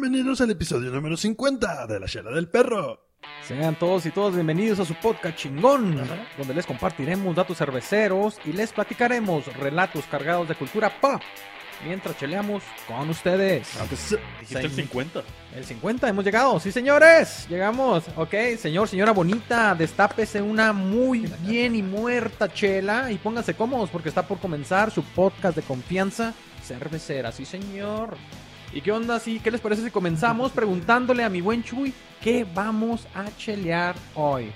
bienvenidos 0.00 0.40
al 0.40 0.50
episodio 0.50 0.90
número 0.90 1.16
50 1.16 1.86
de 1.86 1.98
La 2.00 2.06
Chela 2.06 2.30
del 2.30 2.48
Perro. 2.48 3.04
Sean 3.46 3.76
todos 3.76 4.06
y 4.06 4.10
todas 4.10 4.34
bienvenidos 4.34 4.78
a 4.78 4.84
su 4.84 4.94
podcast 4.94 5.36
chingón, 5.36 6.00
donde 6.36 6.54
les 6.54 6.66
compartiremos 6.66 7.34
datos 7.34 7.58
cerveceros 7.58 8.36
y 8.44 8.52
les 8.52 8.72
platicaremos 8.72 9.46
relatos 9.56 10.04
cargados 10.10 10.48
de 10.48 10.54
cultura 10.54 11.00
pop, 11.00 11.20
mientras 11.84 12.16
cheleamos 12.16 12.62
con 12.86 13.08
ustedes. 13.10 13.68
Aunque 13.80 13.96
se- 13.96 14.18
Dijiste 14.40 14.60
el 14.60 14.70
50. 14.70 15.22
El 15.56 15.64
50, 15.64 16.08
hemos 16.08 16.24
llegado, 16.24 16.60
sí 16.60 16.70
señores, 16.70 17.46
llegamos. 17.48 18.04
Ok, 18.16 18.34
señor, 18.58 18.86
señora 18.88 19.12
bonita, 19.12 19.74
destápese 19.74 20.40
una 20.40 20.72
muy 20.72 21.26
bien 21.40 21.74
y 21.74 21.82
muerta 21.82 22.52
chela 22.52 23.10
y 23.10 23.16
pónganse 23.18 23.54
cómodos 23.54 23.90
porque 23.90 24.10
está 24.10 24.22
por 24.26 24.38
comenzar 24.38 24.90
su 24.92 25.02
podcast 25.02 25.56
de 25.56 25.62
confianza 25.62 26.34
cervecera, 26.62 27.32
sí 27.32 27.44
señor. 27.44 28.16
¿Y 28.72 28.80
qué 28.80 28.92
onda? 28.92 29.18
Sí, 29.18 29.40
¿qué 29.42 29.50
les 29.50 29.60
parece 29.60 29.82
si 29.82 29.90
comenzamos 29.90 30.52
preguntándole 30.52 31.24
a 31.24 31.28
mi 31.28 31.40
buen 31.40 31.62
Chuy 31.64 31.92
qué 32.22 32.46
vamos 32.54 33.06
a 33.14 33.24
chelear 33.36 33.94
hoy? 34.14 34.50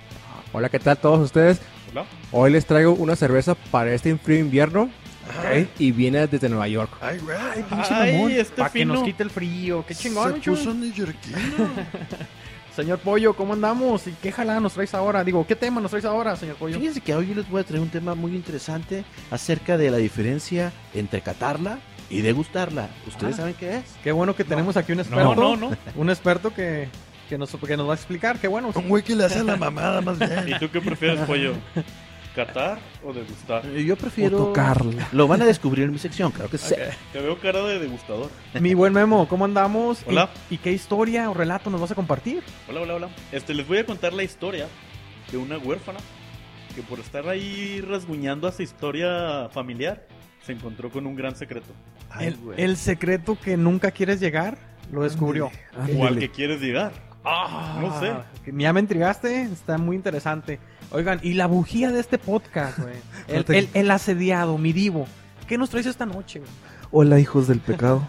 Hola, 0.52 0.68
¿qué 0.68 0.78
tal 0.78 0.98
todos 0.98 1.20
ustedes? 1.20 1.60
Hola. 1.90 2.04
Hoy 2.30 2.52
les 2.52 2.66
traigo 2.66 2.92
una 2.92 3.16
cerveza 3.16 3.54
para 3.54 3.92
este 3.94 4.14
frío 4.18 4.38
invierno 4.38 4.90
y 5.78 5.92
viene 5.92 6.26
desde 6.26 6.48
Nueva 6.48 6.68
York. 6.68 6.90
ay, 7.00 7.18
güey. 7.20 7.36
Ay, 7.90 8.32
este 8.38 8.56
Para 8.56 8.70
que 8.70 8.84
nos 8.84 9.02
quite 9.02 9.22
el 9.22 9.30
frío, 9.30 9.84
qué 9.86 9.94
chingón, 9.94 10.34
Se 10.34 10.40
Chuy. 10.40 10.56
puso 10.56 10.74
neoyorquino. 10.74 11.38
Señor 12.76 12.98
Pollo, 13.00 13.34
¿cómo 13.34 13.52
andamos? 13.52 14.06
¿Y 14.06 14.12
qué 14.12 14.32
jalada 14.32 14.58
nos 14.58 14.72
traes 14.72 14.94
ahora? 14.94 15.22
Digo, 15.24 15.46
¿qué 15.46 15.54
tema 15.54 15.78
nos 15.80 15.90
traes 15.90 16.06
ahora, 16.06 16.34
señor 16.36 16.56
Pollo? 16.56 16.78
Fíjense 16.78 17.02
que 17.02 17.14
hoy 17.14 17.28
yo 17.28 17.34
les 17.34 17.46
voy 17.50 17.60
a 17.60 17.64
traer 17.64 17.82
un 17.82 17.90
tema 17.90 18.14
muy 18.14 18.34
interesante 18.34 19.04
acerca 19.30 19.76
de 19.76 19.90
la 19.90 19.98
diferencia 19.98 20.72
entre 20.94 21.20
catarla 21.20 21.78
y 22.12 22.20
degustarla. 22.20 22.88
¿Ustedes 23.06 23.34
Ah. 23.34 23.38
saben 23.38 23.54
qué 23.54 23.78
es? 23.78 23.84
Qué 24.04 24.12
bueno 24.12 24.36
que 24.36 24.44
tenemos 24.44 24.76
aquí 24.76 24.92
un 24.92 25.00
experto. 25.00 25.34
No, 25.34 25.56
no, 25.56 25.70
no. 25.70 25.76
Un 25.96 26.10
experto 26.10 26.52
que, 26.54 26.88
que, 27.28 27.38
nos, 27.38 27.50
que 27.56 27.76
nos 27.76 27.88
va 27.88 27.92
a 27.92 27.96
explicar. 27.96 28.38
Qué 28.38 28.48
bueno. 28.48 28.70
Un 28.74 28.88
güey 28.88 29.02
que 29.02 29.16
le 29.16 29.24
hace 29.24 29.42
la 29.42 29.56
mamada 29.56 30.00
más 30.00 30.18
¿Y 30.42 30.44
bien. 30.46 30.58
tú 30.60 30.70
qué 30.70 30.80
prefieres, 30.80 31.20
pollo? 31.20 31.54
¿Catar 32.34 32.78
o 33.04 33.12
degustar? 33.12 33.66
Eh, 33.66 33.84
Yo 33.84 33.94
prefiero... 33.96 34.38
tocarla. 34.38 35.06
Lo 35.12 35.28
van 35.28 35.42
a 35.42 35.44
descubrir 35.44 35.84
en 35.84 35.92
mi 35.92 35.98
sección, 35.98 36.32
claro 36.32 36.48
que 36.48 36.56
sí. 36.56 36.74
Te 37.12 37.20
veo 37.20 37.38
cara 37.38 37.62
de 37.62 37.78
degustador. 37.78 38.30
Mi 38.58 38.72
buen 38.72 38.92
Memo, 38.94 39.28
¿cómo 39.28 39.44
andamos? 39.44 40.00
¿Y- 40.06 40.10
Hola. 40.10 40.30
¿Y, 40.48 40.56
qué 40.56 40.72
historia 40.72 41.28
o 41.28 41.34
relato 41.34 41.68
nos 41.68 41.80
vas 41.80 41.90
a 41.90 41.94
compartir? 41.94 42.42
Hola, 42.70 42.80
hola, 42.80 42.94
hola. 42.94 43.08
Este, 43.32 43.52
les 43.52 43.68
voy 43.68 43.78
a 43.78 43.84
contar 43.86 44.14
la 44.14 44.22
historia 44.22 44.66
de 45.30 45.36
una 45.36 45.58
huérfana 45.58 45.98
que 46.74 46.80
por 46.80 47.00
estar 47.00 47.28
ahí 47.28 47.82
rasguñando 47.82 48.48
a 48.48 48.52
su 48.52 48.62
historia 48.62 49.50
familiar 49.52 50.06
se 50.44 50.52
encontró 50.52 50.90
con 50.90 51.06
un 51.06 51.14
gran 51.16 51.36
secreto. 51.36 51.72
Ay, 52.10 52.28
el, 52.28 52.36
güey. 52.36 52.60
el 52.62 52.76
secreto 52.76 53.38
que 53.40 53.56
nunca 53.56 53.90
quieres 53.90 54.20
llegar, 54.20 54.58
lo 54.92 55.02
descubrió. 55.02 55.50
O 55.98 56.06
al 56.06 56.18
que 56.18 56.30
quieres 56.30 56.60
llegar. 56.60 56.92
Ah, 57.24 57.78
No 57.80 58.00
sé. 58.00 58.12
Ya 58.52 58.72
me 58.72 58.80
intrigaste, 58.80 59.42
está 59.42 59.78
muy 59.78 59.94
interesante. 59.96 60.58
Oigan, 60.90 61.20
y 61.22 61.34
la 61.34 61.46
bujía 61.46 61.90
de 61.92 62.00
este 62.00 62.18
podcast, 62.18 62.78
güey. 62.80 62.94
El, 63.28 63.44
el- 63.54 63.68
el 63.74 63.90
asediado, 63.90 64.58
mi 64.58 64.72
divo. 64.72 65.06
¿Qué 65.46 65.56
nos 65.56 65.70
traes 65.70 65.86
esta 65.86 66.04
noche, 66.06 66.40
güey? 66.40 66.50
Hola 66.90 67.20
hijos 67.20 67.46
del 67.48 67.60
pecado. 67.60 68.08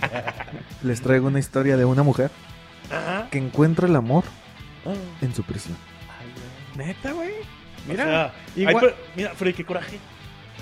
Les 0.82 1.00
traigo 1.02 1.26
una 1.26 1.38
historia 1.38 1.76
de 1.76 1.84
una 1.84 2.02
mujer 2.02 2.30
Ajá. 2.90 3.28
que 3.30 3.38
encuentra 3.38 3.86
el 3.86 3.94
amor 3.96 4.24
Ah, 4.86 4.92
en 5.20 5.34
su 5.34 5.42
prisión. 5.42 5.76
Neta, 6.76 7.12
güey. 7.12 7.30
O 7.32 7.90
Mira, 7.90 8.04
sea, 8.04 8.32
igual- 8.56 8.76
pero- 8.80 8.96
mira, 9.14 9.30
Freddy, 9.34 9.52
qué 9.54 9.64
coraje. 9.64 9.98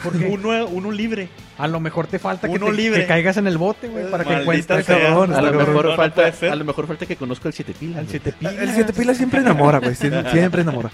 Porque 0.03 0.27
Uno, 0.27 0.67
uno 0.67 0.91
libre. 0.91 1.29
a 1.59 1.69
lo 1.69 1.79
mejor 1.81 2.07
te 2.07 2.19
falta 2.19 2.48
que, 2.48 2.55
uno 2.55 2.67
te- 2.67 2.73
libre. 2.73 3.01
que 3.03 3.07
caigas 3.07 3.37
en 3.37 3.47
el 3.47 3.59
bote, 3.59 3.89
güey, 3.89 4.11
para 4.11 4.25
que 4.25 4.33
encuentres 4.35 4.87
sea. 4.87 4.98
cabrón, 4.98 5.33
a, 5.35 5.41
lo 5.43 5.53
mejor 5.53 5.85
No, 5.85 5.91
no 5.91 5.97
falta, 5.97 6.33
a 6.51 6.55
lo 6.57 6.65
mejor 6.65 6.87
falta 6.87 7.07
que 7.07 7.17
conozca 7.17 7.48
el 7.48 7.55
siete 7.55 7.73
pilas. 7.73 7.97
güey. 7.97 8.09
siete 8.09 8.33
pilas. 8.33 8.55
El 8.55 8.70
siete 8.70 8.93
pilas 8.93 9.17
siempre 9.17 9.41
enamora, 9.41 9.79
güey. 9.79 9.95
sie- 9.95 10.11
Siempre 10.33 10.63
enamora. 10.63 10.91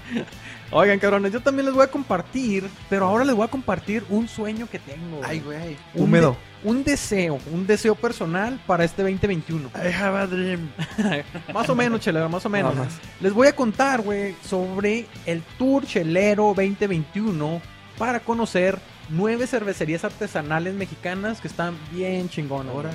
Oigan, 0.71 0.99
cabrones, 0.99 1.33
yo 1.33 1.41
también 1.41 1.65
les 1.65 1.75
voy 1.75 1.85
a 1.85 1.91
compartir, 1.91 2.69
pero 2.91 3.07
ahora 3.07 3.25
les 3.25 3.35
voy 3.35 3.45
a 3.47 3.49
compartir 3.49 4.05
un 4.11 4.29
sueño 4.29 4.69
que 4.71 4.79
tengo. 4.79 5.21
Ay, 5.25 5.41
güey. 5.41 5.79
Un 5.95 6.03
Húmedo. 6.05 6.33
de- 6.33 6.69
un 6.69 6.85
deseo, 6.85 7.39
un 7.53 7.67
deseo 7.67 7.95
personal 7.95 8.61
para 8.67 8.85
este 8.85 9.03
2021. 9.03 9.71
I 9.77 9.93
have 9.95 10.19
a 10.19 10.27
dream. 10.27 10.69
Más 11.55 11.69
o 11.71 11.75
menos, 11.75 12.01
chelero, 12.01 12.29
más 12.29 12.45
o 12.45 12.49
menos. 12.51 12.75
Nada 12.75 12.85
más. 12.87 12.99
Les 13.21 13.33
voy 13.33 13.47
a 13.47 13.55
contar, 13.57 14.03
güey, 14.03 14.35
sobre 14.45 15.07
el 15.25 15.41
Tour 15.57 15.87
Chelero 15.87 16.53
2021 16.55 17.63
para 17.99 18.21
conocer 18.21 18.79
nueve 19.11 19.47
cervecerías 19.47 20.05
artesanales 20.05 20.75
mexicanas 20.75 21.41
que 21.41 21.49
están 21.49 21.77
bien 21.93 22.29
chingonas. 22.29 22.73
güey. 22.73 22.87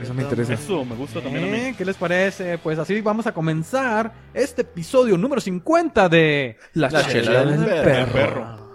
Eso 0.00 0.14
me 0.14 0.22
interesa. 0.22 0.54
Eso 0.54 0.84
me 0.84 0.94
gusta 0.94 1.20
también 1.20 1.44
a 1.44 1.48
¿Eh? 1.48 1.68
mí. 1.70 1.74
¿Qué 1.76 1.84
les 1.84 1.96
parece? 1.96 2.58
Pues 2.58 2.78
así 2.78 3.00
vamos 3.00 3.26
a 3.26 3.32
comenzar 3.32 4.12
este 4.34 4.62
episodio 4.62 5.16
número 5.18 5.40
50 5.40 6.08
de 6.08 6.56
La, 6.74 6.90
La 6.90 7.06
chela 7.06 7.44
del 7.44 7.62
El 7.64 7.82
perro. 7.82 8.65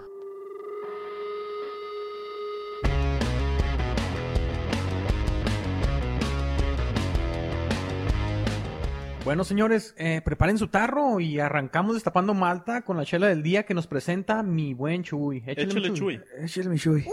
Bueno, 9.24 9.44
señores, 9.44 9.94
eh, 9.98 10.20
preparen 10.24 10.58
su 10.58 10.66
tarro 10.66 11.20
y 11.20 11.38
arrancamos 11.38 11.94
destapando 11.94 12.34
Malta 12.34 12.82
con 12.82 12.96
la 12.96 13.04
chela 13.04 13.28
del 13.28 13.42
día 13.42 13.62
que 13.64 13.72
nos 13.72 13.86
presenta 13.86 14.42
mi 14.42 14.74
buen 14.74 15.04
Chuy. 15.04 15.44
Échale, 15.46 15.62
Échale, 15.62 15.90
mi 15.90 15.96
Chuy. 15.96 16.20
Échale 16.40 16.68
mi 16.68 16.76
Shui. 16.76 17.06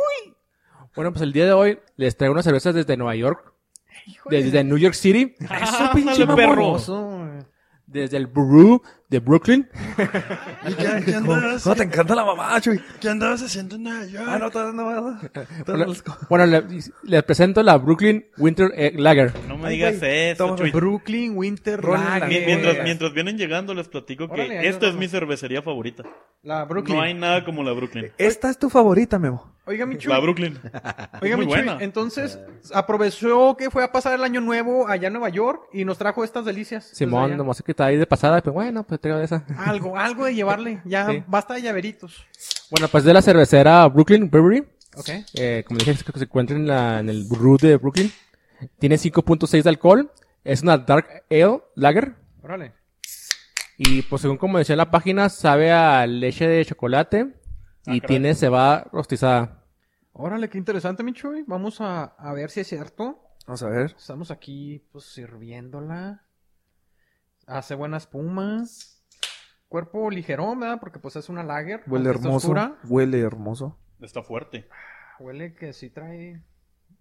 Bueno, 0.96 1.12
pues 1.12 1.22
el 1.22 1.32
día 1.32 1.46
de 1.46 1.52
hoy 1.54 1.80
les 1.98 2.18
traigo 2.18 2.34
unas 2.34 2.46
cervezas 2.46 2.74
desde 2.74 2.98
Nueva 2.98 3.16
York, 3.16 3.54
Híjole. 4.08 4.44
desde 4.44 4.64
New 4.64 4.78
York 4.78 4.96
City, 4.96 5.36
Eso, 5.40 5.90
pinche 5.94 6.26
perro. 6.26 6.78
desde 7.86 8.18
el 8.18 8.26
Brew 8.26 8.82
de 9.10 9.20
Brooklyn. 9.20 9.68
¿Y 10.68 10.74
qué, 10.76 11.04
qué 11.06 11.14
¿Cómo, 11.16 11.34
andabas, 11.34 11.64
cómo 11.64 11.76
te 11.76 11.84
encanta 11.84 12.16
la 12.16 12.26
mamá, 12.26 12.62
Chuy? 12.62 12.80
qué 13.02 13.10
andabas 13.10 13.42
haciendo 13.42 13.76
en 13.76 13.84
Nueva 13.84 14.06
York? 14.06 14.26
Ah, 14.30 14.38
no, 14.38 14.52
todavía 14.52 14.74
no. 14.84 15.20
todavía 15.66 15.66
Bueno, 15.66 15.86
no 15.86 15.86
las- 15.88 16.04
bueno, 16.30 16.46
le- 16.46 16.64
les 17.04 17.24
presento 17.24 17.64
la 17.64 17.78
Brooklyn 17.78 18.26
Winter 18.38 18.72
Egg 18.76 19.00
Lager. 19.00 19.34
No 19.48 19.58
me 19.58 19.70
Ay, 19.70 19.76
digas 19.78 20.00
güey, 20.00 20.30
eso, 20.30 20.56
Chuy. 20.56 20.72
Brooklyn 20.72 21.36
Winter 21.36 21.84
Lager. 21.84 22.20
la- 22.22 22.28
Mi- 22.28 22.46
Mientras, 22.46 22.78
mientras 22.84 23.14
vienen 23.14 23.38
llegando, 23.38 23.74
les 23.74 23.88
platico 23.88 24.28
que 24.28 24.34
Órale, 24.34 24.68
esta 24.68 24.88
es 24.88 24.94
mi 24.96 25.08
cervecería 25.08 25.62
favorita. 25.64 26.04
La 26.44 26.64
Brooklyn. 26.66 26.96
No 26.96 27.02
hay 27.02 27.14
nada 27.16 27.44
como 27.44 27.64
la 27.64 27.74
Brooklyn. 27.74 28.12
Esta 28.18 28.50
es 28.50 28.58
tu 28.60 28.70
favorita, 28.70 29.18
Memo. 29.20 29.56
Oiga, 29.66 29.86
mi 29.86 29.98
Chuy. 29.98 30.12
La 30.14 30.20
Brooklyn. 30.20 30.58
Oiga, 31.22 31.36
muy 31.36 31.46
mi 31.46 31.52
Chuy, 31.52 31.64
buena. 31.64 31.78
Entonces, 31.84 32.40
aprovechó 32.74 33.56
que 33.58 33.70
fue 33.70 33.84
a 33.84 33.92
pasar 33.92 34.14
el 34.14 34.24
año 34.24 34.40
nuevo 34.42 34.88
allá 34.88 35.08
en 35.08 35.14
Nueva 35.14 35.30
York 35.30 35.64
y 35.74 35.84
nos 35.86 35.98
trajo 35.98 36.24
estas 36.24 36.46
delicias. 36.46 36.86
Simón, 36.94 37.36
nomás 37.38 37.62
que 37.62 37.72
está 37.74 37.86
ahí 37.86 37.98
de 37.98 38.08
pasada, 38.08 38.42
pues 38.42 38.54
bueno, 38.54 38.84
pues 38.84 38.99
traigo 39.00 39.20
de 39.20 39.26
esa. 39.26 39.46
Algo, 39.58 39.98
algo 39.98 40.26
de 40.26 40.36
llevarle. 40.36 40.82
Ya 40.86 41.08
Sí. 41.08 41.24
basta 41.28 41.54
de 41.56 41.62
llaveritos. 41.62 42.26
Bueno, 42.72 42.88
pues 42.88 43.04
de 43.04 43.14
la 43.14 43.22
cervecera 43.22 43.88
Brooklyn 43.88 44.30
Brewery. 44.30 44.68
Ok. 44.96 45.10
Eh, 45.36 45.64
como 45.68 45.78
dije, 45.80 45.96
que 46.04 46.20
se 46.20 46.26
encuentra 46.26 46.56
en, 46.56 46.68
la- 46.68 47.00
en 47.00 47.10
el 47.10 47.26
Brew 47.26 47.58
de 47.58 47.78
Brooklyn. 47.78 48.12
Tiene 48.80 48.98
5.6 48.98 49.64
de 49.64 49.70
alcohol. 49.70 50.12
Es 50.44 50.62
una 50.64 50.78
Dark 50.78 51.24
Ale 51.30 51.62
Lager. 51.76 52.16
Órale. 52.42 52.74
Y 53.78 54.02
pues 54.04 54.22
según 54.22 54.38
como 54.38 54.58
decía 54.58 54.74
en 54.74 54.78
la 54.80 54.92
página, 54.92 55.30
sabe 55.30 55.72
a 55.72 56.06
leche 56.06 56.48
de 56.48 56.66
chocolate. 56.66 57.28
Ah, 57.88 57.96
Y 57.96 58.02
caray. 58.02 58.08
tiene 58.08 58.36
cebada 58.36 58.86
rostizada. 58.92 59.64
Órale, 60.12 60.50
qué 60.50 60.58
interesante, 60.58 61.02
mi 61.04 61.14
Chuy. 61.14 61.44
Vamos 61.48 61.80
a, 61.80 62.04
a 62.04 62.34
ver 62.34 62.50
si 62.52 62.60
es 62.60 62.68
cierto. 62.68 63.24
Vamos 63.48 63.64
a 63.64 63.70
ver. 63.70 63.96
Estamos 63.98 64.32
aquí, 64.32 64.84
pues, 64.92 65.06
sirviéndola. 65.06 66.24
Hace 67.50 67.76
buena 67.76 67.98
espuma. 67.98 68.64
Cuerpo 69.68 70.10
ligerón, 70.10 70.60
¿verdad? 70.60 70.80
Porque, 70.80 71.00
pues, 71.00 71.16
es 71.16 71.30
una 71.30 71.44
lager. 71.44 71.84
Huele 71.88 72.10
hermoso. 72.10 72.36
oscura. 72.36 72.76
Huele 72.88 73.20
hermoso. 73.20 73.78
Está 74.02 74.24
fuerte. 74.24 74.68
Huele 75.20 75.54
que 75.54 75.74
sí 75.74 75.90
trae 75.90 76.42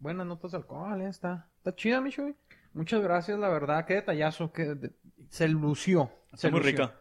buenas 0.01 0.27
notas 0.27 0.51
de 0.53 0.59
alcohol, 0.59 1.01
¿eh? 1.01 1.09
Está, 1.09 1.49
está 1.59 1.75
chida, 1.75 2.01
mi 2.01 2.11
Chuy. 2.11 2.35
Muchas 2.75 3.01
gracias, 3.03 3.39
la 3.39 3.49
verdad. 3.49 3.85
Qué 3.87 3.95
detallazo. 3.95 4.53
Que 4.53 4.75
de- 4.75 4.93
se 5.31 5.49
lució. 5.49 6.11
Está 6.27 6.37
se 6.37 6.51
muy 6.51 6.61
lució. 6.61 6.73
rica. 6.73 6.95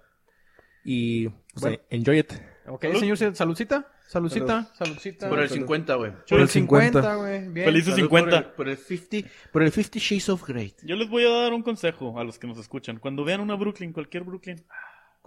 Y 0.83 1.29
pues, 1.29 1.61
Bueno. 1.61 1.75
eh, 1.77 1.85
enjoy 1.89 2.19
it. 2.19 2.33
Ok, 2.67 2.83
Salud. 2.83 2.99
señor, 2.99 3.35
saludcita. 3.35 3.87
Saludcita, 4.07 4.71
saludcita. 4.77 5.27
Por 5.29 5.39
el 5.39 5.49
50, 5.49 5.95
güey. 5.95 6.11
Por 6.29 6.37
el 6.37 6.43
el 6.43 6.49
50. 6.49 7.01
50, 7.01 7.15
güey. 7.15 7.65
Felices 7.65 7.93
Salud 7.95 8.09
por 8.09 8.19
50. 8.21 8.37
el- 8.37 8.45
Por 8.55 8.69
el 8.69 8.77
50, 8.77 9.29
por 9.51 9.63
el 9.63 9.71
50 9.71 9.99
Shades 9.99 10.29
of 10.29 10.47
Grey. 10.47 10.73
Yo 10.83 10.95
les 10.95 11.09
voy 11.09 11.25
a 11.25 11.29
dar 11.29 11.53
un 11.53 11.61
consejo 11.61 12.17
a 12.17 12.23
los 12.23 12.39
que 12.39 12.47
nos 12.47 12.57
escuchan. 12.57 12.99
Cuando 12.99 13.25
vean 13.25 13.41
una 13.41 13.55
Brooklyn, 13.55 13.91
cualquier 13.91 14.23
Brooklyn, 14.23 14.63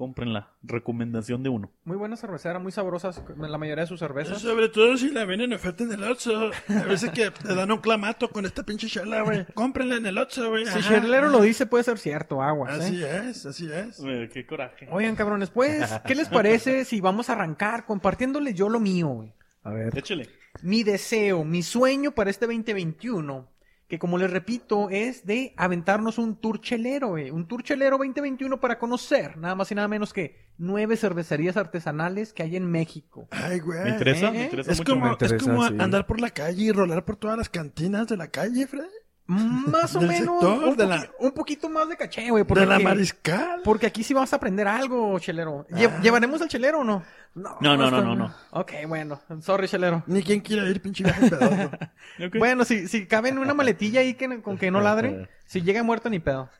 cómprenla. 0.00 0.49
Recomendación 0.62 1.43
de 1.43 1.50
uno. 1.50 1.70
Muy 1.85 1.99
buena 1.99 2.17
cervecera, 2.17 2.58
muy 2.58 2.73
sabrosa 2.73 3.11
la 3.37 3.58
mayoría 3.58 3.82
de 3.82 3.87
sus 3.87 4.00
cervezas. 4.00 4.41
Sobre 4.41 4.70
todo 4.70 4.97
si 4.97 5.11
la 5.11 5.26
ven 5.26 5.43
en 5.43 5.52
oferta 5.52 5.85
en 5.85 5.93
el 5.93 6.02
Oxxo. 6.05 6.52
A 6.69 6.85
veces 6.85 7.11
que 7.11 7.31
te 7.31 7.55
dan 7.55 7.70
un 7.70 7.82
clamato 7.82 8.31
con 8.31 8.47
esta 8.47 8.62
pinche 8.62 8.87
chela, 8.87 9.20
güey. 9.20 9.44
Cómprenla 9.52 9.97
en 9.97 10.06
el 10.06 10.17
Oxxo, 10.17 10.49
güey. 10.49 10.64
Si 10.64 10.79
Ajá. 10.79 10.81
Sherlero 10.81 11.29
lo 11.29 11.43
dice, 11.43 11.67
puede 11.67 11.85
ser 11.85 11.99
cierto, 11.99 12.41
aguas, 12.41 12.81
Así 12.81 13.05
¿eh? 13.05 13.29
es, 13.29 13.44
así 13.44 13.70
es. 13.70 14.02
Eh, 14.02 14.31
qué 14.32 14.47
coraje. 14.47 14.88
Oigan, 14.91 15.17
cabrones, 15.17 15.50
pues, 15.50 15.93
¿qué 16.06 16.14
les 16.14 16.31
parece 16.31 16.87
si 16.87 17.02
vamos 17.02 17.29
a 17.29 17.35
arrancar 17.35 17.85
compartiéndoles 17.85 18.55
yo 18.55 18.70
lo 18.70 18.81
mío, 18.81 19.08
güey? 19.08 19.35
A 19.64 19.70
ver. 19.70 19.99
Échale. 19.99 20.31
Mi 20.62 20.82
deseo, 20.82 21.44
mi 21.44 21.62
sueño 21.62 22.12
para 22.12 22.31
este 22.31 22.47
2021, 22.47 23.47
que 23.90 23.98
como 23.98 24.16
les 24.19 24.31
repito, 24.31 24.88
es 24.88 25.26
de 25.26 25.52
aventarnos 25.56 26.16
un 26.19 26.37
tour 26.37 26.60
chelero, 26.60 27.08
güey. 27.08 27.31
Un 27.32 27.48
tour 27.48 27.64
chelero 27.64 27.98
2021 27.98 28.60
para 28.60 28.78
conocer, 28.78 29.37
nada 29.37 29.56
más 29.56 29.70
y 29.72 29.75
nada 29.75 29.88
menos 29.88 30.12
que 30.12 30.37
nueve 30.58 30.96
cervecerías 30.96 31.56
artesanales 31.56 32.32
que 32.32 32.44
hay 32.44 32.54
en 32.56 32.70
México. 32.70 33.26
Ay, 33.32 33.58
güey. 33.58 33.82
Me 33.82 33.90
interesa, 33.90 34.28
¿eh? 34.28 34.31
me 34.31 34.42
interesa 34.44 34.70
Es 34.70 34.78
mucho. 34.78 34.92
como, 34.92 35.06
me 35.06 35.12
interesa, 35.12 35.37
es 35.37 35.42
como 35.42 35.66
sí. 35.66 35.75
andar 35.81 36.06
por 36.06 36.20
la 36.20 36.31
calle 36.31 36.62
y 36.62 36.70
rolar 36.70 37.04
por 37.04 37.16
todas 37.16 37.37
las 37.37 37.48
cantinas 37.48 38.06
de 38.06 38.16
la 38.16 38.28
calle, 38.28 38.66
Freddy. 38.69 38.87
Más 39.31 39.94
o 39.94 40.00
menos, 40.00 40.41
sector, 40.41 40.65
un, 40.69 40.77
de 40.77 40.85
poqui- 40.85 40.88
la- 40.88 41.11
un 41.21 41.31
poquito 41.32 41.69
más 41.69 41.88
de 41.88 41.97
caché, 41.97 42.31
güey. 42.31 42.43
porque- 42.43 42.61
De 42.62 42.67
la 42.67 42.79
mariscal. 42.81 43.61
Porque 43.62 43.87
aquí 43.87 44.03
sí 44.03 44.12
vamos 44.12 44.32
a 44.32 44.37
aprender 44.37 44.67
algo, 44.67 45.17
chelero. 45.21 45.67
Lle- 45.71 46.00
¿Llevaremos 46.03 46.43
al 46.43 46.49
chelero 46.49 46.81
o 46.81 46.85
no? 46.85 47.05
No, 47.37 47.56
no, 47.61 47.77
no, 47.77 47.91
no, 48.03 48.17
no. 48.17 48.35
Ok, 48.50 48.73
bueno. 48.88 49.21
Sorry, 49.41 49.69
chelero. 49.69 50.03
Ni 50.09 50.23
quien 50.25 50.41
quiera 50.41 50.69
ir, 50.69 50.82
pinche 50.82 51.05
viaje 51.05 51.31
pedoso. 51.31 51.71
Ok. 52.27 52.37
Bueno, 52.38 52.65
si, 52.65 52.88
si 52.88 53.06
cabe 53.06 53.29
en 53.29 53.38
una 53.38 53.55
maletilla 53.55 54.00
ahí 54.00 54.15
que, 54.15 54.43
con 54.43 54.59
que 54.59 54.71
no 54.73 54.81
ladre, 54.81 55.29
si 55.47 55.62
llega 55.62 55.83
muerto 55.85 56.11
ni 56.11 56.19
pedo. 56.19 56.50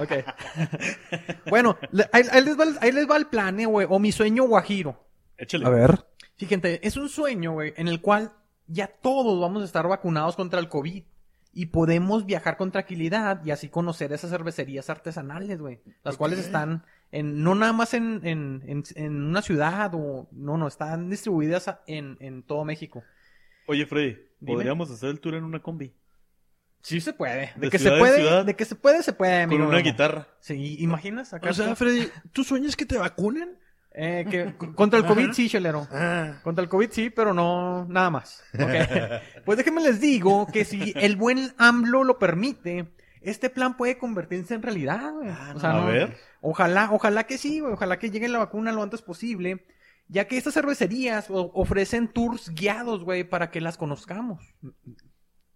Ok. 0.00 0.12
bueno, 1.50 1.76
le- 1.90 2.08
ahí, 2.12 2.22
ahí 2.30 2.44
les 2.44 2.58
va, 2.58 2.64
el- 2.64 2.78
ahí 2.80 2.92
les 2.92 3.10
va 3.10 3.16
el 3.16 3.26
plan, 3.26 3.58
eh, 3.60 3.66
güey. 3.66 3.86
O 3.90 3.98
mi 3.98 4.12
sueño 4.12 4.44
guajiro. 4.44 5.04
Échale. 5.36 5.66
A 5.66 5.70
ver. 5.70 6.04
Fíjate, 6.36 6.86
es 6.86 6.96
un 6.96 7.08
sueño, 7.08 7.52
güey, 7.52 7.74
en 7.76 7.88
el 7.88 8.00
cual 8.00 8.32
ya 8.66 8.86
todos 8.86 9.40
vamos 9.40 9.62
a 9.62 9.64
estar 9.64 9.86
vacunados 9.88 10.36
contra 10.36 10.60
el 10.60 10.68
COVID. 10.68 11.02
Y 11.58 11.66
podemos 11.66 12.26
viajar 12.26 12.58
con 12.58 12.70
tranquilidad 12.70 13.42
y 13.42 13.50
así 13.50 13.70
conocer 13.70 14.12
esas 14.12 14.30
cervecerías 14.30 14.90
artesanales, 14.90 15.58
güey. 15.58 15.80
Las 16.04 16.18
cuales 16.18 16.38
están 16.38 16.84
en, 17.10 17.42
no 17.42 17.54
nada 17.54 17.72
más 17.72 17.94
en, 17.94 18.20
en, 18.24 18.62
en, 18.66 18.82
en 18.94 19.22
una 19.22 19.40
ciudad 19.40 19.90
o, 19.94 20.28
no, 20.32 20.58
no, 20.58 20.68
están 20.68 21.08
distribuidas 21.08 21.74
en, 21.86 22.18
en 22.20 22.42
todo 22.42 22.66
México. 22.66 23.02
Oye, 23.68 23.86
Freddy, 23.86 24.18
Dime. 24.38 24.52
podríamos 24.52 24.90
hacer 24.90 25.08
el 25.08 25.18
tour 25.18 25.34
en 25.34 25.44
una 25.44 25.62
combi. 25.62 25.94
Sí 26.82 27.00
se 27.00 27.14
puede. 27.14 27.52
De, 27.56 27.62
De 27.62 27.70
que 27.70 27.78
ciudad 27.78 27.94
se 27.94 28.00
puede, 28.00 28.16
ciudad. 28.18 28.44
de 28.44 28.54
que 28.54 28.64
se 28.66 28.74
puede, 28.74 29.02
se 29.02 29.12
puede, 29.14 29.44
Con 29.46 29.54
amigo. 29.54 29.68
una 29.70 29.78
guitarra. 29.78 30.28
Sí, 30.40 30.76
¿imaginas? 30.80 31.32
Acá 31.32 31.48
O 31.48 31.54
sea. 31.54 31.74
Freddy, 31.74 32.06
¿tú 32.32 32.44
sueñas 32.44 32.76
que 32.76 32.84
te 32.84 32.98
vacunen? 32.98 33.58
Eh, 33.98 34.26
que, 34.30 34.54
contra 34.74 34.98
el 34.98 35.06
COVID 35.06 35.32
sí, 35.32 35.48
chelero. 35.48 35.88
Ah. 35.90 36.34
Contra 36.42 36.62
el 36.62 36.68
COVID 36.68 36.90
sí, 36.90 37.08
pero 37.08 37.32
no 37.32 37.86
nada 37.88 38.10
más. 38.10 38.42
Ok. 38.54 38.60
Pues 39.46 39.56
déjenme 39.58 39.80
les 39.80 40.00
digo 40.00 40.46
que 40.52 40.64
si 40.64 40.92
el 40.96 41.16
buen 41.16 41.52
AMLO 41.56 42.04
lo 42.04 42.18
permite, 42.18 42.88
este 43.22 43.48
plan 43.48 43.76
puede 43.76 43.96
convertirse 43.96 44.54
en 44.54 44.62
realidad, 44.62 45.12
güey. 45.12 45.30
O 45.54 45.60
sea, 45.60 45.70
a 45.70 45.80
no- 45.80 45.86
ver. 45.86 46.16
Ojalá, 46.42 46.90
ojalá 46.92 47.24
que 47.24 47.38
sí, 47.38 47.60
güey. 47.60 47.72
Ojalá 47.72 47.98
que 47.98 48.10
llegue 48.10 48.28
la 48.28 48.38
vacuna 48.38 48.70
lo 48.72 48.82
antes 48.82 49.02
posible. 49.02 49.64
Ya 50.08 50.26
que 50.26 50.36
estas 50.36 50.54
cervecerías 50.54 51.26
ofrecen 51.30 52.08
tours 52.08 52.50
guiados, 52.50 53.02
güey, 53.02 53.24
para 53.24 53.50
que 53.50 53.60
las 53.60 53.76
conozcamos. 53.78 54.44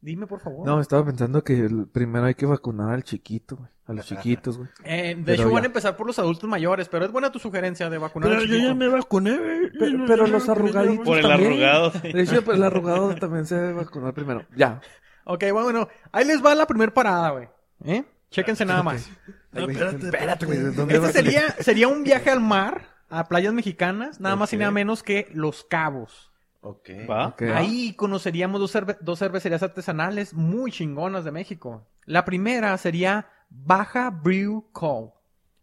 Dime, 0.03 0.27
por 0.27 0.41
favor. 0.41 0.67
No, 0.67 0.81
estaba 0.81 1.05
pensando 1.05 1.45
que 1.45 1.59
el- 1.61 1.87
primero 1.87 2.25
hay 2.27 2.35
que 2.35 2.47
vacunar 2.47 2.91
al 2.95 3.05
chiquito, 3.05 3.57
güey. 3.57 3.69
A 3.87 3.93
los 3.93 4.07
chiquitos, 4.07 4.57
güey. 4.57 4.69
Eh, 4.85 5.15
de 5.17 5.23
Pero 5.25 5.43
hecho, 5.43 5.51
van 5.53 5.65
a 5.65 5.67
empezar 5.67 5.97
por 5.97 6.07
los 6.07 6.19
adultos 6.19 6.49
mayores, 6.49 6.89
pero 6.89 7.05
es 7.05 7.11
buena 7.13 7.33
tu 7.33 7.39
sugerencia 7.41 7.91
de 7.91 7.99
vacunar 7.99 8.29
Pero 8.31 8.41
al 8.43 8.47
yo 8.49 8.57
ya 8.57 8.75
me 8.75 8.87
vacuné, 8.89 9.37
güey. 9.37 9.71
Yo 9.93 9.99
no- 9.99 10.07
pero 10.07 10.27
los 10.29 10.49
arrugaditos 10.49 11.05
Por 11.05 11.17
el 11.19 11.23
también. 11.27 11.53
arrugado. 11.53 11.91
sí. 11.93 12.13
De 12.13 12.23
hecho, 12.23 12.43
pues 12.45 12.57
el 12.57 12.65
arrugado 12.65 13.15
también 13.17 13.47
se 13.47 13.57
debe 13.57 13.73
vacunar 13.75 14.15
primero. 14.15 14.47
Ya. 14.57 14.81
Ok, 15.25 15.45
bueno, 15.53 15.89
ahí 16.13 16.25
les 16.25 16.45
va 16.45 16.55
la 16.55 16.67
primera 16.67 16.95
parada, 16.95 17.31
güey. 17.31 17.49
¿Eh? 17.85 18.05
Chéquense 18.31 18.65
nada 18.65 18.83
más. 18.83 19.11
No, 19.53 19.69
espérate, 19.69 20.05
espérate, 20.07 20.47
güey. 20.47 20.59
¿De 20.59 20.71
dónde 20.71 20.95
Este 20.97 21.13
sería, 21.13 21.49
sería 21.59 21.89
un 21.89 22.05
viaje 22.05 22.31
al 22.31 22.41
mar, 22.41 22.83
a 23.09 23.27
playas 23.27 23.53
mexicanas, 23.53 24.21
nada 24.21 24.37
más 24.37 24.53
y 24.53 24.57
nada 24.57 24.71
menos 24.71 25.03
que 25.03 25.29
Los 25.35 25.65
Cabos. 25.65 26.30
Ok. 26.63 26.91
¿Va? 27.09 27.29
Ok. 27.29 27.43
Ahí 27.55 27.95
conoceríamos 27.95 28.61
dos, 28.61 28.75
cerve- 28.75 28.99
dos 29.01 29.19
cervecerías 29.19 29.63
artesanales 29.63 30.35
muy 30.35 30.71
chingonas 30.71 31.25
de 31.25 31.33
México. 31.33 31.87
La 32.05 32.25
primera 32.25 32.77
sería 32.77 33.29
Baja 33.49 34.11
Brew 34.11 34.69
Co. 34.73 35.17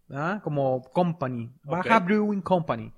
¿verdad? 0.07 0.41
Como 0.41 0.81
company. 0.93 1.51
Baja. 1.63 1.99
Brewing 1.99 2.41
Company. 2.41 2.93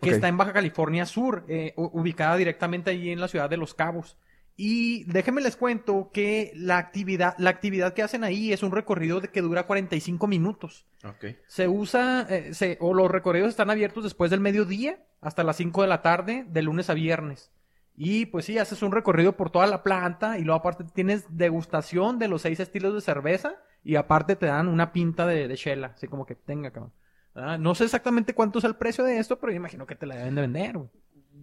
Que 0.00 0.10
está 0.10 0.28
en 0.28 0.38
Baja 0.38 0.52
California 0.54 1.04
Sur, 1.04 1.44
eh, 1.46 1.74
ubicada 1.76 2.36
directamente 2.36 2.90
ahí 2.90 3.10
en 3.10 3.20
la 3.20 3.28
ciudad 3.28 3.50
de 3.50 3.58
Los 3.58 3.74
Cabos. 3.74 4.16
Y 4.56 5.02
déjenme 5.04 5.40
les 5.40 5.56
cuento 5.56 6.10
que 6.12 6.52
la 6.54 6.78
actividad, 6.78 7.34
la 7.38 7.50
actividad 7.50 7.92
que 7.92 8.02
hacen 8.02 8.22
ahí 8.22 8.52
es 8.52 8.62
un 8.62 8.70
recorrido 8.70 9.20
de 9.20 9.28
que 9.28 9.40
dura 9.42 9.66
45 9.66 10.26
minutos. 10.28 10.86
Ok. 11.04 11.34
Se 11.48 11.66
usa, 11.66 12.24
eh, 12.30 12.54
se- 12.54 12.78
o 12.80 12.94
los 12.94 13.10
recorridos 13.10 13.48
están 13.48 13.70
abiertos 13.70 14.04
después 14.04 14.30
del 14.30 14.40
mediodía 14.40 14.98
hasta 15.20 15.42
las 15.42 15.56
5 15.56 15.82
de 15.82 15.88
la 15.88 16.02
tarde, 16.02 16.46
de 16.48 16.62
lunes 16.62 16.88
a 16.88 16.94
viernes. 16.94 17.50
Y 17.96 18.26
pues 18.26 18.44
sí, 18.44 18.58
haces 18.58 18.82
un 18.82 18.92
recorrido 18.92 19.36
por 19.36 19.50
toda 19.50 19.66
la 19.66 19.82
planta 19.82 20.38
y 20.38 20.42
luego 20.44 20.58
aparte 20.60 20.84
tienes 20.84 21.24
degustación 21.30 22.18
de 22.18 22.28
los 22.28 22.42
seis 22.42 22.58
estilos 22.60 22.94
de 22.94 23.00
cerveza 23.00 23.54
y 23.84 23.96
aparte 23.96 24.34
te 24.36 24.46
dan 24.46 24.66
una 24.68 24.92
pinta 24.92 25.26
de, 25.26 25.46
de 25.48 25.56
chela, 25.56 25.92
así 25.94 26.06
como 26.08 26.26
que 26.26 26.34
tenga, 26.34 26.70
cabrón. 26.72 26.92
Ah, 27.36 27.56
No 27.58 27.74
sé 27.74 27.84
exactamente 27.84 28.34
cuánto 28.34 28.58
es 28.60 28.64
el 28.64 28.76
precio 28.76 29.02
de 29.04 29.18
esto, 29.18 29.38
pero 29.40 29.52
yo 29.52 29.56
imagino 29.56 29.86
que 29.86 29.94
te 29.96 30.06
la 30.06 30.16
deben 30.16 30.34
de 30.36 30.40
vender, 30.40 30.76
güey. 30.78 30.90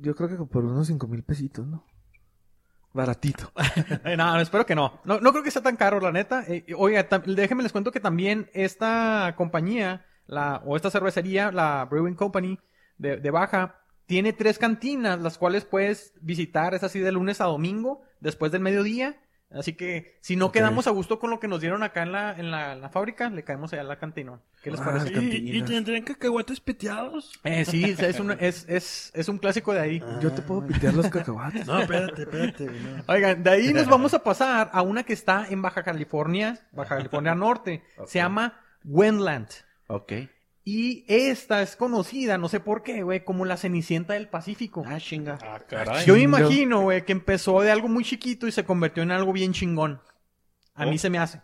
Yo 0.02 0.16
creo 0.16 0.30
que 0.30 0.36
por 0.46 0.64
unos 0.66 0.88
cinco 0.88 1.08
mil 1.08 1.24
pesitos, 1.24 1.66
¿no? 1.68 1.86
Baratito. 2.94 3.52
No, 4.18 4.40
espero 4.40 4.66
que 4.66 4.76
no. 4.76 5.00
no. 5.06 5.20
creo 5.20 5.44
que 5.44 5.52
sea 5.52 5.62
tan 5.62 5.78
caro, 5.78 6.00
la 6.00 6.12
neta. 6.12 6.44
Eh, 6.48 6.66
oiga, 6.78 7.08
déjenme 7.26 7.64
les 7.64 7.72
cuento 7.72 7.92
que 7.92 8.00
también 8.00 8.50
esta 8.54 9.34
compañía, 9.38 10.06
la, 10.28 10.62
o 10.66 10.76
esta 10.76 10.92
cervecería, 10.92 11.52
la 11.52 11.86
Brewing 11.86 12.16
Company 12.16 12.60
de, 12.98 13.18
de 13.18 13.32
Baja, 13.32 13.82
tiene 14.06 14.34
tres 14.34 14.60
cantinas, 14.60 15.22
las 15.22 15.38
cuales 15.38 15.64
puedes 15.66 16.14
visitar, 16.22 16.74
es 16.74 16.84
así 16.84 17.00
de 17.00 17.12
lunes 17.12 17.40
a 17.40 17.46
domingo, 17.46 18.02
después 18.20 18.52
del 18.52 18.62
mediodía. 18.62 19.22
Así 19.54 19.74
que 19.74 20.18
si 20.22 20.36
no 20.38 20.52
quedamos 20.52 20.88
a 20.88 20.92
gusto 20.92 21.20
con 21.20 21.30
lo 21.30 21.40
que 21.40 21.48
nos 21.50 21.60
dieron 21.60 21.84
acá 21.84 22.04
en 22.04 22.12
la, 22.14 22.32
en 22.38 22.52
la, 22.52 22.72
en 22.74 22.82
la 22.82 22.90
fábrica, 22.90 23.30
le 23.30 23.44
caemos 23.44 23.74
allá 23.74 23.82
a 23.82 23.86
la 23.86 24.00
cantina. 24.00 24.40
¿Qué 24.64 24.72
les 24.72 24.80
Ah, 24.80 24.86
parece? 24.86 25.14
¿Y, 25.22 25.58
y 25.58 25.62
tendrían 25.64 26.04
cacahuates 26.04 26.62
piteados? 26.62 27.34
Eh, 27.44 27.66
sí, 27.66 27.96
es 27.98 28.20
un, 28.20 28.32
es, 28.32 28.66
es, 28.70 29.12
es 29.14 29.28
un 29.28 29.38
clásico 29.40 29.74
de 29.74 29.80
ahí. 29.82 30.04
Yo 30.22 30.32
te 30.32 30.42
puedo 30.42 30.66
pitear 30.66 30.94
los 30.94 31.10
cacahuates. 31.10 31.68
No, 31.68 31.82
espérate, 31.82 32.22
espérate. 32.22 32.66
no. 32.66 33.04
Oigan, 33.08 33.44
de 33.44 33.50
ahí 33.50 33.74
nos 33.74 33.88
vamos 33.88 34.14
a 34.14 34.24
pasar 34.24 34.70
a 34.72 34.82
una 34.84 35.04
que 35.04 35.14
está 35.14 35.46
en 35.50 35.62
Baja 35.62 35.84
California, 35.84 36.60
Baja 36.72 36.96
California 36.96 37.36
Norte. 37.36 37.84
Se 38.06 38.20
llama 38.20 38.58
Wendland. 38.86 39.50
Ok. 39.88 40.14
Y 40.64 41.06
esta 41.08 41.62
es 41.64 41.76
conocida, 41.76 42.38
no 42.38 42.48
sé 42.48 42.60
por 42.60 42.84
qué, 42.84 43.02
güey, 43.02 43.24
como 43.24 43.46
la 43.46 43.58
Cenicienta 43.58 44.14
del 44.14 44.28
Pacífico. 44.30 44.84
Ah, 44.86 45.00
chinga. 45.00 45.40
Ah, 45.42 45.60
caray. 45.68 46.06
Yo 46.06 46.14
me 46.14 46.22
imagino, 46.22 46.82
güey, 46.82 47.04
que 47.04 47.12
empezó 47.14 47.62
de 47.62 47.72
algo 47.72 47.88
muy 47.88 48.04
chiquito 48.04 48.48
y 48.48 48.52
se 48.52 48.64
convirtió 48.64 49.02
en 49.02 49.12
algo 49.12 49.34
bien 49.34 49.54
chingón. 49.54 50.00
A 50.76 50.86
mí 50.86 50.96
Oh. 50.96 51.00
se 51.00 51.10
me 51.10 51.18
hace. 51.18 51.42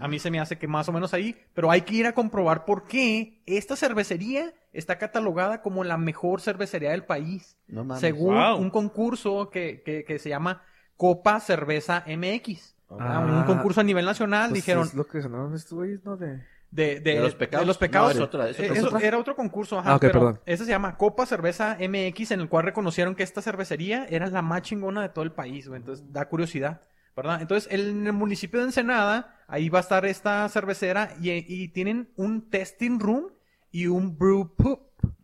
A 0.00 0.08
mí 0.08 0.18
se 0.18 0.30
me 0.30 0.38
hace 0.40 0.58
que 0.58 0.68
más 0.68 0.88
o 0.88 0.92
menos 0.92 1.14
ahí, 1.14 1.34
pero 1.54 1.70
hay 1.70 1.82
que 1.82 1.94
ir 1.94 2.06
a 2.06 2.12
comprobar 2.12 2.64
por 2.64 2.86
qué 2.86 3.42
esta 3.46 3.74
cervecería 3.76 4.52
está 4.72 4.98
catalogada 4.98 5.62
como 5.62 5.82
la 5.84 5.96
mejor 5.96 6.40
cervecería 6.40 6.90
del 6.90 7.04
país, 7.04 7.56
No 7.66 7.84
mames. 7.84 8.00
según 8.00 8.34
Wow. 8.34 8.56
un 8.58 8.70
concurso 8.70 9.50
que, 9.50 9.82
que, 9.84 10.04
que 10.04 10.18
se 10.18 10.28
llama 10.28 10.62
Copa 10.96 11.40
Cerveza 11.40 12.04
MX. 12.06 12.76
Ah, 12.90 13.20
un 13.20 13.44
concurso 13.44 13.80
a 13.80 13.84
nivel 13.84 14.04
nacional, 14.04 14.50
Pues 14.50 14.62
dijeron, 14.62 14.86
Es 14.86 14.94
lo 14.94 15.06
que. 15.06 15.18
De... 15.18 16.44
de, 16.70 17.00
de, 17.00 17.14
¿De 17.14 17.20
los 17.20 17.34
pecados? 17.34 17.62
de 17.62 17.66
los 17.66 17.78
pecados. 17.78 18.14
No, 18.14 18.20
es 18.22 18.26
otra, 18.28 18.48
es 18.50 18.58
otra. 18.60 18.74
eso 18.74 18.98
era 18.98 19.18
otro 19.18 19.34
concurso, 19.34 19.78
ajá, 19.78 19.92
Ah, 19.92 19.96
ok, 19.96 20.00
pero 20.02 20.12
perdón. 20.20 20.40
ese 20.46 20.64
se 20.64 20.70
llama 20.70 20.96
Copa 20.96 21.24
Cerveza 21.26 21.76
MX, 21.80 22.32
en 22.32 22.40
el 22.40 22.48
cual 22.48 22.64
reconocieron 22.64 23.14
que 23.14 23.22
esta 23.22 23.40
cervecería 23.42 24.04
era 24.10 24.26
la 24.28 24.42
más 24.42 24.62
chingona 24.62 25.02
de 25.02 25.08
todo 25.08 25.24
el 25.24 25.32
país, 25.32 25.66
güey. 25.68 25.80
Entonces, 25.80 26.12
da 26.12 26.28
curiosidad, 26.28 26.82
¿verdad? 27.16 27.40
Entonces, 27.40 27.72
en 27.72 28.06
el 28.06 28.12
municipio 28.12 28.60
de 28.60 28.66
Ensenada, 28.66 29.34
ahí 29.48 29.68
va 29.70 29.78
a 29.78 29.82
estar 29.82 30.04
esta 30.06 30.48
cervecera 30.50 31.14
y, 31.20 31.30
y 31.32 31.68
tienen 31.68 32.10
un 32.16 32.50
testing 32.50 32.98
room 33.00 33.32
y 33.70 33.86
un 33.86 34.16
brew 34.18 34.54
pub, 34.54 34.80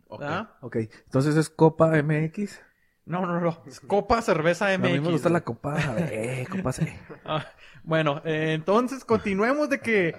Ok. 0.07 0.19
¿verdad? 0.21 0.49
Ok. 0.61 0.75
Entonces 1.05 1.35
es 1.35 1.49
Copa 1.49 1.91
MX. 2.01 2.59
No, 3.05 3.23
no, 3.25 3.39
no. 3.39 3.61
es 3.67 3.79
Copa 3.81 4.19
Cerveza 4.23 4.67
A 4.73 4.77
MX. 4.79 4.91
mí 4.91 4.99
me 4.99 5.11
gusta 5.11 5.29
la 5.29 5.41
Copa. 5.41 5.77
Eh, 6.09 6.47
Copa 6.49 6.71
C. 6.71 6.99
Ah, 7.23 7.45
bueno, 7.83 8.21
eh, 8.25 8.53
entonces 8.53 9.05
continuemos 9.05 9.69
de 9.69 9.79
que 9.79 10.15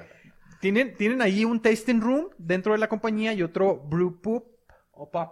tienen, 0.61 0.95
tienen 0.97 1.23
ahí 1.23 1.45
un 1.45 1.61
tasting 1.61 2.01
room 2.01 2.29
dentro 2.39 2.73
de 2.73 2.79
la 2.79 2.89
compañía 2.89 3.33
y 3.33 3.43
otro 3.43 3.77
brew 3.77 4.21
pub 4.21 4.45
o 4.93 5.11
pub. 5.11 5.29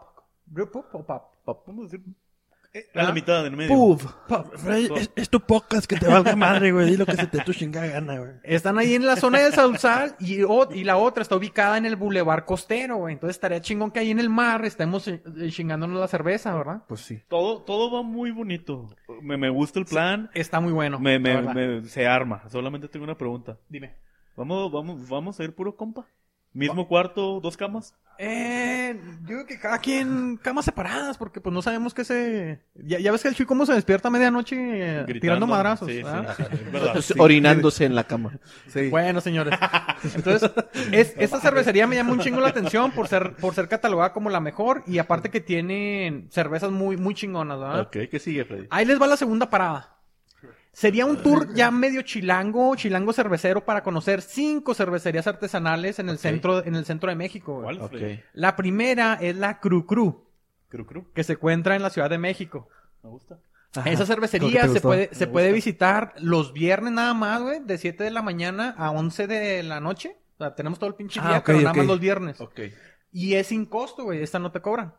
Brew 0.47 0.71
pub 0.71 0.85
o 0.93 1.05
pub. 1.07 1.57
Vamos 1.67 1.83
a 1.83 1.97
decir. 1.97 2.01
eh, 2.73 2.87
a 2.95 3.03
la 3.05 3.09
¿Ah? 3.11 3.13
mitad, 3.13 3.47
en 3.47 3.55
medio. 3.57 3.75
Puf. 3.75 4.05
Es, 4.67 5.11
es 5.15 5.29
tu 5.31 5.41
podcast 5.41 5.87
que 5.87 5.97
te 5.97 6.07
valga 6.09 6.35
madre, 6.35 6.73
güey. 6.73 6.91
Di 6.91 6.97
lo 6.97 7.07
que 7.07 7.15
se 7.17 7.27
te 7.27 7.39
tu 7.41 7.53
chingada 7.53 7.87
gana, 7.87 8.19
güey. 8.19 8.33
Están 8.43 8.79
ahí 8.79 8.95
en 8.95 9.07
la 9.07 9.15
zona 9.17 9.39
de 9.41 9.53
Sausal 9.53 10.17
y, 10.19 10.41
y 10.43 10.85
la 10.85 10.97
otra 10.97 11.23
está 11.23 11.37
ubicada 11.37 11.79
en 11.79 11.87
el 11.87 11.97
bulevar 11.97 12.45
costero, 12.45 12.97
güey. 12.97 13.13
Entonces 13.15 13.37
estaría 13.37 13.61
chingón 13.61 13.91
que 13.93 14.01
ahí 14.01 14.11
en 14.11 14.19
el 14.19 14.29
mar 14.31 14.65
estemos 14.65 15.07
eh, 15.07 15.23
eh, 15.39 15.51
chingándonos 15.51 16.01
la 16.01 16.09
cerveza, 16.09 16.55
¿verdad? 16.55 16.83
Pues 16.89 17.03
sí. 17.03 17.23
Todo, 17.29 17.63
todo 17.63 17.93
va 17.93 18.03
muy 18.03 18.31
bonito. 18.33 18.95
Me, 19.23 19.37
me 19.37 19.51
gusta 19.51 19.79
el 19.79 19.85
plan. 19.85 20.31
Está 20.35 20.61
muy 20.61 20.73
bueno. 20.73 20.99
me, 20.99 21.19
la 21.21 21.55
me- 21.55 21.85
se 21.85 22.07
arma. 22.07 22.43
Solamente 22.51 22.89
tengo 22.89 23.05
una 23.05 23.17
pregunta. 23.17 23.57
Dime. 23.69 23.95
Vamos, 24.37 24.73
vamos, 24.73 25.09
vamos 25.09 25.41
a 25.41 25.45
ir 25.45 25.55
puro 25.55 25.77
compa. 25.77 26.07
Mismo 26.55 26.87
cuarto, 26.87 27.41
dos 27.41 27.57
camas. 27.57 27.95
Eh, 28.17 28.97
yo 29.23 29.27
creo 29.27 29.47
que 29.47 29.59
cada 29.59 29.79
quien 29.79 30.37
camas 30.37 30.65
separadas, 30.65 31.19
porque 31.19 31.41
pues 31.41 31.53
no 31.53 31.63
sabemos 31.63 31.93
qué 31.93 32.05
se... 32.05 32.61
Ya, 32.77 33.01
ya 33.01 33.11
ves 33.11 33.23
que 33.23 33.29
el 33.29 33.35
chico 33.35 33.49
cómo 33.49 33.67
se 33.67 33.75
despierta 33.75 34.07
a 34.07 34.11
medianoche 34.13 34.55
eh, 34.57 35.03
Gritando. 35.03 35.21
tirando 35.21 35.47
madrazos. 35.49 35.89
Sí, 35.89 35.97
sí, 35.97 36.03
¿verdad? 36.05 36.37
sí, 36.37 36.45
es 36.49 36.73
verdad. 36.73 37.05
Orinándose 37.19 37.85
en 37.85 37.97
la 37.97 38.05
cama. 38.05 38.39
Sí. 38.69 38.89
Bueno, 38.89 39.21
señores. 39.21 39.59
Entonces, 40.15 40.49
es, 40.93 41.15
esta 41.19 41.41
cervecería 41.41 41.89
me 41.89 41.97
llama 41.97 42.13
un 42.13 42.21
chingo 42.21 42.41
la 42.41 42.51
atención 42.51 42.93
por 42.93 43.09
ser, 43.09 43.35
por 43.35 43.53
ser 43.53 43.67
catalogada 43.67 44.13
como 44.13 44.31
la 44.31 44.39
mejor 44.39 44.85
y 44.87 44.99
aparte 44.99 45.31
que 45.31 45.41
tienen 45.41 46.29
cervezas 46.31 46.71
muy, 46.71 46.97
muy 46.97 47.15
chingonas, 47.15 47.59
¿verdad? 47.59 47.81
Ok, 47.81 47.97
¿qué 48.09 48.21
sigue, 48.21 48.45
Freddy? 48.45 48.69
Ahí 48.71 48.85
les 48.85 49.03
va 49.03 49.09
la 49.09 49.17
segunda 49.17 49.51
parada. 49.51 49.94
Sería 50.75 51.07
un 51.07 51.23
tour 51.23 51.55
ya 51.55 51.71
medio 51.71 52.03
chilango, 52.03 52.75
chilango 52.77 53.13
cervecero 53.13 53.65
para 53.65 53.83
conocer 53.83 54.21
cinco 54.21 54.75
cervecerías 54.75 55.27
artesanales 55.27 55.99
en 56.01 56.09
el 56.09 56.19
centro, 56.19 56.65
en 56.65 56.75
el 56.75 56.85
centro 56.85 57.09
de 57.09 57.17
México. 57.17 57.55
güey. 57.63 57.65
¿Cuál, 57.79 57.81
Ok. 57.87 57.91
Freddy? 57.93 58.21
La 58.35 58.57
primera 58.57 59.15
es 59.15 59.37
la 59.37 59.61
Cru 59.61 59.87
Cru, 59.87 60.27
Cru 60.69 60.85
Cru. 60.85 61.13
que 61.15 61.23
se 61.25 61.35
encuentra 61.35 61.77
en 61.77 61.83
la 61.83 61.91
Ciudad 61.91 62.11
de 62.11 62.19
México. 62.19 62.69
Me 63.03 63.11
gusta. 63.11 63.39
Ajá. 63.77 63.89
Esa 63.91 64.05
cervecería 64.07 64.69
se 64.69 64.81
puede, 64.81 65.11
se 65.13 65.27
Me 65.27 65.33
puede 65.33 65.47
gusta. 65.49 65.55
visitar 65.55 66.15
los 66.19 66.53
viernes 66.53 66.93
nada 66.93 67.15
más, 67.15 67.41
güey, 67.43 67.61
de 67.61 67.79
7 67.79 68.05
de 68.05 68.11
la 68.11 68.23
mañana 68.23 68.75
a 68.77 68.91
11 68.91 69.27
de 69.27 69.63
la 69.63 69.81
noche. 69.81 70.17
O 70.35 70.39
sea, 70.39 70.55
tenemos 70.55 70.79
todo 70.79 70.91
el 70.91 70.97
pinche 70.97 71.21
Ah, 71.23 71.29
día, 71.29 71.45
pero 71.45 71.61
nada 71.61 71.75
más 71.75 71.87
los 71.87 72.01
viernes. 72.01 72.41
Ok. 72.41 72.61
Y 73.13 73.35
es 73.35 73.47
sin 73.49 73.65
costo, 73.67 74.03
güey, 74.05 74.23
esta 74.23 74.39
no 74.41 74.51
te 74.51 74.61
cobran. 74.61 74.95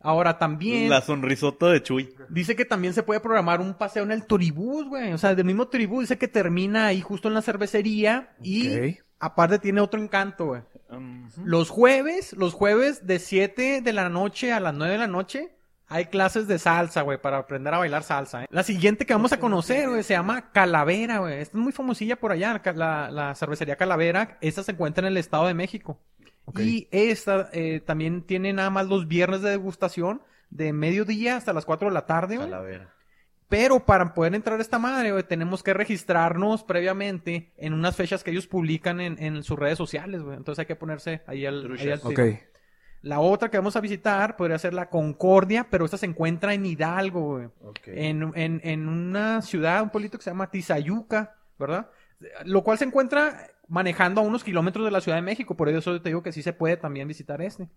Ahora 0.00 0.38
también 0.38 0.88
La 0.90 1.00
sonrisota 1.00 1.66
de 1.68 1.82
Chuy. 1.82 2.14
dice 2.28 2.54
que 2.54 2.64
también 2.64 2.94
se 2.94 3.02
puede 3.02 3.20
programar 3.20 3.60
un 3.60 3.74
paseo 3.74 4.04
en 4.04 4.12
el 4.12 4.26
turibús, 4.26 4.86
güey. 4.86 5.12
O 5.12 5.18
sea, 5.18 5.34
del 5.34 5.44
mismo 5.44 5.66
turibús 5.68 6.02
dice 6.02 6.18
que 6.18 6.28
termina 6.28 6.86
ahí 6.86 7.00
justo 7.00 7.28
en 7.28 7.34
la 7.34 7.42
cervecería 7.42 8.30
y 8.42 8.96
aparte 9.18 9.58
tiene 9.58 9.80
otro 9.80 10.00
encanto, 10.00 10.46
güey. 10.46 10.62
Um, 10.90 11.28
Los 11.44 11.68
jueves, 11.68 12.32
los 12.32 12.54
jueves 12.54 13.06
de 13.06 13.18
7 13.18 13.82
de 13.82 13.92
la 13.92 14.08
noche 14.08 14.52
a 14.52 14.60
las 14.60 14.72
9 14.74 14.92
de 14.92 14.98
la 14.98 15.06
noche, 15.08 15.50
hay 15.88 16.06
clases 16.06 16.46
de 16.46 16.58
salsa, 16.58 17.02
güey, 17.02 17.20
para 17.20 17.38
aprender 17.38 17.74
a 17.74 17.78
bailar 17.78 18.02
salsa. 18.02 18.44
¿eh? 18.44 18.46
La 18.50 18.62
siguiente 18.62 19.04
que 19.04 19.14
vamos 19.14 19.32
a 19.32 19.40
conocer, 19.40 19.88
güey, 19.88 20.02
se 20.02 20.14
llama 20.14 20.50
Calavera, 20.52 21.18
güey. 21.18 21.40
Esta 21.40 21.56
es 21.56 21.62
muy 21.62 21.72
famosilla 21.72 22.16
por 22.16 22.30
allá, 22.30 22.60
la, 22.74 23.10
la 23.10 23.34
cervecería 23.34 23.76
Calavera. 23.76 24.38
Esta 24.40 24.62
se 24.62 24.72
encuentra 24.72 25.02
en 25.06 25.12
el 25.12 25.16
Estado 25.16 25.46
de 25.46 25.54
México. 25.54 25.98
Y 26.56 26.88
esta 26.90 27.48
eh, 27.52 27.80
también 27.84 28.22
tiene 28.22 28.52
nada 28.52 28.70
más 28.70 28.86
los 28.86 29.08
viernes 29.08 29.42
de 29.42 29.50
degustación 29.50 30.22
de 30.50 30.72
mediodía 30.72 31.36
hasta 31.36 31.52
las 31.52 31.64
4 31.64 31.88
de 31.88 31.94
la 31.94 32.06
tarde, 32.06 32.36
güey. 32.36 32.48
Pero 33.48 33.84
para 33.86 34.12
poder 34.12 34.34
entrar 34.34 34.58
a 34.58 34.62
esta 34.62 34.78
madre, 34.78 35.10
güey, 35.12 35.22
tenemos 35.24 35.62
que 35.62 35.72
registrarnos 35.72 36.64
previamente 36.64 37.52
en 37.56 37.72
unas 37.72 37.96
fechas 37.96 38.22
que 38.22 38.30
ellos 38.30 38.46
publican 38.46 39.00
en, 39.00 39.22
en 39.22 39.42
sus 39.42 39.58
redes 39.58 39.78
sociales, 39.78 40.22
güey. 40.22 40.36
Entonces 40.36 40.60
hay 40.60 40.66
que 40.66 40.76
ponerse 40.76 41.22
ahí 41.26 41.46
al, 41.46 41.72
ahí 41.78 41.90
al 41.90 42.00
Ok. 42.02 42.14
tiro. 42.14 42.38
La 43.00 43.20
otra 43.20 43.48
que 43.48 43.56
vamos 43.56 43.76
a 43.76 43.80
visitar 43.80 44.36
podría 44.36 44.58
ser 44.58 44.74
la 44.74 44.90
Concordia, 44.90 45.68
pero 45.70 45.84
esta 45.84 45.96
se 45.96 46.06
encuentra 46.06 46.52
en 46.52 46.66
Hidalgo, 46.66 47.20
güey. 47.20 47.48
En, 47.86 48.32
en, 48.34 48.60
en 48.64 48.88
una 48.88 49.40
ciudad, 49.40 49.82
un 49.82 49.90
pueblito 49.90 50.18
que 50.18 50.24
se 50.24 50.30
llama 50.30 50.50
Tizayuca, 50.50 51.36
¿verdad? 51.58 51.90
Lo 52.44 52.62
cual 52.64 52.76
se 52.76 52.84
encuentra 52.84 53.46
manejando 53.68 54.20
a 54.20 54.24
unos 54.24 54.44
kilómetros 54.44 54.84
de 54.84 54.90
la 54.90 55.00
Ciudad 55.00 55.16
de 55.18 55.22
México, 55.22 55.56
por 55.56 55.68
eso 55.68 56.00
te 56.00 56.08
digo 56.08 56.22
que 56.22 56.32
sí 56.32 56.42
se 56.42 56.52
puede 56.52 56.76
también 56.76 57.06
visitar 57.08 57.40
este. 57.42 57.68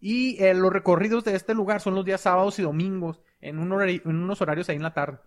Y 0.00 0.42
eh, 0.42 0.54
los 0.54 0.72
recorridos 0.72 1.24
de 1.24 1.34
este 1.34 1.54
lugar 1.54 1.80
son 1.80 1.94
los 1.94 2.04
días 2.04 2.20
sábados 2.20 2.58
y 2.58 2.62
domingos, 2.62 3.20
en, 3.40 3.58
un 3.58 3.70
horari- 3.70 4.02
en 4.04 4.16
unos 4.16 4.40
horarios 4.40 4.68
ahí 4.68 4.76
en 4.76 4.82
la 4.82 4.94
tarde. 4.94 5.18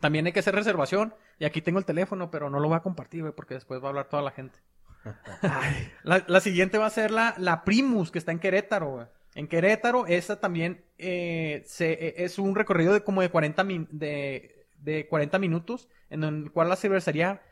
También 0.00 0.26
hay 0.26 0.32
que 0.32 0.40
hacer 0.40 0.54
reservación, 0.54 1.14
y 1.38 1.44
aquí 1.44 1.60
tengo 1.62 1.78
el 1.78 1.84
teléfono, 1.84 2.30
pero 2.30 2.50
no 2.50 2.60
lo 2.60 2.68
voy 2.68 2.76
a 2.76 2.80
compartir, 2.82 3.22
güey, 3.22 3.32
porque 3.34 3.54
después 3.54 3.80
va 3.80 3.86
a 3.86 3.88
hablar 3.88 4.08
toda 4.08 4.22
la 4.22 4.30
gente. 4.30 4.58
La, 6.02 6.24
la 6.26 6.40
siguiente 6.40 6.78
va 6.78 6.86
a 6.86 6.90
ser 6.90 7.10
la, 7.10 7.34
la 7.38 7.64
Primus, 7.64 8.10
que 8.10 8.18
está 8.18 8.32
en 8.32 8.38
Querétaro, 8.40 8.90
güey. 8.90 9.06
En 9.34 9.48
Querétaro, 9.48 10.06
esta 10.06 10.40
también 10.40 10.84
eh, 10.98 11.62
se, 11.66 11.92
eh, 11.92 12.14
es 12.24 12.38
un 12.38 12.54
recorrido 12.54 12.92
de 12.94 13.04
como 13.04 13.20
de 13.22 13.28
40, 13.30 13.64
min- 13.64 13.88
de, 13.90 14.66
de 14.78 15.06
40 15.08 15.38
minutos, 15.38 15.88
en 16.10 16.24
el 16.24 16.50
cual 16.50 16.68
la 16.70 16.76
cervecería, 16.76 17.42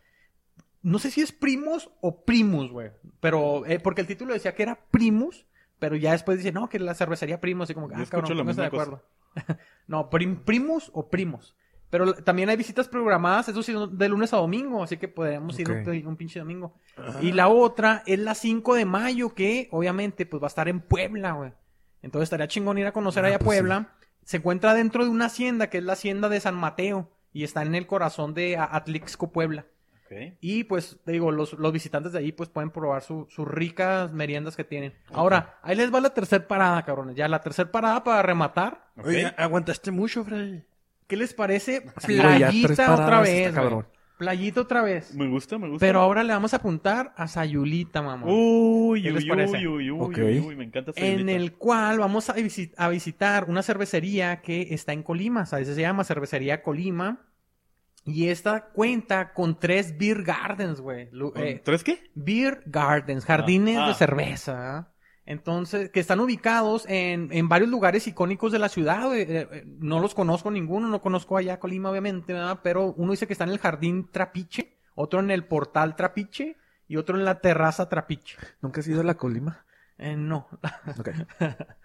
no 0.84 0.98
sé 1.00 1.10
si 1.10 1.20
es 1.22 1.32
Primus 1.32 1.90
o 2.00 2.24
Primus, 2.24 2.70
güey, 2.70 2.92
pero, 3.18 3.66
eh, 3.66 3.80
porque 3.80 4.00
el 4.02 4.06
título 4.06 4.32
decía 4.34 4.54
que 4.54 4.62
era 4.62 4.78
Primus, 4.92 5.46
pero 5.80 5.96
ya 5.96 6.12
después 6.12 6.38
dice, 6.38 6.52
no, 6.52 6.68
que 6.68 6.78
la 6.78 6.94
cervecería 6.94 7.40
Primus, 7.40 7.70
y 7.70 7.74
como 7.74 7.88
Yo 7.90 7.96
ah, 7.96 8.06
cabrón, 8.08 8.30
la 8.36 8.36
pónganse 8.42 8.60
de 8.60 8.66
acuerdo. 8.68 9.02
no, 9.88 10.08
prim- 10.10 10.44
Primus 10.44 10.90
o 10.94 11.08
Primos. 11.10 11.56
Pero 11.90 12.12
también 12.14 12.48
hay 12.48 12.56
visitas 12.56 12.88
programadas, 12.88 13.48
eso 13.48 13.62
sí, 13.62 13.72
de 13.92 14.08
lunes 14.08 14.32
a 14.32 14.38
domingo, 14.38 14.82
así 14.82 14.96
que 14.96 15.06
podemos 15.08 15.58
ir 15.60 15.70
un, 15.70 15.84
pi- 15.84 16.04
un 16.04 16.16
pinche 16.16 16.38
domingo. 16.40 16.74
Y 17.20 17.32
la 17.32 17.48
otra 17.48 18.02
es 18.06 18.18
la 18.18 18.34
5 18.34 18.74
de 18.74 18.84
mayo, 18.84 19.34
que 19.34 19.68
obviamente 19.70 20.26
pues 20.26 20.42
va 20.42 20.46
a 20.46 20.48
estar 20.48 20.68
en 20.68 20.80
Puebla, 20.80 21.32
güey. 21.32 21.52
Entonces 22.02 22.24
estaría 22.26 22.48
chingón 22.48 22.78
ir 22.78 22.86
a 22.86 22.92
conocer 22.92 23.24
Ah, 23.24 23.28
allá 23.28 23.38
pues 23.38 23.46
Puebla. 23.58 23.92
Se 24.24 24.38
encuentra 24.38 24.74
dentro 24.74 25.04
de 25.04 25.10
una 25.10 25.26
hacienda, 25.26 25.68
que 25.70 25.78
es 25.78 25.84
la 25.84 25.92
hacienda 25.92 26.28
de 26.28 26.40
San 26.40 26.54
Mateo, 26.56 27.10
y 27.32 27.44
está 27.44 27.62
en 27.62 27.74
el 27.74 27.86
corazón 27.86 28.34
de 28.34 28.56
Atlixco, 28.56 29.30
Puebla. 29.30 29.66
Y 30.40 30.64
pues, 30.64 30.98
te 31.04 31.12
digo, 31.12 31.30
los, 31.32 31.52
los 31.54 31.72
visitantes 31.72 32.12
de 32.12 32.18
ahí 32.18 32.32
pues 32.32 32.48
pueden 32.48 32.70
probar 32.70 33.02
su- 33.02 33.26
sus 33.30 33.46
ricas 33.48 34.12
meriendas 34.12 34.56
que 34.56 34.64
tienen. 34.64 34.92
Ahora, 35.12 35.58
ahí 35.62 35.76
les 35.76 35.92
va 35.92 36.00
la 36.00 36.14
tercera 36.14 36.46
parada, 36.46 36.82
cabrones. 36.84 37.16
Ya 37.16 37.28
la 37.28 37.40
tercera 37.40 37.70
parada 37.70 38.04
para 38.04 38.22
rematar. 38.22 38.88
Oye, 39.02 39.32
aguantaste 39.36 39.90
mucho, 39.90 40.24
Freddy. 40.24 40.62
¿Qué 41.06 41.16
les 41.16 41.34
parece? 41.34 41.82
Playita 42.06 42.92
otra 42.94 43.04
está 43.04 43.20
vez, 43.20 43.52
cabrón. 43.52 43.86
Playita 44.16 44.60
otra 44.60 44.80
vez. 44.82 45.12
Me 45.14 45.26
gusta, 45.28 45.58
me 45.58 45.68
gusta. 45.68 45.84
Pero 45.84 46.00
ahora 46.00 46.22
le 46.22 46.32
vamos 46.32 46.54
a 46.54 46.58
apuntar 46.58 47.12
a 47.16 47.26
Sayulita, 47.26 48.00
mamá. 48.00 48.26
Uy, 48.26 49.02
¿Qué 49.02 49.08
uy, 49.08 49.14
les 49.14 49.24
uy, 49.24 49.28
parece? 49.28 49.56
uy, 49.68 49.90
uy, 49.90 50.00
Ok. 50.00 50.18
uy, 50.18 50.38
uy, 50.38 50.56
me 50.56 50.64
encanta 50.64 50.92
en 50.94 51.28
el 51.28 51.54
cual 51.54 51.98
vamos 51.98 52.30
a, 52.30 52.36
visi- 52.36 52.72
a 52.76 52.88
visitar 52.88 53.44
una 53.50 53.62
cervecería 53.62 54.40
que 54.40 54.68
está 54.72 54.92
en 54.92 55.02
Colima, 55.02 55.46
¿sabes? 55.46 55.66
Se 55.68 55.80
llama 55.80 56.04
Cervecería 56.04 56.62
Colima. 56.62 57.22
Y 58.06 58.28
esta 58.28 58.66
cuenta 58.70 59.32
con 59.32 59.58
tres 59.58 59.96
beer 59.96 60.22
gardens, 60.24 60.80
güey. 60.80 61.08
Lu- 61.10 61.32
¿Con 61.32 61.42
eh, 61.42 61.62
¿Tres 61.64 61.82
qué? 61.82 62.10
beer 62.14 62.62
gardens, 62.66 63.24
jardines 63.24 63.78
Ah, 63.78 63.88
de 63.88 63.94
cerveza. 63.94 64.90
Entonces, 65.26 65.88
que 65.88 66.00
están 66.00 66.20
ubicados 66.20 66.84
en, 66.86 67.30
en 67.32 67.48
varios 67.48 67.70
lugares 67.70 68.06
icónicos 68.06 68.52
de 68.52 68.58
la 68.58 68.68
ciudad. 68.68 69.06
güey. 69.06 69.22
Eh, 69.22 69.48
eh, 69.50 69.64
no 69.78 70.00
los 70.00 70.14
conozco 70.14 70.50
ninguno, 70.50 70.86
no 70.88 71.00
conozco 71.00 71.38
allá 71.38 71.58
Colima, 71.58 71.88
obviamente, 71.90 72.34
¿verdad? 72.34 72.60
Pero 72.62 72.92
uno 72.98 73.12
dice 73.12 73.26
que 73.26 73.32
está 73.32 73.44
en 73.44 73.50
el 73.50 73.58
jardín 73.58 74.10
Trapiche, 74.10 74.76
otro 74.94 75.20
en 75.20 75.30
el 75.30 75.46
portal 75.46 75.96
Trapiche 75.96 76.58
y 76.86 76.96
otro 76.96 77.16
en 77.16 77.24
la 77.24 77.40
terraza 77.40 77.88
Trapiche. 77.88 78.36
¿Nunca 78.60 78.80
has 78.80 78.86
ido 78.88 79.00
a 79.00 79.04
la 79.04 79.14
Colima? 79.14 79.64
Eh, 79.96 80.14
no, 80.16 80.46
Ok. 80.98 81.08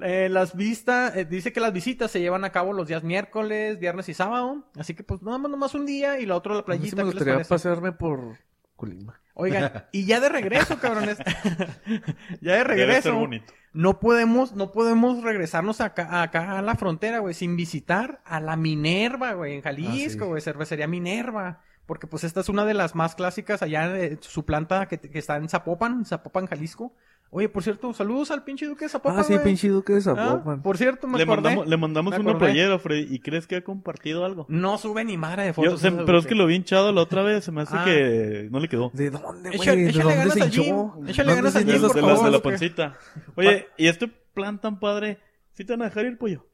Eh, 0.00 0.28
las 0.28 0.56
vistas, 0.56 1.16
eh, 1.16 1.24
dice 1.24 1.52
que 1.52 1.60
las 1.60 1.72
visitas 1.72 2.10
se 2.10 2.20
llevan 2.20 2.44
a 2.44 2.50
cabo 2.50 2.72
los 2.72 2.88
días 2.88 3.04
miércoles, 3.04 3.78
viernes 3.78 4.08
y 4.08 4.14
sábado. 4.14 4.64
Así 4.76 4.94
que 4.94 5.04
pues 5.04 5.22
nada 5.22 5.38
más 5.38 5.50
nomás 5.50 5.74
un 5.74 5.86
día 5.86 6.18
y 6.18 6.26
la 6.26 6.36
otra 6.36 6.54
la 6.54 6.64
A 6.66 6.76
mí 6.76 6.78
playita. 6.78 6.88
sí 6.90 6.96
me 6.96 7.04
¿qué 7.04 7.14
les 7.14 7.14
gustaría 7.14 7.96
por 7.96 8.38
Colima. 8.76 9.20
Oigan, 9.34 9.72
y 9.92 10.04
ya 10.04 10.20
de 10.20 10.28
regreso, 10.28 10.78
cabrones. 10.78 11.18
ya 12.40 12.64
de 12.64 12.64
Debe 12.74 13.00
ser 13.00 13.14
regreso. 13.14 13.14
bonito. 13.14 13.52
No 13.72 13.98
podemos, 14.00 14.52
no 14.54 14.72
podemos 14.72 15.22
regresarnos 15.22 15.80
acá, 15.80 16.22
acá 16.22 16.58
a 16.58 16.62
la 16.62 16.76
frontera, 16.76 17.18
güey, 17.18 17.34
sin 17.34 17.56
visitar 17.56 18.20
a 18.24 18.40
la 18.40 18.56
Minerva, 18.56 19.32
güey, 19.32 19.54
en 19.54 19.62
Jalisco, 19.62 20.24
sí. 20.24 20.28
güey, 20.28 20.42
cervecería 20.42 20.86
Minerva. 20.86 21.60
Porque 21.86 22.06
pues 22.06 22.24
esta 22.24 22.40
es 22.40 22.48
una 22.48 22.64
de 22.64 22.74
las 22.74 22.94
más 22.94 23.14
clásicas 23.14 23.62
allá 23.62 23.92
su 24.20 24.44
planta 24.44 24.86
que, 24.86 24.98
que 24.98 25.18
está 25.18 25.36
en 25.36 25.48
Zapopan, 25.48 26.04
Zapopan, 26.06 26.46
Jalisco. 26.46 26.94
Oye, 27.30 27.48
por 27.48 27.64
cierto, 27.64 27.92
saludos 27.92 28.30
al 28.30 28.44
pinche 28.44 28.64
duque 28.64 28.84
de 28.84 28.88
Zapopan. 28.88 29.18
Ah, 29.18 29.24
sí, 29.24 29.32
güey. 29.32 29.44
pinche 29.44 29.68
duque 29.68 29.92
de 29.92 29.98
Ah, 29.98 30.02
Zapopan. 30.02 30.62
por 30.62 30.78
cierto, 30.78 31.08
me 31.08 31.18
Le 31.18 31.24
acordé. 31.24 31.42
mandamos, 31.42 31.66
le 31.66 31.76
mandamos 31.76 32.10
Me 32.12 32.20
una 32.20 32.30
acordé. 32.30 32.46
playera, 32.52 32.78
Freddy. 32.78 33.12
¿Y 33.12 33.18
crees 33.18 33.48
que 33.48 33.56
ha 33.56 33.64
compartido 33.64 34.24
algo? 34.24 34.46
No 34.48 34.78
sube 34.78 35.04
ni 35.04 35.16
madre 35.16 35.42
de 35.46 35.52
fotos. 35.52 35.82
pero 36.06 36.18
es 36.18 36.26
que 36.26 36.36
lo 36.36 36.46
vi 36.46 36.54
hinchado 36.54 36.92
la 36.92 37.00
otra 37.02 37.22
vez. 37.24 37.44
Se 37.44 37.50
me 37.50 37.62
hace 37.62 37.74
Ah. 37.76 37.84
que 37.84 38.48
no 38.52 38.60
le 38.60 38.68
quedó. 38.68 38.90
¿De 38.94 39.10
dónde, 39.10 39.50
güey? 39.50 39.60
Échale- 39.60 39.82
¿De 39.82 39.90
échale 39.90 40.04
dónde 40.04 40.16
ganas 40.18 40.32
se 40.34 40.44
hinchó? 40.44 40.62
Échale 40.62 41.28
¿Dónde 41.28 41.34
ganas 41.34 41.56
al 41.56 41.64
De, 41.66 41.72
gym, 41.72 41.82
por 41.82 41.94
de 41.96 42.00
favor, 42.02 42.30
la 42.30 42.38
pancita. 42.38 42.98
Oye, 43.34 43.66
¿y 43.76 43.86
este 43.88 44.06
plan 44.06 44.60
tan 44.60 44.78
padre? 44.78 45.18
¿Sí 45.54 45.64
te 45.64 45.72
van 45.72 45.82
a 45.82 45.86
dejar 45.86 46.04
ir, 46.06 46.16
pollo? 46.18 46.46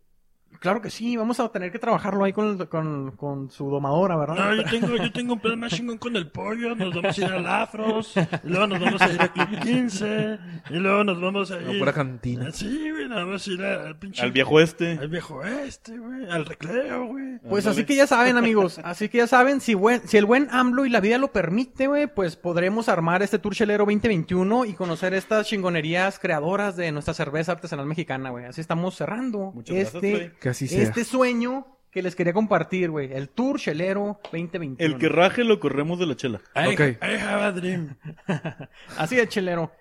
Claro 0.60 0.80
que 0.82 0.90
sí, 0.90 1.16
vamos 1.16 1.40
a 1.40 1.48
tener 1.50 1.72
que 1.72 1.78
trabajarlo 1.78 2.22
ahí 2.24 2.32
con, 2.32 2.60
el- 2.60 2.68
con, 2.68 3.12
con 3.16 3.50
su 3.50 3.68
domadora, 3.70 4.16
¿verdad? 4.16 4.34
No, 4.36 4.54
yo 4.54 4.64
tengo, 4.64 4.96
yo 4.96 5.10
tengo 5.10 5.32
un 5.32 5.40
plan 5.40 5.58
más 5.58 5.72
chingón 5.72 5.98
con 5.98 6.14
el 6.16 6.30
pollo. 6.30 6.74
Nos 6.76 6.94
vamos 6.94 7.18
a 7.18 7.20
ir 7.20 7.32
al 7.32 7.46
Afros. 7.46 8.12
Y 8.16 8.48
luego 8.48 8.66
nos 8.66 8.78
vamos 8.80 9.00
a 9.00 9.08
ir 9.10 9.22
a 9.22 9.32
Club 9.32 9.58
15. 9.60 10.38
Y 10.70 10.74
luego 10.74 11.02
nos 11.04 11.20
vamos 11.20 11.50
a 11.50 11.54
A 11.54 11.62
ir. 11.72 11.78
pura 11.78 11.92
cantina. 11.92 12.50
Sí, 12.52 12.90
güey, 12.90 13.08
nos 13.08 13.16
vamos 13.24 13.46
a 13.46 13.50
ir 13.50 13.62
al 13.64 13.98
pinche. 13.98 14.22
Al 14.22 14.32
viejo 14.32 14.60
este. 14.60 14.98
Al 14.98 15.08
viejo 15.08 15.42
este, 15.44 15.96
güey. 15.98 16.30
Al 16.30 16.44
recreo, 16.44 17.06
güey. 17.06 17.38
Pues 17.48 17.66
así 17.66 17.84
que 17.84 17.96
ya 17.96 18.06
saben, 18.06 18.36
amigos. 18.36 18.78
Así 18.84 19.08
que 19.08 19.18
ya 19.18 19.26
saben, 19.26 19.60
si, 19.60 19.74
buen- 19.74 20.06
si 20.06 20.18
el 20.18 20.26
buen 20.26 20.48
AMLO 20.50 20.84
y 20.84 20.90
la 20.90 21.00
vida 21.00 21.16
lo 21.18 21.32
permite, 21.32 21.86
güey, 21.86 22.06
pues 22.06 22.36
podremos 22.36 22.88
armar 22.90 23.22
este 23.22 23.38
Tour 23.38 23.54
Chelero 23.54 23.84
2021 23.86 24.66
y 24.66 24.74
conocer 24.74 25.14
estas 25.14 25.46
chingonerías 25.46 26.18
creadoras 26.18 26.76
de 26.76 26.92
nuestra 26.92 27.14
cerveza 27.14 27.52
artesanal 27.52 27.86
mexicana, 27.86 28.28
güey. 28.30 28.44
Así 28.44 28.60
estamos 28.60 28.94
cerrando 28.94 29.52
Muchas 29.54 29.74
gracias, 29.74 29.94
este, 29.94 30.16
Freddy. 30.16 30.30
Que 30.58 30.64
así 30.64 30.68
sea. 30.68 30.82
este 30.82 31.04
sueño 31.04 31.66
que 31.90 32.02
les 32.02 32.14
quería 32.14 32.32
compartir, 32.32 32.90
güey. 32.90 33.12
El 33.12 33.28
Tour 33.28 33.58
Chelero 33.58 34.20
2021. 34.32 34.76
El 34.78 34.98
que 34.98 35.08
raje 35.08 35.42
lo 35.44 35.58
corremos 35.58 35.98
de 35.98 36.06
la 36.06 36.16
chela. 36.16 36.40
I, 36.54 36.68
Ok. 36.74 36.80
I 37.02 37.16
have 37.20 37.42
a 37.42 37.52
dream. 37.52 37.96
Así 38.96 39.18
es, 39.18 39.28
Chelero. 39.28 39.72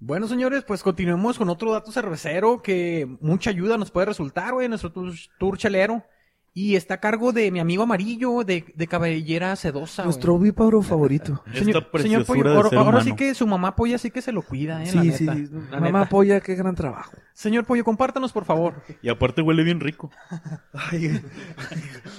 Bueno, 0.00 0.28
señores, 0.28 0.62
pues 0.62 0.84
continuemos 0.84 1.36
con 1.38 1.48
otro 1.48 1.72
dato 1.72 1.90
cervecero 1.90 2.62
que 2.62 3.08
mucha 3.20 3.50
ayuda 3.50 3.76
nos 3.76 3.90
puede 3.90 4.06
resultar, 4.06 4.52
güey, 4.52 4.66
en 4.66 4.70
nuestro 4.70 4.92
tour, 4.92 5.12
tour 5.40 5.58
chelero. 5.58 6.04
Y 6.60 6.74
está 6.74 6.94
a 6.94 7.00
cargo 7.00 7.32
de 7.32 7.50
mi 7.52 7.60
amigo 7.60 7.84
amarillo 7.84 8.42
de, 8.42 8.64
de 8.74 8.86
cabellera 8.88 9.54
sedosa. 9.54 10.02
güey. 10.02 10.06
Nuestro 10.06 10.34
ovíparo 10.34 10.82
favorito. 10.82 11.42
Esta 11.46 11.58
Señor, 11.60 11.86
señor 12.00 12.24
Pollo, 12.26 12.42
de 12.42 12.50
ahora, 12.56 12.68
ser 12.70 12.78
ahora 12.78 12.90
humano. 12.90 13.04
sí 13.04 13.14
que 13.14 13.34
su 13.34 13.46
mamá 13.46 13.76
Polla 13.76 13.96
sí 13.98 14.10
que 14.10 14.20
se 14.22 14.32
lo 14.32 14.42
cuida, 14.42 14.82
eh, 14.82 14.86
Sí, 14.86 15.12
sí, 15.12 15.24
neta. 15.24 15.34
sí. 15.36 15.48
La 15.70 15.78
Mamá 15.80 15.98
neta. 16.00 16.08
Polla, 16.10 16.40
qué 16.40 16.56
gran 16.56 16.74
trabajo. 16.74 17.12
Señor 17.32 17.64
Pollo, 17.64 17.84
compártanos, 17.84 18.32
por 18.32 18.44
favor. 18.44 18.74
Y 19.02 19.08
aparte 19.08 19.40
huele 19.42 19.62
bien 19.62 19.78
rico. 19.78 20.10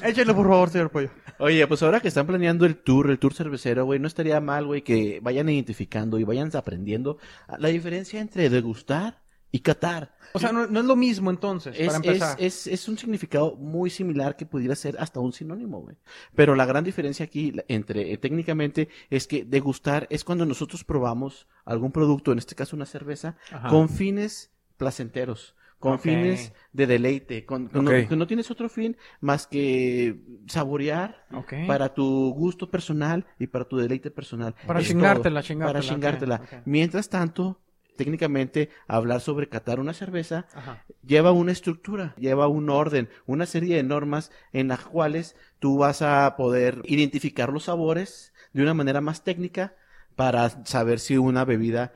Échale, 0.03 0.34
por 0.34 0.48
favor, 0.48 0.69
señor 0.69 0.89
Pollo. 0.89 1.10
Oye, 1.39 1.65
pues 1.67 1.84
ahora 1.84 2.00
que 2.00 2.08
están 2.08 2.25
planeando 2.27 2.65
el 2.65 2.77
tour, 2.77 3.10
el 3.10 3.19
tour 3.19 3.34
cervecero, 3.34 3.86
güey, 3.86 4.00
no 4.00 4.08
estaría 4.08 4.39
mal, 4.41 4.65
güey, 4.65 4.81
que 4.84 5.19
vayan 5.22 5.50
identificando 5.50 6.19
y 6.19 6.24
vayan 6.24 6.50
aprendiendo 6.55 7.17
la 7.58 7.67
diferencia 7.69 8.19
entre 8.22 8.50
degustar 8.50 9.19
y 9.51 9.59
catar. 9.61 10.15
O 10.33 10.39
sea, 10.39 10.51
no, 10.51 10.67
no 10.67 10.79
es 10.79 10.85
lo 10.85 10.95
mismo 10.95 11.31
entonces, 11.31 11.75
Es, 11.77 11.87
para 11.87 11.99
es, 11.99 12.05
empezar. 12.05 12.37
es, 12.39 12.67
es 12.67 12.87
un 12.87 12.97
significado 12.99 13.55
muy 13.55 13.89
similar 13.89 14.35
que 14.35 14.45
pudiera 14.45 14.75
ser 14.75 14.95
hasta 14.99 15.19
un 15.19 15.33
sinónimo, 15.33 15.81
güey. 15.81 15.95
Pero 16.35 16.55
la 16.55 16.65
gran 16.65 16.83
diferencia 16.83 17.25
aquí 17.25 17.53
entre 17.67 18.11
eh, 18.13 18.17
técnicamente 18.17 18.89
es 19.09 19.25
que 19.27 19.43
degustar 19.45 20.05
es 20.11 20.23
cuando 20.23 20.45
nosotros 20.45 20.83
probamos 20.83 21.47
algún 21.65 21.91
producto, 21.91 22.31
en 22.31 22.37
este 22.37 22.53
caso 22.55 22.75
una 22.75 22.85
cerveza, 22.85 23.37
Ajá. 23.51 23.69
con 23.69 23.89
fines 23.89 24.51
placenteros, 24.77 25.55
con 25.79 25.99
fines 25.99 26.53
de 26.73 26.85
deleite, 26.87 27.45
con, 27.45 27.69
no, 27.73 27.89
que 27.89 28.15
no 28.15 28.27
tienes 28.27 28.51
otro 28.51 28.69
fin 28.69 28.97
más 29.21 29.47
que 29.47 30.19
saborear 30.47 31.25
para 31.67 31.93
tu 31.93 32.33
gusto 32.35 32.69
personal 32.69 33.25
y 33.39 33.47
para 33.47 33.65
tu 33.65 33.77
deleite 33.77 34.11
personal. 34.11 34.53
Para 34.67 34.81
Es 34.81 34.87
chingártela, 34.89 35.39
todo. 35.41 35.47
chingártela, 35.47 35.73
Para 35.73 35.81
chingártela. 35.81 36.63
Mientras 36.65 37.07
tanto, 37.09 37.61
técnicamente, 37.99 38.69
hablar 38.87 39.19
sobre 39.19 39.49
catar 39.49 39.81
una 39.81 39.93
cerveza 39.93 40.47
Ajá. 40.53 40.85
lleva 41.05 41.33
una 41.33 41.51
estructura, 41.51 42.15
lleva 42.17 42.47
un 42.47 42.69
orden, 42.69 43.09
una 43.25 43.45
serie 43.45 43.75
de 43.75 43.83
normas 43.83 44.31
en 44.53 44.69
las 44.69 44.79
cuales 44.79 45.35
tú 45.59 45.77
vas 45.77 46.01
a 46.01 46.33
poder 46.37 46.81
identificar 46.85 47.51
los 47.51 47.65
sabores 47.65 48.31
de 48.53 48.63
una 48.63 48.73
manera 48.73 49.01
más 49.01 49.25
técnica 49.25 49.75
para 50.15 50.49
saber 50.65 50.99
si 50.99 51.17
una 51.17 51.43
bebida 51.43 51.93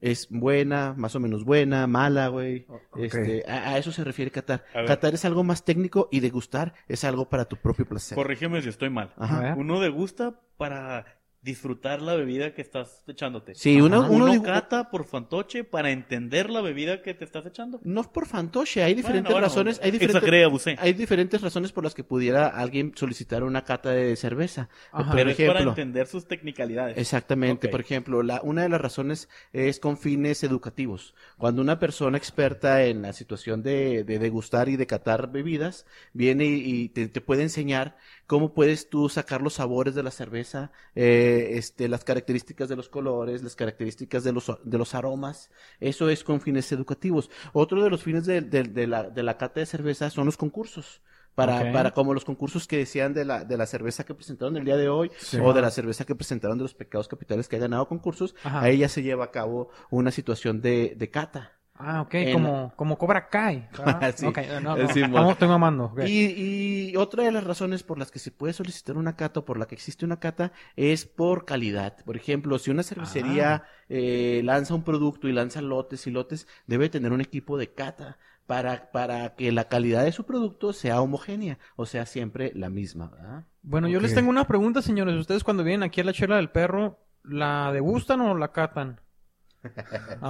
es 0.00 0.26
buena, 0.28 0.92
más 0.96 1.14
o 1.14 1.20
menos 1.20 1.44
buena, 1.44 1.86
mala, 1.86 2.26
güey. 2.26 2.66
Este, 2.96 3.44
a, 3.46 3.70
a 3.70 3.78
eso 3.78 3.92
se 3.92 4.02
refiere 4.02 4.32
ver. 4.34 4.64
Catar 4.86 5.14
es 5.14 5.24
algo 5.24 5.44
más 5.44 5.64
técnico 5.64 6.08
y 6.10 6.18
degustar 6.18 6.74
es 6.88 7.04
algo 7.04 7.28
para 7.28 7.44
tu 7.44 7.56
propio 7.58 7.86
placer. 7.86 8.16
Corrígeme 8.16 8.60
si 8.60 8.70
estoy 8.70 8.90
mal. 8.90 9.14
Ajá. 9.16 9.54
Uno 9.56 9.80
degusta 9.80 10.40
para 10.56 11.06
disfrutar 11.44 12.02
la 12.02 12.14
bebida 12.16 12.54
que 12.54 12.62
estás 12.62 13.02
echándote. 13.06 13.54
Sí, 13.54 13.80
uno, 13.80 14.02
Ajá. 14.02 14.10
uno 14.10 14.42
cata 14.42 14.90
por 14.90 15.04
fantoche 15.04 15.62
para 15.64 15.90
entender 15.90 16.50
la 16.50 16.62
bebida 16.62 17.02
que 17.02 17.14
te 17.14 17.24
estás 17.24 17.46
echando. 17.46 17.80
no 17.84 18.00
es 18.00 18.06
por 18.08 18.26
fantoche, 18.26 18.82
hay 18.82 18.94
diferentes 18.94 19.32
Bueno, 19.32 19.46
bueno, 19.46 19.46
razones, 19.46 19.80
hay 19.82 19.90
diferentes, 19.90 20.78
hay 20.78 20.92
diferentes 20.94 21.40
razones 21.40 21.72
por 21.72 21.84
las 21.84 21.94
que 21.94 22.04
pudiera 22.04 22.48
alguien 22.48 22.92
solicitar 22.96 23.42
una 23.44 23.64
cata 23.64 23.90
de 23.90 24.16
cerveza. 24.16 24.68
Ajá. 24.90 25.12
Por 25.12 25.14
Pero 25.14 25.30
es 25.30 25.36
para 25.42 25.60
ejemplo, 25.60 25.70
entender 25.70 26.06
sus 26.06 26.26
tecnicalidades. 26.26 26.96
Exactamente. 26.96 27.68
Por 27.68 27.80
ejemplo, 27.80 28.22
la, 28.22 28.40
una 28.42 28.62
de 28.62 28.68
las 28.68 28.80
razones 28.80 29.28
es 29.52 29.80
con 29.80 29.98
fines 29.98 30.42
educativos. 30.44 31.14
Cuando 31.36 31.62
una 31.62 31.78
persona 31.78 32.16
experta 32.18 32.84
en 32.84 33.02
la 33.02 33.12
situación 33.12 33.62
de, 33.62 34.04
de 34.04 34.18
degustar 34.18 34.68
y 34.68 34.76
de 34.76 34.86
catar 34.86 35.30
bebidas 35.30 35.86
viene 36.12 36.46
y, 36.46 36.84
y 36.84 36.88
te, 36.88 37.08
te 37.08 37.20
puede 37.20 37.42
enseñar 37.42 37.96
cómo 38.26 38.54
puedes 38.54 38.88
tú 38.88 39.08
sacar 39.08 39.42
los 39.42 39.54
sabores 39.54 39.94
de 39.94 40.02
la 40.02 40.10
cerveza, 40.10 40.72
eh, 40.94 41.50
este, 41.52 41.88
las 41.88 42.04
características 42.04 42.68
de 42.68 42.76
los 42.76 42.88
colores, 42.88 43.42
las 43.42 43.56
características 43.56 44.24
de 44.24 44.32
los, 44.32 44.50
de 44.64 44.78
los 44.78 44.94
aromas. 44.94 45.50
Eso 45.80 46.08
es 46.08 46.24
con 46.24 46.40
fines 46.40 46.70
educativos. 46.72 47.30
Otro 47.52 47.82
de 47.82 47.90
los 47.90 48.02
fines 48.02 48.26
de, 48.26 48.40
de- 48.40 48.62
de 48.64 48.86
la, 48.86 49.04
de 49.10 49.22
la 49.22 49.36
cata 49.36 49.60
de 49.60 49.66
cerveza 49.66 50.10
son 50.10 50.26
los 50.26 50.36
concursos. 50.36 51.02
Para, 51.34 51.72
para 51.72 51.90
como 51.90 52.14
los 52.14 52.24
concursos 52.24 52.68
que 52.68 52.76
decían 52.78 53.12
de 53.12 53.24
la, 53.24 53.44
de 53.44 53.56
la 53.56 53.66
cerveza 53.66 54.04
que 54.04 54.14
presentaron 54.14 54.56
el 54.56 54.64
día 54.64 54.76
de 54.76 54.88
hoy 54.88 55.10
Sí. 55.18 55.36
o 55.42 55.52
de 55.52 55.62
la 55.62 55.72
cerveza 55.72 56.04
que 56.04 56.14
presentaron 56.14 56.58
de 56.58 56.62
los 56.62 56.74
pecados 56.74 57.08
capitales 57.08 57.48
que 57.48 57.56
ha 57.56 57.58
ganado 57.58 57.88
concursos, 57.88 58.36
Ajá. 58.44 58.60
ahí 58.60 58.78
ya 58.78 58.88
se 58.88 59.02
lleva 59.02 59.24
a 59.24 59.30
cabo 59.32 59.68
una 59.90 60.12
situación 60.12 60.60
de, 60.62 60.94
de 60.96 61.10
cata. 61.10 61.58
Ah, 61.76 62.02
ok, 62.02 62.14
En- 62.14 62.32
como, 62.32 62.72
como 62.76 62.96
Cobra 62.98 63.28
Kai. 63.28 63.68
¿verdad? 63.76 64.14
Sí. 64.16 64.26
Ok, 64.26 64.38
no, 64.62 64.76
no, 64.76 65.30
estoy 65.30 65.48
mamando. 65.48 65.92
Y, 66.06 66.90
y 66.92 66.96
otra 66.96 67.24
de 67.24 67.32
las 67.32 67.44
razones 67.44 67.82
por 67.82 67.98
las 67.98 68.10
que 68.10 68.20
se 68.20 68.30
puede 68.30 68.52
solicitar 68.52 68.96
una 68.96 69.16
cata 69.16 69.40
o 69.40 69.44
por 69.44 69.58
la 69.58 69.66
que 69.66 69.74
existe 69.74 70.04
una 70.04 70.20
cata 70.20 70.52
es 70.76 71.04
por 71.04 71.44
calidad. 71.44 71.96
Por 72.04 72.16
ejemplo, 72.16 72.58
si 72.58 72.70
una 72.70 72.82
cervecería 72.84 73.64
eh, 73.88 74.42
lanza 74.44 74.74
un 74.74 74.84
producto 74.84 75.28
y 75.28 75.32
lanza 75.32 75.60
lotes 75.62 76.06
y 76.06 76.10
lotes, 76.10 76.46
debe 76.66 76.88
tener 76.88 77.12
un 77.12 77.20
equipo 77.20 77.58
de 77.58 77.72
cata 77.72 78.18
para, 78.46 78.90
para 78.92 79.34
que 79.34 79.50
la 79.52 79.68
calidad 79.68 80.04
de 80.04 80.12
su 80.12 80.24
producto 80.24 80.72
sea 80.72 81.00
homogénea, 81.00 81.58
o 81.76 81.86
sea, 81.86 82.06
siempre 82.06 82.52
la 82.54 82.68
misma. 82.70 83.08
¿verdad? 83.08 83.46
Bueno, 83.62 83.88
yo 83.88 84.00
les 84.00 84.14
tengo 84.14 84.30
una 84.30 84.46
pregunta, 84.46 84.80
señores. 84.80 85.16
Ustedes 85.16 85.42
cuando 85.42 85.64
vienen 85.64 85.82
aquí 85.82 86.00
a 86.00 86.04
la 86.04 86.12
chela 86.12 86.36
del 86.36 86.50
perro, 86.50 87.00
¿la 87.24 87.72
degustan 87.72 88.20
o 88.20 88.36
la 88.36 88.52
catan? 88.52 89.00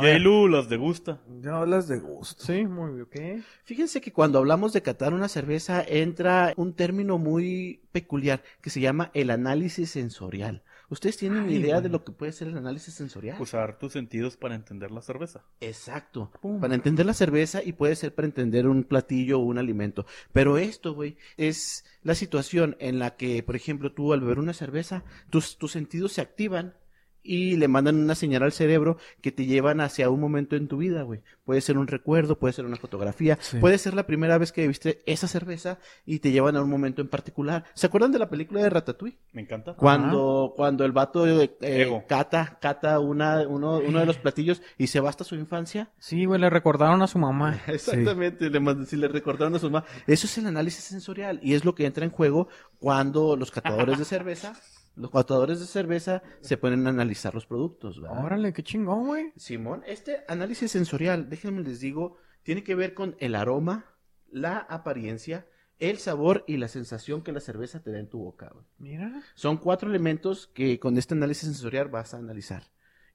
Yailu 0.03 0.49
las 0.49 0.69
degusta. 0.69 1.21
Yo 1.41 1.67
las 1.67 1.89
de 1.89 1.99
gusto. 1.99 2.45
Sí, 2.45 2.65
muy 2.67 2.93
bien, 2.93 3.03
ok. 3.03 3.45
Fíjense 3.65 4.01
que 4.01 4.13
cuando 4.13 4.39
hablamos 4.39 4.73
de 4.73 4.83
catar 4.83 5.15
una 5.15 5.29
cerveza 5.29 5.85
entra 5.87 6.53
un 6.57 6.75
término 6.75 7.19
muy 7.19 7.83
peculiar 7.93 8.43
que 8.61 8.71
se 8.71 8.81
llama 8.81 9.11
el 9.15 9.31
análisis 9.31 9.91
sensorial. 9.91 10.63
¿Ustedes 10.91 11.17
tienen 11.17 11.45
Ay, 11.49 11.57
idea 11.57 11.81
de 11.81 11.89
lo 11.89 12.05
que 12.05 12.13
puede 12.13 12.33
ser 12.33 12.49
el 12.49 12.59
análisis 12.59 12.95
sensorial? 12.95 13.41
Usar 13.41 13.79
tus 13.79 13.93
sentidos 13.93 14.37
para 14.37 14.55
entender 14.55 14.91
la 14.91 15.01
cerveza. 15.01 15.43
Exacto. 15.61 16.31
Pum. 16.41 16.61
Para 16.61 16.75
entender 16.75 17.07
la 17.07 17.15
cerveza 17.15 17.63
y 17.65 17.73
puede 17.73 17.97
ser 17.97 18.15
para 18.15 18.27
entender 18.27 18.69
un 18.69 18.85
platillo 18.85 19.41
o 19.41 19.43
un 19.43 19.59
alimento. 19.59 20.07
Pero 20.33 20.59
esto, 20.59 20.95
güey, 20.95 21.17
es 21.37 21.85
la 22.03 22.15
situación 22.15 22.77
en 22.81 22.99
la 22.99 23.17
que, 23.17 23.43
por 23.43 23.57
ejemplo, 23.57 23.93
tú 23.93 24.13
al 24.13 24.21
beber 24.21 24.39
una 24.39 24.53
cerveza, 24.53 25.05
tus, 25.31 25.57
tus 25.57 25.73
sentidos 25.73 26.13
se 26.13 26.21
activan 26.21 26.75
y 27.25 27.57
le 27.57 27.67
mandan 27.69 27.97
una 27.97 28.15
señal 28.15 28.43
al 28.43 28.53
cerebro 28.53 28.99
que 29.23 29.33
te 29.33 29.47
llevan 29.47 29.81
hacia 29.81 30.11
un 30.11 30.21
momento 30.21 30.55
en 30.55 30.69
tu 30.69 30.77
vida, 30.77 31.03
güey. 31.03 31.23
Puede 31.45 31.61
ser 31.63 31.79
un 31.79 31.87
recuerdo, 31.87 32.39
puede 32.39 32.53
ser 32.53 32.67
una 32.67 32.77
fotografía, 32.77 33.39
Sí. 33.41 33.59
puede 33.59 33.79
ser 33.79 33.95
la 33.95 34.07
primera 34.07 34.39
vez 34.39 34.53
que 34.53 34.69
viste 34.69 35.03
esa 35.07 35.27
cerveza 35.27 35.79
y 36.07 36.19
te 36.21 36.31
llevan 36.31 36.57
a 36.57 36.63
un 36.63 36.71
momento 36.71 37.03
en 37.03 37.09
particular. 37.09 37.65
¿Se 37.75 37.87
acuerdan 37.87 38.13
de 38.13 38.19
la 38.19 38.31
película 38.31 38.63
de 38.63 38.71
Ratatouille? 38.71 39.19
Me 39.33 39.43
encanta. 39.43 39.75
Cuando, 39.75 40.53
cuando 40.55 40.85
el 40.85 40.93
vato 40.93 41.27
eh, 41.27 41.57
Ego. 41.61 42.05
cata, 42.07 42.59
cata 42.61 43.01
una, 43.01 43.49
uno, 43.49 43.79
uno 43.79 43.99
de 44.01 44.07
los 44.07 44.19
platillos 44.19 44.63
y 44.79 44.87
se 44.89 45.01
va 45.01 45.09
hasta 45.09 45.25
su 45.25 45.35
infancia. 45.35 45.91
Sí, 45.99 46.27
güey, 46.27 46.41
le 46.41 46.51
recordaron 46.51 47.01
a 47.03 47.07
su 47.07 47.19
mamá. 47.19 47.59
Exactamente, 47.67 48.51
le 48.51 48.87
si 48.87 48.97
le 48.97 49.09
recordaron 49.09 49.55
a 49.55 49.59
su 49.59 49.71
mamá. 49.71 49.87
Eso 50.07 50.27
es 50.27 50.39
el 50.39 50.47
análisis 50.47 50.85
sensorial 50.85 51.41
y 51.43 51.55
es 51.55 51.65
lo 51.65 51.75
que 51.75 51.87
entra 51.87 52.05
en 52.05 52.11
juego 52.11 52.49
cuando 52.79 53.37
los 53.37 53.51
catadores 53.51 53.99
de 53.99 54.05
cerveza, 54.05 54.55
los 54.97 55.11
catadores 55.11 55.61
de 55.61 55.67
cerveza 55.67 56.23
se 56.41 56.57
ponen 56.57 56.87
a 56.87 56.91
analizar 56.91 57.35
los 57.35 57.47
productos. 57.47 58.01
¿verdad? 58.01 58.25
Órale, 58.25 58.53
qué 58.53 58.63
chingón, 58.63 59.07
güey. 59.07 59.33
Simón, 59.37 59.83
este 59.87 60.25
análisis 60.29 60.71
sensorial, 60.71 61.29
déjenme 61.29 61.63
les 61.63 61.81
digo, 61.81 62.17
tiene 62.43 62.63
que 62.63 62.75
ver 62.75 62.95
con 62.95 63.17
el 63.19 63.35
aroma, 63.35 63.87
la 64.31 64.59
apariencia, 64.59 65.47
el 65.79 65.99
sabor 65.99 66.45
y 66.47 66.57
la 66.57 66.69
sensación 66.69 67.23
que 67.23 67.33
la 67.33 67.41
cerveza 67.41 67.83
te 67.83 67.91
da 67.91 67.99
en 67.99 68.09
tu 68.09 68.19
boca. 68.19 68.51
güey. 68.53 68.65
Mira. 68.79 69.23
Son 69.35 69.57
cuatro 69.57 69.89
elementos 69.91 70.47
que 70.47 70.79
con 70.79 70.97
este 70.97 71.15
análisis 71.15 71.45
sensorial 71.45 71.89
vas 71.89 72.15
a 72.15 72.19
analizar. 72.19 72.65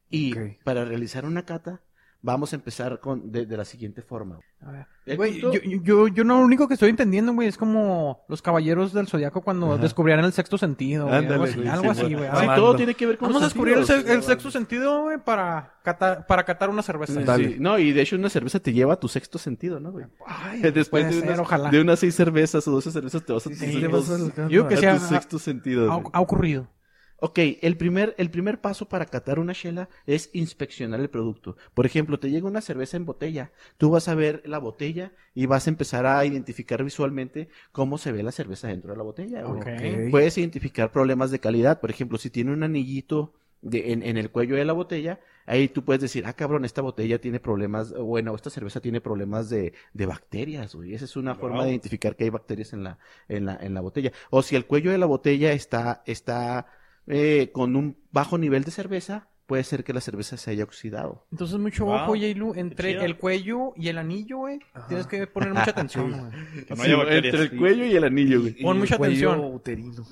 Y 0.09 0.33
para 0.63 0.85
realizar 0.85 1.25
una 1.25 1.45
cata, 1.45 1.83
vamos 2.21 2.51
a 2.51 2.57
empezar 2.57 2.99
con 2.99 3.31
de, 3.31 3.45
de 3.45 3.55
la 3.57 3.63
siguiente 3.65 4.01
forma. 4.01 4.39
A 4.61 4.71
ver. 4.71 4.85
El 5.05 5.15
Güey, 5.15 5.39
punto- 5.39 5.57
yo, 5.57 5.81
yo, 5.81 6.07
yo 6.09 6.23
no, 6.25 6.39
lo 6.39 6.45
único 6.45 6.67
que 6.67 6.73
estoy 6.73 6.89
entendiendo, 6.89 7.33
güey, 7.33 7.47
es 7.47 7.57
como 7.57 8.25
los 8.27 8.41
caballeros 8.41 8.91
del 8.93 9.07
zodiaco 9.07 9.41
cuando 9.41 9.71
Ajá. 9.73 9.81
descubrieron 9.81 10.25
el 10.25 10.33
sexto 10.33 10.57
sentido. 10.57 11.07
güey, 11.07 11.25
algo 11.25 11.43
así, 11.45 11.55
güey, 11.55 11.67
algo 11.69 11.93
sí, 11.93 12.01
así, 12.01 12.13
güey. 12.13 12.29
Sí, 12.39 12.45
todo 12.55 12.75
tiene 12.75 12.93
que 12.93 13.05
ver 13.05 13.17
con 13.17 13.29
Vamos 13.29 13.41
a 13.41 13.45
descubrir 13.45 13.77
el, 13.77 13.85
sentidos. 13.85 14.07
se- 14.09 14.13
el 14.15 14.23
sexto 14.23 14.51
sentido, 14.51 15.03
güey, 15.03 15.17
para 15.17 15.75
catar, 15.83 16.27
para 16.27 16.43
catar 16.43 16.69
una 16.69 16.81
cerveza. 16.81 17.37
Sí. 17.37 17.55
No, 17.59 17.79
y 17.79 17.93
de 17.93 18.01
hecho 18.01 18.17
una 18.17 18.29
cerveza 18.29 18.59
te 18.59 18.73
lleva 18.73 18.93
a 18.95 18.99
tu 18.99 19.07
sexto 19.07 19.37
sentido, 19.39 19.79
¿no, 19.79 19.91
güey? 19.93 20.05
Ay, 20.27 20.59
Después 20.73 20.87
puede 20.89 21.05
de 21.05 21.13
ser, 21.13 21.23
unas, 21.23 21.39
ojalá. 21.39 21.69
de 21.71 21.81
unas 21.81 21.99
seis 21.99 22.13
cervezas 22.15 22.67
o 22.67 22.71
doce 22.71 22.91
cervezas 22.91 23.23
te 23.25 23.31
vas 23.33 23.47
a 23.47 23.49
tu, 23.49 23.55
sexto- 23.55 23.89
vas 23.91 24.09
a- 24.37 24.47
Yo 24.49 24.67
que 24.67 24.75
tu 24.75 24.81
sea- 24.81 24.99
sexto 24.99 25.39
sentido. 25.39 25.91
ha, 25.91 25.95
güey. 25.95 26.09
ha 26.13 26.19
ocurrido. 26.21 26.67
Ok, 27.21 27.39
el 27.61 27.75
primer, 27.77 28.15
el 28.17 28.29
primer 28.31 28.61
paso 28.61 28.87
para 28.87 29.05
catar 29.05 29.39
una 29.39 29.53
chela 29.53 29.89
es 30.05 30.29
inspeccionar 30.33 30.99
el 30.99 31.09
producto. 31.09 31.57
Por 31.73 31.85
ejemplo, 31.85 32.19
te 32.19 32.29
llega 32.31 32.47
una 32.47 32.61
cerveza 32.61 32.97
en 32.97 33.05
botella, 33.05 33.51
tú 33.77 33.89
vas 33.89 34.07
a 34.07 34.15
ver 34.15 34.41
la 34.45 34.57
botella 34.57 35.11
y 35.33 35.45
vas 35.45 35.67
a 35.67 35.69
empezar 35.69 36.05
a 36.05 36.23
identificar 36.25 36.83
visualmente 36.83 37.49
cómo 37.71 37.97
se 37.97 38.11
ve 38.11 38.23
la 38.23 38.31
cerveza 38.31 38.67
dentro 38.69 38.91
de 38.91 38.97
la 38.97 39.03
botella. 39.03 39.43
güey. 39.43 39.59
Ok. 39.61 39.67
Ok. 39.67 40.11
Puedes 40.11 40.37
identificar 40.37 40.91
problemas 40.91 41.31
de 41.31 41.39
calidad. 41.39 41.79
Por 41.81 41.89
ejemplo, 41.89 42.17
si 42.17 42.29
tiene 42.29 42.51
un 42.53 42.63
anillito 42.63 43.33
de- 43.61 43.91
en, 43.91 44.03
en 44.03 44.17
el 44.17 44.31
cuello 44.31 44.55
de 44.55 44.63
la 44.63 44.71
botella, 44.73 45.19
ahí 45.45 45.67
tú 45.67 45.83
puedes 45.83 46.01
decir, 46.01 46.25
ah, 46.25 46.31
cabrón, 46.33 46.63
esta 46.63 46.81
botella 46.81 47.19
tiene 47.19 47.41
problemas, 47.41 47.91
bueno, 47.93 48.33
esta 48.33 48.49
cerveza 48.49 48.79
tiene 48.79 49.01
problemas 49.01 49.49
de, 49.49 49.73
de 49.93 50.05
bacterias, 50.05 50.73
güey. 50.75 50.93
Esa 50.93 51.03
es 51.05 51.17
una 51.17 51.33
Wow. 51.33 51.41
forma 51.41 51.63
de 51.65 51.71
identificar 51.71 52.15
que 52.15 52.23
hay 52.23 52.29
bacterias 52.29 52.71
en 52.71 52.83
la, 52.85 52.97
en 53.27 53.45
la, 53.45 53.57
en 53.59 53.73
la 53.73 53.81
botella. 53.81 54.13
O 54.29 54.41
si 54.41 54.55
el 54.55 54.65
cuello 54.65 54.91
de 54.91 54.97
la 54.97 55.05
botella 55.07 55.51
está, 55.51 56.03
está 56.05 56.67
eh, 57.09 57.49
con 57.51 57.75
un 57.75 57.97
bajo 58.11 58.37
nivel 58.37 58.63
de 58.63 58.71
cerveza, 58.71 59.27
puede 59.49 59.63
ser 59.63 59.83
que 59.83 59.93
la 59.93 59.99
cerveza 59.99 60.37
se 60.37 60.51
haya 60.51 60.63
oxidado. 60.63 61.25
Entonces 61.31 61.57
mucho 61.57 61.85
Wow, 61.85 61.95
ojo, 61.95 62.15
Yailu, 62.15 62.53
qué 62.53 62.59
entre 62.59 63.03
el 63.03 63.17
cuello 63.17 63.73
y 63.75 63.89
el 63.89 63.97
anillo, 63.97 64.37
güey. 64.37 64.59
Tienes 64.87 65.07
que 65.07 65.25
poner 65.25 65.49
mucha 65.49 65.71
atención, 65.71 66.11
güey. 66.11 66.93
No 66.93 67.09
entre 67.09 67.41
el 67.41 67.57
cuello 67.57 67.83
y 67.83 67.95
el 67.95 68.03
anillo, 68.03 68.41
güey. 68.41 68.61
Pon 68.61 68.77
mucha 68.77 68.95
atención. 68.95 69.39
uterino. 69.39 70.05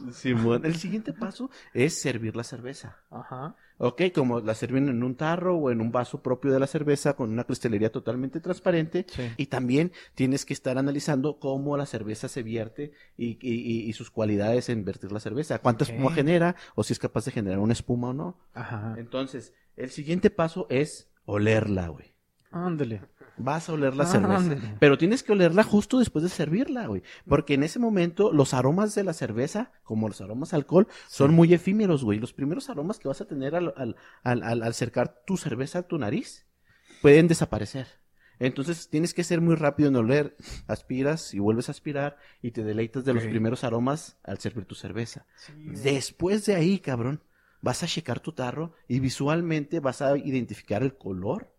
El 0.64 0.76
siguiente 0.76 1.14
paso 1.14 1.52
es 1.74 1.94
servir 1.94 2.36
la 2.36 2.44
cerveza. 2.44 2.98
Ajá. 3.12 3.56
Ok, 3.80 4.02
como 4.14 4.40
la 4.40 4.56
sirven 4.56 4.90
en 4.90 5.04
un 5.04 5.16
tarro 5.16 5.56
o 5.56 5.70
en 5.72 5.82
un 5.82 5.92
vaso 5.92 6.22
propio 6.24 6.52
de 6.52 6.60
la 6.60 6.66
cerveza 6.68 7.16
con 7.16 7.32
una 7.32 7.44
cristalería 7.44 7.92
totalmente 7.92 8.40
transparente. 8.40 9.06
Sí. 9.08 9.22
Y 9.38 9.46
también 9.48 9.92
tienes 10.16 10.46
que 10.46 10.54
estar 10.54 10.78
analizando 10.80 11.40
cómo 11.40 11.78
la 11.78 11.86
cerveza 11.86 12.28
se 12.28 12.42
vierte 12.42 12.92
y, 13.18 13.38
y- 13.42 13.94
sus 13.94 14.10
cualidades 14.12 14.70
en 14.70 14.84
vertir 14.84 15.12
la 15.12 15.20
cerveza. 15.20 15.60
Cuánta 15.60 15.84
espuma 15.84 16.12
genera 16.12 16.56
o 16.76 16.84
si 16.84 16.94
es 16.94 17.00
capaz 17.00 17.26
de 17.26 17.32
generar 17.32 17.60
una 17.60 17.74
espuma 17.74 18.10
o 18.10 18.14
no. 18.14 18.40
Ajá. 18.54 18.96
Entonces, 18.98 19.54
el 19.76 19.92
siguiente 19.92 20.30
paso 20.30 20.66
es 20.70 21.12
olerla, 21.26 21.88
güey. 21.90 22.14
Ándale. 22.52 23.02
Vas 23.38 23.70
a 23.70 23.74
oler 23.74 23.96
la 23.96 24.04
Ah, 24.04 24.08
cerveza. 24.08 24.76
Pero 24.80 24.98
tienes 24.98 25.22
que 25.24 25.32
olerla 25.32 25.64
justo 25.64 26.00
después 26.00 26.24
de 26.24 26.30
servirla, 26.30 26.88
güey. 26.88 27.04
Porque 27.28 27.54
en 27.54 27.64
ese 27.64 27.78
momento 27.80 28.32
los 28.34 28.54
aromas 28.54 28.96
de 28.96 29.04
la 29.04 29.14
cerveza, 29.14 29.72
como 29.84 30.08
los 30.08 30.22
aromas 30.22 30.54
a 30.54 30.56
alcohol, 30.58 30.88
son 31.08 31.34
muy 31.34 31.54
efímeros, 31.54 32.04
güey. 32.04 32.20
Los 32.20 32.34
primeros 32.34 32.70
aromas 32.70 32.98
que 33.00 33.08
vas 33.08 33.22
a 33.22 33.26
tener 33.26 33.56
al, 33.56 33.74
al, 33.78 33.96
al, 34.24 34.44
al- 34.44 34.64
al 34.64 34.64
acercar 34.64 35.22
tu 35.26 35.38
cerveza 35.38 35.80
a 35.80 35.84
tu 35.84 35.98
nariz 36.00 36.48
pueden 37.02 37.28
desaparecer. 37.28 37.88
Entonces 38.40 38.90
tienes 38.90 39.14
que 39.16 39.24
ser 39.24 39.42
muy 39.42 39.56
rápido 39.56 39.90
en 39.90 39.96
oler. 39.96 40.36
Aspiras 40.68 41.34
y 41.34 41.40
vuelves 41.40 41.70
a 41.70 41.72
aspirar 41.72 42.18
y 42.42 42.52
te 42.52 42.64
deleitas 42.64 43.04
de 43.06 43.14
los 43.14 43.24
primeros 43.32 43.64
aromas 43.64 44.18
al 44.24 44.38
servir 44.40 44.66
tu 44.66 44.76
cerveza. 44.76 45.26
Después 45.84 46.46
de 46.46 46.56
ahí, 46.56 46.80
cabrón, 46.80 47.22
vas 47.62 47.82
a 47.84 47.88
checar 47.88 48.20
tu 48.20 48.32
tarro 48.34 48.74
y 48.88 49.00
visualmente 49.00 49.80
vas 49.80 50.02
a 50.02 50.18
identificar 50.18 50.84
el 50.84 50.96
color, 50.98 51.54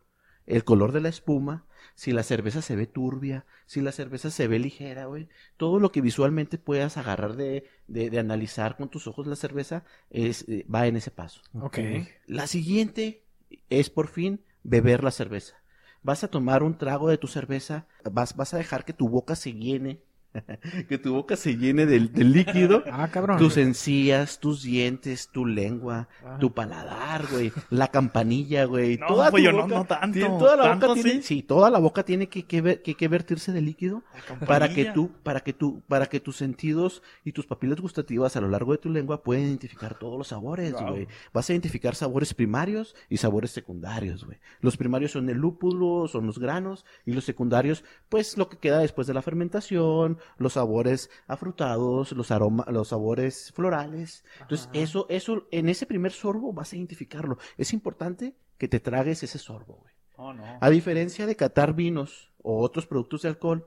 el 0.46 0.62
color 0.64 0.92
de 0.92 1.00
la 1.00 1.08
espuma, 1.08 1.66
si 1.94 2.12
la 2.12 2.22
cerveza 2.22 2.62
se 2.62 2.76
ve 2.76 2.86
turbia, 2.86 3.44
si 3.66 3.80
la 3.80 3.92
cerveza 3.92 4.30
se 4.30 4.48
ve 4.48 4.58
ligera, 4.58 5.06
güey. 5.06 5.28
Todo 5.56 5.78
lo 5.78 5.92
que 5.92 6.00
visualmente 6.00 6.58
puedas 6.58 6.96
agarrar 6.96 7.36
de, 7.36 7.64
de, 7.86 8.10
de 8.10 8.18
analizar 8.18 8.76
con 8.76 8.88
tus 8.88 9.06
ojos 9.06 9.26
la 9.26 9.36
cerveza 9.36 9.84
es, 10.10 10.44
eh, 10.48 10.64
va 10.72 10.86
en 10.86 10.96
ese 10.96 11.10
paso. 11.10 11.40
Ok. 11.54 11.78
La 12.26 12.46
siguiente 12.46 13.24
es 13.70 13.90
por 13.90 14.08
fin 14.08 14.40
beber 14.62 15.04
la 15.04 15.10
cerveza. 15.10 15.54
Vas 16.02 16.24
a 16.24 16.28
tomar 16.28 16.62
un 16.62 16.78
trago 16.78 17.08
de 17.08 17.18
tu 17.18 17.26
cerveza, 17.26 17.86
vas, 18.04 18.36
vas 18.36 18.54
a 18.54 18.58
dejar 18.58 18.84
que 18.84 18.92
tu 18.92 19.08
boca 19.08 19.34
se 19.34 19.52
llene, 19.52 20.00
que 20.88 20.98
tu 20.98 21.14
boca 21.14 21.36
se 21.36 21.56
llene 21.56 21.86
del, 21.86 22.12
del 22.12 22.32
líquido. 22.32 22.82
Ah, 22.92 23.08
cabrón. 23.08 23.38
Tus 23.38 23.56
encías, 23.56 24.40
tus 24.40 24.62
dientes, 24.62 25.28
tu 25.30 25.46
lengua, 25.46 26.08
Ah. 26.24 26.36
tu 26.40 26.52
paladar, 26.52 27.26
güey, 27.30 27.52
la 27.70 27.88
campanilla, 27.88 28.64
güey. 28.64 28.96
No, 28.98 29.06
toda 29.06 29.26
tu 29.26 29.32
pollo, 29.32 29.52
no, 29.52 29.62
boca 29.62 29.74
no 29.74 29.84
tanto, 29.84 30.12
tiene- 30.18 30.38
toda 30.38 30.56
la 30.56 30.62
tanto 30.64 30.88
boca 30.88 31.02
tiene, 31.02 31.22
sí, 31.22 31.42
toda 31.42 31.70
la 31.70 31.78
boca 31.78 32.02
tiene 32.04 32.28
que, 32.28 32.44
que, 32.44 32.60
ver- 32.60 32.82
que, 32.82 32.94
que 32.94 33.08
vertirse 33.08 33.52
de 33.52 33.60
líquido 33.60 34.02
para 34.46 34.68
que 34.72 34.86
tú, 34.86 35.10
para 35.22 35.40
que 35.40 35.52
tú, 35.52 35.82
para 35.88 36.06
que 36.06 36.20
tus 36.20 36.36
sentidos 36.36 37.02
y 37.24 37.32
tus 37.32 37.46
papilas 37.46 37.80
gustativas 37.80 38.36
a 38.36 38.40
lo 38.40 38.48
largo 38.48 38.72
de 38.72 38.78
tu 38.78 38.90
lengua 38.90 39.22
puedan 39.22 39.44
identificar 39.44 39.98
todos 39.98 40.18
los 40.18 40.28
sabores, 40.28 40.72
Wow. 40.72 40.88
güey. 40.90 41.08
Vas 41.32 41.48
a 41.48 41.52
identificar 41.52 41.94
sabores 41.94 42.34
primarios 42.34 42.94
y 43.08 43.16
sabores 43.18 43.50
secundarios, 43.50 44.24
güey. 44.24 44.38
Los 44.60 44.76
primarios 44.76 45.12
son 45.12 45.28
el 45.28 45.36
lúpulo, 45.38 46.08
son 46.08 46.26
los 46.26 46.38
granos, 46.38 46.84
y 47.06 47.12
los 47.12 47.24
secundarios, 47.24 47.84
pues 48.08 48.36
lo 48.36 48.48
que 48.48 48.56
queda 48.58 48.78
después 48.80 49.06
de 49.06 49.14
la 49.14 49.22
fermentación, 49.22 50.18
los 50.36 50.52
sabores 50.54 51.10
afrutados, 51.26 52.12
los 52.12 52.30
aromas, 52.30 52.66
los 52.68 52.88
sabores 52.88 53.52
florales. 53.54 54.24
Entonces, 54.40 54.68
eso, 54.72 55.06
eso, 55.08 55.46
en 55.50 55.68
ese 55.68 55.86
primer 55.86 56.12
sorbo 56.12 56.52
vas 56.52 56.72
a 56.72 56.76
identificarlo. 56.76 57.38
Es 57.56 57.72
importante 57.72 58.34
que 58.58 58.68
te 58.68 58.80
tragues 58.80 59.22
ese 59.22 59.38
sorbo, 59.38 59.76
güey. 59.82 59.94
Oh, 60.16 60.32
no. 60.32 60.44
A 60.60 60.70
diferencia 60.70 61.26
de 61.26 61.36
catar 61.36 61.74
vinos 61.74 62.32
o 62.42 62.60
otros 62.60 62.86
productos 62.86 63.22
de 63.22 63.28
alcohol 63.28 63.66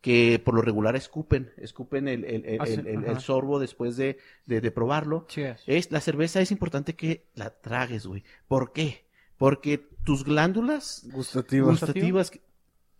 que 0.00 0.40
por 0.42 0.54
lo 0.54 0.62
regular 0.62 0.94
escupen, 0.96 1.50
escupen 1.56 2.06
el, 2.08 2.24
el- 2.24 2.44
el- 2.46 2.60
Ah, 2.60 2.66
sí, 2.66 2.74
el- 2.74 2.86
el- 2.86 3.04
el 3.04 3.10
ajá. 3.10 3.20
sorbo 3.20 3.58
después 3.58 3.96
de, 3.96 4.18
de- 4.46 4.60
de 4.60 4.70
probarlo. 4.70 5.26
Cheers. 5.28 5.62
Es, 5.66 5.90
la 5.90 6.00
cerveza 6.00 6.40
es 6.40 6.52
importante 6.52 6.94
que 6.94 7.26
la 7.34 7.50
tragues, 7.50 8.06
güey. 8.06 8.22
¿Por 8.46 8.72
qué? 8.72 9.04
Porque 9.36 9.78
tus 10.04 10.24
glándulas 10.24 11.06
Gustativas. 11.12 11.68
gustativas 11.68 12.30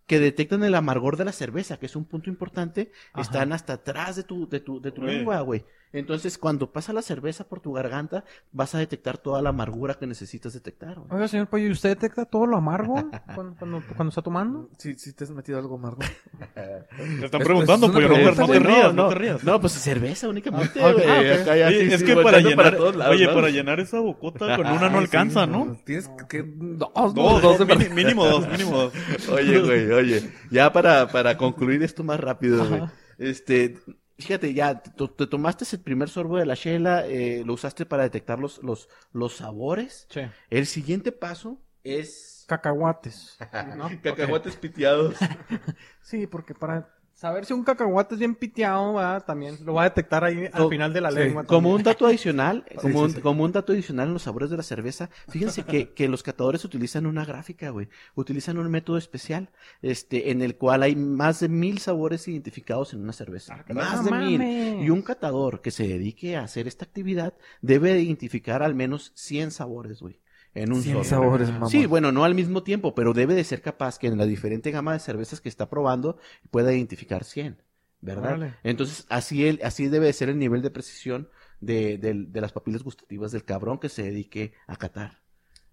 que, 0.09 0.19
detectan 0.19 0.63
el 0.63 0.73
amargor 0.73 1.17
de 1.17 1.25
la 1.25 1.31
cerveza, 1.31 1.77
que 1.77 1.85
es 1.85 1.95
un 1.95 2.03
punto 2.03 2.29
importante, 2.29 2.91
Ajá. 3.13 3.21
están 3.21 3.53
hasta 3.53 3.73
atrás 3.73 4.15
de 4.15 4.23
tu, 4.23 4.49
de 4.49 4.59
tu, 4.59 4.81
de 4.81 4.91
tu 4.91 5.03
lengua, 5.03 5.39
güey. 5.41 5.63
Entonces, 5.91 6.37
cuando 6.37 6.71
pasa 6.71 6.93
la 6.93 7.01
cerveza 7.01 7.47
por 7.47 7.61
tu 7.61 7.73
garganta, 7.73 8.23
vas 8.51 8.75
a 8.75 8.77
detectar 8.79 9.17
toda 9.17 9.41
la 9.41 9.49
amargura 9.49 9.95
que 9.95 10.05
necesitas 10.05 10.53
detectar, 10.53 10.95
güey. 10.99 11.07
Oiga, 11.11 11.27
señor 11.27 11.47
Pollo, 11.47 11.65
¿y 11.67 11.71
usted 11.71 11.89
detecta 11.89 12.25
todo 12.25 12.45
lo 12.45 12.57
amargo 12.57 12.93
cuando, 13.33 13.55
cuando, 13.57 13.83
cuando 13.95 14.09
está 14.09 14.21
tomando? 14.21 14.69
Sí, 14.77 14.93
sí 14.97 15.13
te 15.13 15.23
has 15.23 15.31
metido 15.31 15.57
algo 15.57 15.75
amargo. 15.75 15.99
Te 15.99 17.25
están 17.25 17.41
Es- 17.41 17.47
preguntando, 17.47 17.87
es 17.87 17.91
una 17.95 18.07
pollo, 18.07 18.07
no, 18.09 18.13
te- 18.15 18.19
pregunta, 18.21 18.41
no 18.41 18.47
te 18.47 18.59
güey. 18.59 18.59
rías, 18.75 18.93
no, 18.93 19.03
no, 19.03 19.09
te 19.09 19.15
rías. 19.15 19.43
No, 19.43 19.59
pues 19.61 19.73
cerveza 19.73 20.29
únicamente, 20.29 20.83
Ah, 20.83 20.91
güey. 20.91 21.05
Ah. 21.07 21.41
Acá 21.41 21.57
ya 21.57 21.67
Oye, 21.67 21.79
sí, 21.87 21.93
es 21.93 21.99
sí, 22.01 22.05
que 22.05 22.15
para 22.17 22.39
llenar, 22.39 22.75
todos 22.77 22.95
lados, 22.95 23.15
oye, 23.15 23.25
¿no? 23.25 23.33
para 23.33 23.49
llenar 23.49 23.79
esa 23.79 23.99
bocota 23.99 24.55
con 24.57 24.67
una 24.67 24.89
no 24.89 24.97
Ay, 24.99 25.03
alcanza, 25.05 25.45
sí, 25.45 25.51
¿no? 25.51 25.77
Tienes 25.85 26.09
que... 26.29 26.43
Dos, 26.45 26.91
Dos, 26.93 27.13
dos, 27.15 27.41
dos, 27.41 27.67
verdad. 27.67 27.89
mínimo 27.89 28.25
dos, 28.25 28.47
mínimo 28.47 28.77
dos. 28.77 28.93
Oye, 29.29 29.59
güey, 29.59 29.91
oye. 29.91 30.31
Ya 30.51 30.71
para, 30.71 31.07
para 31.07 31.35
concluir 31.37 31.81
esto 31.83 32.03
más 32.03 32.19
rápido, 32.19 32.63
güey. 32.67 32.81
Este, 33.17 33.77
fíjate, 34.19 34.53
ya 34.53 34.81
te, 34.81 34.91
te 34.91 35.27
tomaste 35.27 35.65
el 35.71 35.81
primer 35.81 36.09
sorbo 36.09 36.37
de 36.37 36.45
la 36.45 36.55
chela, 36.55 37.05
eh, 37.07 37.43
lo 37.45 37.53
usaste 37.53 37.85
para 37.85 38.03
detectar 38.03 38.39
los, 38.39 38.61
los, 38.63 38.89
los 39.13 39.37
sabores. 39.37 40.07
Sí. 40.09 40.21
El 40.49 40.65
siguiente 40.65 41.11
paso 41.11 41.61
es 41.83 42.45
Cacahuates. 42.47 43.37
¿no? 43.77 43.89
cacahuates 44.01 44.55
piteados. 44.55 45.15
Sí, 46.01 46.25
porque 46.25 46.55
para 46.55 46.98
saber 47.19 47.43
si 47.43 47.51
un 47.51 47.65
cacahuate 47.65 48.15
es 48.15 48.19
bien 48.19 48.33
piteado, 48.33 48.93
¿verdad? 48.93 49.25
también 49.25 49.57
lo 49.65 49.73
va 49.73 49.81
a 49.81 49.89
detectar 49.89 50.23
ahí 50.23 50.47
al 50.53 50.69
final 50.69 50.93
de 50.93 51.01
la 51.01 51.11
sí, 51.11 51.17
lengua. 51.17 51.43
Como 51.43 51.57
también. 51.57 51.75
un 51.75 51.83
dato 51.83 52.05
adicional, 52.05 52.65
como, 52.81 53.09
sí, 53.09 53.15
un, 53.15 53.21
como 53.21 53.43
un 53.43 53.51
dato 53.51 53.73
adicional 53.73 54.07
en 54.07 54.13
los 54.13 54.23
sabores 54.23 54.49
de 54.49 54.55
la 54.55 54.63
cerveza, 54.63 55.09
fíjense 55.27 55.63
que, 55.63 55.89
que 55.89 56.07
los 56.07 56.23
catadores 56.23 56.63
utilizan 56.63 57.05
una 57.05 57.25
gráfica, 57.25 57.71
güey. 57.71 57.89
Utilizan 58.15 58.57
un 58.57 58.71
método 58.71 58.97
especial, 58.97 59.49
este, 59.81 60.31
en 60.31 60.41
el 60.41 60.55
cual 60.55 60.81
hay 60.81 60.95
más 60.95 61.41
de 61.41 61.49
mil 61.49 61.79
sabores 61.79 62.25
identificados 62.29 62.93
en 62.93 63.01
una 63.03 63.11
cerveza. 63.11 63.65
más 63.67 64.05
de 64.05 64.11
¡No 64.11 64.17
mil. 64.17 64.41
Y 64.81 64.89
un 64.89 65.01
catador 65.01 65.59
que 65.59 65.71
se 65.71 65.85
dedique 65.85 66.37
a 66.37 66.43
hacer 66.43 66.69
esta 66.69 66.85
actividad 66.85 67.33
debe 67.61 67.99
identificar 67.99 68.63
al 68.63 68.75
menos 68.75 69.11
100 69.15 69.51
sabores, 69.51 69.99
güey. 69.99 70.21
En 70.55 70.73
un 70.73 70.81
100 70.81 70.93
solo. 70.95 71.03
sabores, 71.05 71.51
mamá. 71.51 71.67
Sí, 71.69 71.85
bueno, 71.85 72.11
no 72.11 72.23
al 72.23 72.33
mismo 72.35 72.63
tiempo, 72.63 72.95
pero 72.95 73.13
debe 73.13 73.35
de 73.35 73.43
ser 73.43 73.61
capaz 73.61 73.99
que 73.99 74.07
en 74.07 74.17
la 74.17 74.25
diferente 74.25 74.71
gama 74.71 74.93
de 74.93 74.99
cervezas 74.99 75.41
que 75.41 75.49
está 75.49 75.69
probando 75.69 76.17
pueda 76.49 76.73
identificar 76.73 77.23
100, 77.23 77.61
¿verdad? 78.01 78.55
Entonces, 78.63 79.05
así, 79.09 79.45
el, 79.47 79.59
así 79.63 79.87
debe 79.87 80.07
de 80.07 80.13
ser 80.13 80.29
el 80.29 80.39
nivel 80.39 80.61
de 80.61 80.71
precisión 80.71 81.29
de, 81.61 81.97
del- 81.97 82.31
de 82.31 82.41
las 82.41 82.51
papilas 82.51 82.83
gustativas 82.83 83.31
del 83.31 83.43
cabrón 83.45 83.77
que 83.79 83.89
se 83.89 84.03
dedique 84.03 84.53
a 84.67 84.75
catar. 84.75 85.19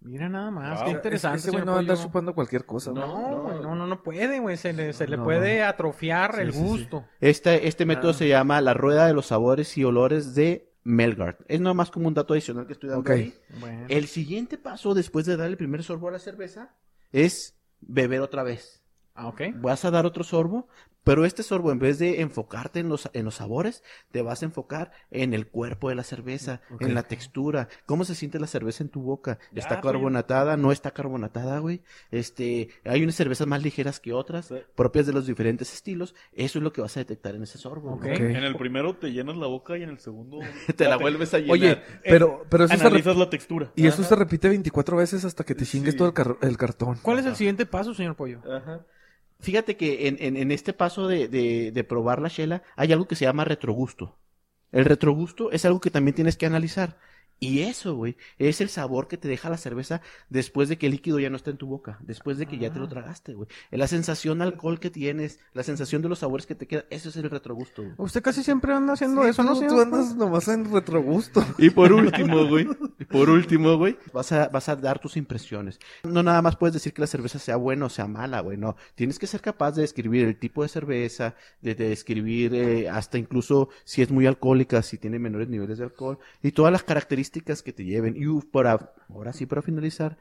Mira 0.00 0.28
nada 0.28 0.50
más, 0.50 0.76
Wow. 0.80 0.84
qué 0.84 0.90
interesante. 0.92 1.38
Ese 1.38 1.50
güey 1.52 1.64
no 1.64 1.72
va 1.72 1.78
a 1.78 1.80
andar 1.80 1.96
Pollo. 1.96 2.06
chupando 2.08 2.34
cualquier 2.34 2.66
cosa. 2.66 2.92
¿no? 2.92 3.06
No, 3.06 3.42
güey, 3.44 3.60
no, 3.62 3.74
no, 3.74 3.86
no 3.86 4.02
puede, 4.02 4.40
güey. 4.40 4.56
Se 4.58 4.72
le, 4.74 4.92
se 4.92 5.08
le 5.08 5.16
No, 5.16 5.24
puede 5.24 5.62
atrofiar 5.64 6.34
Sí, 6.34 6.40
el 6.42 6.52
sí, 6.52 6.58
sí. 6.58 6.64
gusto. 6.64 7.04
Este, 7.20 7.66
este 7.66 7.86
método 7.86 8.10
Ah. 8.10 8.14
se 8.14 8.28
llama 8.28 8.60
la 8.60 8.74
rueda 8.74 9.06
de 9.06 9.14
los 9.14 9.26
sabores 9.26 9.76
y 9.78 9.84
olores 9.84 10.34
de 10.34 10.65
Melgard. 10.86 11.36
Es 11.48 11.60
nada 11.60 11.74
más 11.74 11.90
como 11.90 12.06
un 12.06 12.14
dato 12.14 12.32
adicional 12.32 12.66
que 12.66 12.74
estoy 12.74 12.88
dando 12.90 13.00
Ok. 13.00 13.10
ahí. 13.10 13.34
Bueno. 13.60 13.86
El 13.88 14.06
siguiente 14.06 14.56
paso 14.56 14.94
después 14.94 15.26
de 15.26 15.36
dar 15.36 15.48
el 15.48 15.56
primer 15.56 15.82
sorbo 15.82 16.08
a 16.08 16.12
la 16.12 16.18
cerveza 16.20 16.74
es 17.12 17.56
beber 17.80 18.20
otra 18.20 18.44
vez. 18.44 18.82
Ah, 19.14 19.26
ok. 19.26 19.42
Vas 19.56 19.84
a 19.84 19.90
dar 19.90 20.06
otro 20.06 20.22
sorbo, 20.22 20.68
pero 21.06 21.24
este 21.24 21.44
sorbo 21.44 21.70
en 21.70 21.78
vez 21.78 22.00
de 22.00 22.20
enfocarte 22.20 22.80
en 22.80 22.88
los, 22.88 23.08
en 23.12 23.24
los 23.24 23.36
sabores, 23.36 23.84
te 24.10 24.22
vas 24.22 24.42
a 24.42 24.46
enfocar 24.46 24.90
en 25.12 25.34
el 25.34 25.46
cuerpo 25.46 25.88
de 25.88 25.94
la 25.94 26.02
cerveza, 26.02 26.60
en 26.80 26.94
la 26.94 27.04
textura, 27.04 27.68
cómo 27.86 28.04
se 28.04 28.16
siente 28.16 28.40
la 28.40 28.48
cerveza 28.48 28.82
en 28.82 28.88
tu 28.90 29.02
boca. 29.02 29.38
Ya, 29.52 29.60
¿Está 29.60 29.80
pollo. 29.80 29.92
carbonatada? 29.92 30.56
¿No 30.56 30.72
está 30.72 30.90
carbonatada, 30.90 31.60
güey? 31.60 31.80
Este, 32.10 32.70
hay 32.84 33.04
unas 33.04 33.14
cervezas 33.14 33.46
más 33.46 33.62
ligeras 33.62 34.00
que 34.00 34.12
otras, 34.12 34.46
Sí. 34.46 34.56
propias 34.74 35.06
de 35.06 35.12
los 35.12 35.26
diferentes 35.28 35.72
estilos. 35.72 36.16
Eso 36.32 36.58
es 36.58 36.64
lo 36.64 36.72
que 36.72 36.80
vas 36.80 36.96
a 36.96 37.00
detectar 37.00 37.36
en 37.36 37.44
ese 37.44 37.56
sorbo. 37.58 37.92
Ok. 37.92 38.00
güey. 38.02 38.14
Ok. 38.14 38.20
En 38.20 38.42
el 38.44 38.56
primero 38.56 38.96
te 38.96 39.12
llenas 39.12 39.36
la 39.36 39.46
boca 39.46 39.78
y 39.78 39.84
en 39.84 39.90
el 39.90 40.00
segundo 40.00 40.40
Te 40.76 40.88
la 40.88 40.96
vuelves 40.96 41.32
a 41.34 41.38
llenar. 41.38 41.52
Oye, 41.52 41.82
pero, 42.02 42.44
pero 42.50 42.64
eso 42.64 42.74
se 42.76 42.80
re- 42.82 42.86
analizas 42.88 43.16
la 43.16 43.30
textura. 43.30 43.70
Y 43.76 43.86
eso 43.86 44.02
se 44.02 44.16
repite 44.16 44.48
24 44.48 44.96
veces 44.96 45.24
hasta 45.24 45.44
que 45.44 45.54
te 45.54 45.64
chingues 45.64 45.92
Sí. 45.92 45.98
todo 45.98 46.08
el, 46.08 46.14
car- 46.14 46.36
el 46.42 46.56
cartón. 46.56 46.98
¿Cuál 47.02 47.20
es 47.20 47.26
el 47.26 47.36
siguiente 47.36 47.64
paso, 47.64 47.94
señor 47.94 48.16
Pollo? 48.16 48.40
Ajá. 48.50 48.80
Fíjate 49.40 49.76
que 49.76 50.08
en, 50.08 50.16
en- 50.20 50.36
en 50.36 50.50
este 50.50 50.72
paso 50.72 51.08
de, 51.08 51.28
de- 51.28 51.70
de 51.72 51.84
probar 51.84 52.20
la 52.20 52.30
chela 52.30 52.62
hay 52.76 52.92
algo 52.92 53.06
que 53.08 53.16
se 53.16 53.24
llama 53.26 53.44
retrogusto. 53.44 54.16
El 54.72 54.84
retrogusto 54.84 55.50
es 55.52 55.64
algo 55.64 55.80
que 55.80 55.90
también 55.90 56.14
tienes 56.14 56.36
que 56.36 56.46
analizar. 56.46 56.98
Y 57.38 57.60
eso, 57.60 57.94
güey, 57.94 58.16
es 58.38 58.62
el 58.62 58.70
sabor 58.70 59.08
que 59.08 59.18
te 59.18 59.28
deja 59.28 59.50
la 59.50 59.58
cerveza 59.58 60.00
después 60.30 60.70
de 60.70 60.78
que 60.78 60.86
el 60.86 60.92
líquido 60.92 61.18
ya 61.18 61.28
no 61.28 61.36
está 61.36 61.50
en 61.50 61.58
tu 61.58 61.66
boca, 61.66 61.98
después 62.00 62.38
de 62.38 62.46
que 62.46 62.56
ya 62.56 62.72
te 62.72 62.78
lo 62.78 62.88
tragaste, 62.88 63.34
güey. 63.34 63.46
La 63.70 63.86
sensación 63.88 64.40
alcohol 64.40 64.80
que 64.80 64.88
tienes, 64.88 65.38
la 65.52 65.62
sensación 65.62 66.00
de 66.00 66.08
los 66.08 66.20
sabores 66.20 66.46
que 66.46 66.54
te 66.54 66.66
quedan, 66.66 66.86
eso 66.88 67.10
es 67.10 67.16
el 67.16 67.28
retrogusto, 67.28 67.82
güey. 67.82 67.94
Usted 67.98 68.22
casi 68.22 68.42
siempre 68.42 68.72
anda 68.72 68.94
haciendo 68.94 69.22
Sí, 69.22 69.28
eso, 69.28 69.42
¿no, 69.42 69.52
tú, 69.52 69.56
señor? 69.56 69.74
tú 69.74 69.80
andas 69.80 70.16
nomás 70.16 70.48
en 70.48 70.72
retrogusto. 70.72 71.44
Y 71.58 71.68
por 71.70 71.92
último, 71.92 72.46
güey, 72.46 72.66
por 73.10 73.28
último, 73.28 73.76
güey, 73.76 73.98
vas 74.14 74.32
a, 74.32 74.48
vas 74.48 74.68
a 74.70 74.76
dar 74.76 74.98
tus 74.98 75.18
impresiones. 75.18 75.78
No 76.04 76.22
nada 76.22 76.40
más 76.40 76.56
puedes 76.56 76.72
decir 76.74 76.94
que 76.94 77.02
la 77.02 77.06
cerveza 77.06 77.38
sea 77.38 77.56
buena 77.56 77.84
o 77.86 77.90
sea 77.90 78.06
mala, 78.06 78.40
güey, 78.40 78.56
no. 78.56 78.76
Tienes 78.94 79.18
que 79.18 79.26
ser 79.26 79.42
capaz 79.42 79.72
de 79.72 79.82
describir 79.82 80.24
el 80.26 80.38
tipo 80.38 80.62
de 80.62 80.68
cerveza, 80.70 81.34
de, 81.60 81.74
de 81.74 81.90
describir 81.90 82.54
eh, 82.54 82.88
hasta 82.88 83.18
incluso 83.18 83.68
si 83.84 84.00
es 84.00 84.10
muy 84.10 84.26
alcohólica, 84.26 84.80
si 84.82 84.96
tiene 84.96 85.18
menores 85.18 85.48
niveles 85.48 85.76
de 85.78 85.84
alcohol, 85.84 86.18
y 86.42 86.52
todas 86.52 86.72
las 86.72 86.82
características 86.82 87.25
que 87.30 87.72
te 87.72 87.84
lleven. 87.84 88.16
Y 88.16 88.26
uf, 88.26 88.44
para, 88.46 88.92
ahora 89.08 89.32
sí, 89.32 89.46
para 89.46 89.62
finalizar, 89.62 90.18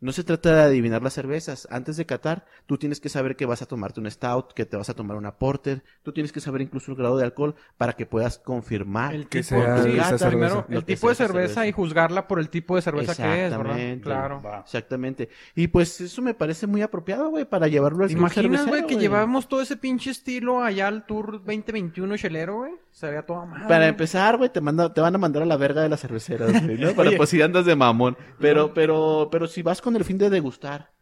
no 0.00 0.12
se 0.12 0.22
trata 0.24 0.54
de 0.54 0.60
adivinar 0.62 1.02
las 1.02 1.14
cervezas. 1.14 1.66
Antes 1.70 1.96
de 1.96 2.04
catar, 2.04 2.44
tú 2.66 2.76
tienes 2.76 3.00
que 3.00 3.08
saber 3.08 3.36
que 3.36 3.46
vas 3.46 3.62
a 3.62 3.66
tomarte 3.66 4.00
un 4.00 4.10
stout, 4.10 4.52
que 4.52 4.66
te 4.66 4.76
vas 4.76 4.90
a 4.90 4.94
tomar 4.94 5.16
una 5.16 5.38
porter. 5.38 5.82
Tú 6.02 6.12
tienes 6.12 6.30
que 6.30 6.40
saber 6.40 6.60
incluso 6.60 6.90
el 6.90 6.98
grado 6.98 7.16
de 7.16 7.24
alcohol 7.24 7.54
para 7.78 7.94
que 7.94 8.04
puedas 8.04 8.38
confirmar 8.38 9.14
El 9.14 9.28
Que 9.28 9.42
tipo, 9.42 9.48
sea 9.60 9.82
sí, 9.82 9.92
esa 9.92 10.18
cerveza. 10.18 10.28
primero, 10.28 10.66
Lo 10.68 10.78
el 10.80 10.84
que 10.84 10.94
tipo 10.94 11.08
de 11.08 11.14
cerveza, 11.14 11.54
cerveza. 11.54 11.66
y 11.68 11.72
juzgarla 11.72 12.28
por 12.28 12.38
el 12.38 12.50
tipo 12.50 12.76
de 12.76 12.82
cerveza 12.82 13.14
que 13.16 13.46
es. 13.46 14.00
Claro. 14.02 14.42
Va. 14.42 14.60
Exactamente. 14.60 15.30
Y 15.54 15.68
pues 15.68 15.98
eso 16.02 16.20
me 16.20 16.34
parece 16.34 16.66
muy 16.66 16.82
apropiado, 16.82 17.30
güey, 17.30 17.46
para 17.46 17.68
llevarlo 17.68 18.02
al 18.04 18.08
¿Te 18.08 18.14
club 18.14 18.20
imaginas, 18.20 18.44
cervecero, 18.64 18.68
güey, 18.68 18.86
que 18.86 19.00
llevamos 19.00 19.48
todo 19.48 19.62
ese 19.62 19.76
pinche 19.78 20.10
estilo 20.10 20.62
allá 20.62 20.88
al 20.88 21.06
Tour 21.06 21.42
2021 21.44 22.16
chelero, 22.18 22.56
güey? 22.58 22.72
Sería 22.94 23.22
toda 23.26 23.44
madre. 23.44 23.66
Para 23.66 23.88
empezar, 23.88 24.36
güey, 24.36 24.50
te 24.50 24.60
manda, 24.60 24.94
te 24.94 25.00
van 25.00 25.12
a 25.16 25.18
mandar 25.18 25.42
a 25.42 25.46
la 25.46 25.56
verga 25.56 25.82
de 25.82 25.88
las 25.88 26.00
cerveceras, 26.00 26.64
güey, 26.64 26.78
¿no? 26.78 26.92
Para 26.94 27.10
pues 27.16 27.28
si 27.28 27.42
andas 27.42 27.66
de 27.66 27.74
mamón. 27.74 28.16
Pero, 28.38 28.72
pero, 28.72 29.28
pero 29.32 29.48
si 29.48 29.62
vas 29.62 29.82
con 29.82 29.96
el 29.96 30.04
fin 30.04 30.16
de 30.16 30.30
degustar 30.30 30.92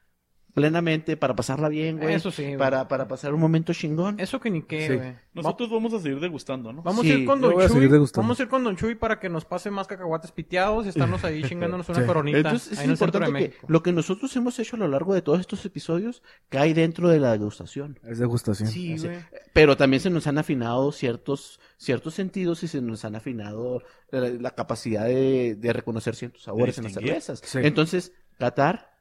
plenamente, 0.54 1.16
para 1.16 1.34
pasarla 1.34 1.68
bien, 1.68 1.98
güey. 1.98 2.14
Eso 2.14 2.30
sí, 2.30 2.42
güey. 2.44 2.56
Para, 2.58 2.86
para 2.88 3.08
pasar 3.08 3.32
un 3.32 3.40
momento 3.40 3.72
chingón. 3.72 4.20
Eso 4.20 4.38
que 4.40 4.50
ni 4.50 4.62
qué, 4.62 4.86
Sí. 4.86 4.96
güey. 4.96 5.14
Nosotros 5.34 5.70
vamos 5.70 5.94
a 5.94 5.98
seguir 6.00 6.20
degustando, 6.20 6.72
¿no? 6.72 6.82
Vamos 6.82 7.02
Sí, 7.06 7.10
a 7.12 7.14
ir 7.18 7.24
con 7.26 7.40
Don 7.40 7.52
Chuy. 7.68 7.88
Vamos 8.16 8.38
a 8.38 8.42
ir 8.42 8.48
con 8.48 8.62
Don 8.64 8.76
Chuy 8.76 8.94
para 8.94 9.18
que 9.18 9.28
nos 9.30 9.44
pase 9.46 9.70
más 9.70 9.86
cacahuates 9.86 10.30
piteados 10.32 10.84
y 10.84 10.90
estarnos 10.90 11.24
ahí 11.24 11.42
chingándonos 11.48 11.88
una 11.88 12.00
Sí. 12.00 12.06
coronita. 12.06 12.38
Entonces 12.38 12.72
es 12.72 12.78
ahí 12.78 12.84
en 12.84 12.90
el 12.90 12.96
de 12.98 13.04
importante 13.04 13.50
que 13.50 13.56
lo 13.66 13.82
que 13.82 13.92
nosotros 13.92 14.34
hemos 14.36 14.58
hecho 14.58 14.76
a 14.76 14.80
lo 14.80 14.88
largo 14.88 15.14
de 15.14 15.22
todos 15.22 15.40
estos 15.40 15.64
episodios 15.64 16.22
cae 16.50 16.74
dentro 16.74 17.08
de 17.08 17.18
la 17.18 17.32
degustación. 17.32 17.98
Es 18.06 18.18
degustación. 18.18 18.68
Sí, 18.68 18.92
Así. 18.94 19.06
güey. 19.06 19.18
Pero 19.54 19.76
también 19.76 20.00
se 20.00 20.10
nos 20.10 20.26
han 20.26 20.36
afinado 20.38 20.92
ciertos, 20.92 21.60
ciertos 21.78 22.14
sentidos 22.14 22.62
y 22.62 22.68
se 22.68 22.82
nos 22.82 23.04
han 23.06 23.16
afinado 23.16 23.82
la, 24.10 24.28
la 24.28 24.50
capacidad 24.50 25.06
de, 25.06 25.54
de 25.54 25.72
reconocer 25.72 26.14
ciertos 26.14 26.42
sabores 26.42 26.76
en 26.78 26.84
las 26.84 26.92
cervezas. 26.92 27.40
Sí. 27.44 27.58
Entonces, 27.62 28.12
catar 28.38 28.91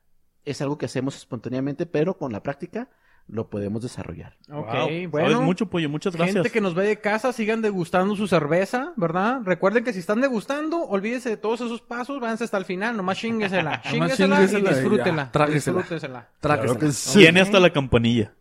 es 0.45 0.61
algo 0.61 0.77
que 0.77 0.85
hacemos 0.85 1.15
espontáneamente, 1.15 1.85
pero 1.85 2.17
con 2.17 2.31
la 2.31 2.43
práctica 2.43 2.89
lo 3.27 3.49
podemos 3.49 3.81
desarrollar. 3.81 4.35
Ok, 4.51 4.65
Wow, 4.65 4.65
Sabes 4.73 5.11
bueno. 5.11 5.41
mucho, 5.41 5.67
pollo. 5.67 5.87
Muchas 5.89 6.15
gracias. 6.15 6.35
Gente 6.35 6.49
que 6.49 6.59
nos 6.59 6.73
ve 6.73 6.85
de 6.87 6.99
casa, 6.99 7.31
sigan 7.31 7.61
degustando 7.61 8.15
su 8.15 8.27
cerveza, 8.27 8.93
¿verdad? 8.97 9.41
Recuerden 9.45 9.83
que 9.83 9.93
si 9.93 9.99
están 9.99 10.19
degustando, 10.21 10.83
olvídese 10.83 11.29
de 11.29 11.37
todos 11.37 11.61
esos 11.61 11.81
pasos, 11.81 12.19
váyanse 12.19 12.43
hasta 12.43 12.57
el 12.57 12.65
final, 12.65 12.97
nomás 12.97 13.19
chinguesela. 13.19 13.81
chinguesela 13.89 14.35
y 14.43 14.47
chinguesela 14.47 14.71
y 14.71 14.73
disfrútela. 14.73 15.31
tráguesela. 15.31 15.77
Disfrútesela. 15.77 16.29
Tráquesela. 16.41 16.73
Claro 16.73 16.79
que 16.87 16.91
sí. 16.91 17.19
Tiene 17.19 17.41
hasta 17.41 17.59
la 17.59 17.69
campanilla. 17.69 18.33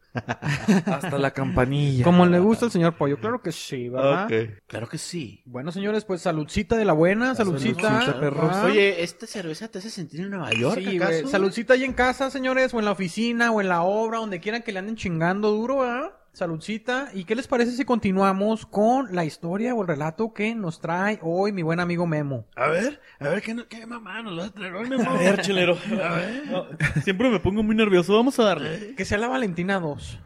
Hasta 0.87 1.19
la 1.19 1.31
campanilla. 1.31 2.05
Como 2.05 2.27
le 2.27 2.39
gusta 2.39 2.67
al 2.67 2.73
señor 2.73 2.97
Pollo, 2.97 3.19
claro 3.19 3.41
que 3.43 3.53
sí, 3.53 3.89
¿verdad? 3.89 4.29
Claro 4.67 4.89
que 4.89 4.99
sí. 4.99 5.43
Bueno, 5.45 5.73
señores, 5.73 6.05
pues 6.05 6.23
saludcita 6.23 6.77
de 6.77 6.85
la 6.85 6.93
buena, 6.93 7.35
saludcita. 7.35 8.03
saludcita. 8.03 8.65
Oye, 8.65 9.03
¿esta 9.03 9.27
cerveza 9.27 9.69
te 9.69 9.79
hace 9.79 9.91
sentir 9.91 10.21
en 10.21 10.31
Nueva 10.31 10.53
York, 10.53 10.81
Sí, 10.81 10.97
acaso? 10.97 11.29
Saludcita 11.29 11.75
ahí 11.75 11.85
en 11.85 11.93
casa, 11.93 12.31
señores, 12.31 12.75
o 12.75 12.79
en 12.79 12.85
la 12.85 12.93
oficina, 12.93 13.51
o 13.53 13.61
en 13.61 13.69
la 13.69 13.83
obra, 13.83 14.19
donde 14.19 14.41
quieran 14.41 14.63
que 14.63 14.73
le 14.73 14.81
anden 14.81 14.97
chingando 14.97 15.51
duro, 15.51 15.79
¿verdad? 15.81 16.11
Saludcita. 16.33 17.09
¿Y 17.13 17.25
qué 17.25 17.35
les 17.35 17.49
parece 17.49 17.73
si 17.73 17.85
continuamos 17.85 18.65
con 18.65 19.15
la 19.15 19.25
historia 19.25 19.75
o 19.75 19.83
el 19.83 19.89
relato 19.89 20.33
que 20.33 20.55
nos 20.55 20.81
trae 20.81 21.19
hoy 21.23 21.53
mi 21.53 21.63
buen 21.63 21.81
amigo 21.81 22.07
Memo? 22.07 22.47
A 22.57 22.69
ver, 22.69 23.01
a 23.19 23.29
ver, 23.29 23.43
¿qué, 23.43 23.57
qué 23.69 23.85
mamá 23.87 24.23
nos 24.23 24.39
va 24.39 24.45
a 24.47 24.51
traer 24.51 24.75
hoy, 24.75 24.89
Memo? 24.89 25.11
A 25.11 25.15
ver, 25.19 25.41
chelero. 25.41 25.77
A 26.03 26.15
ver. 26.15 26.43
No, 26.47 26.67
siempre 27.03 27.29
me 27.31 27.41
pongo 27.41 27.63
muy 27.63 27.75
nervioso. 27.75 28.15
Vamos 28.15 28.39
a 28.39 28.45
darle. 28.45 28.95
Que 28.95 29.05
sea 29.05 29.19
la 29.19 29.29
Valentina 29.29 29.81
2. 29.81 30.21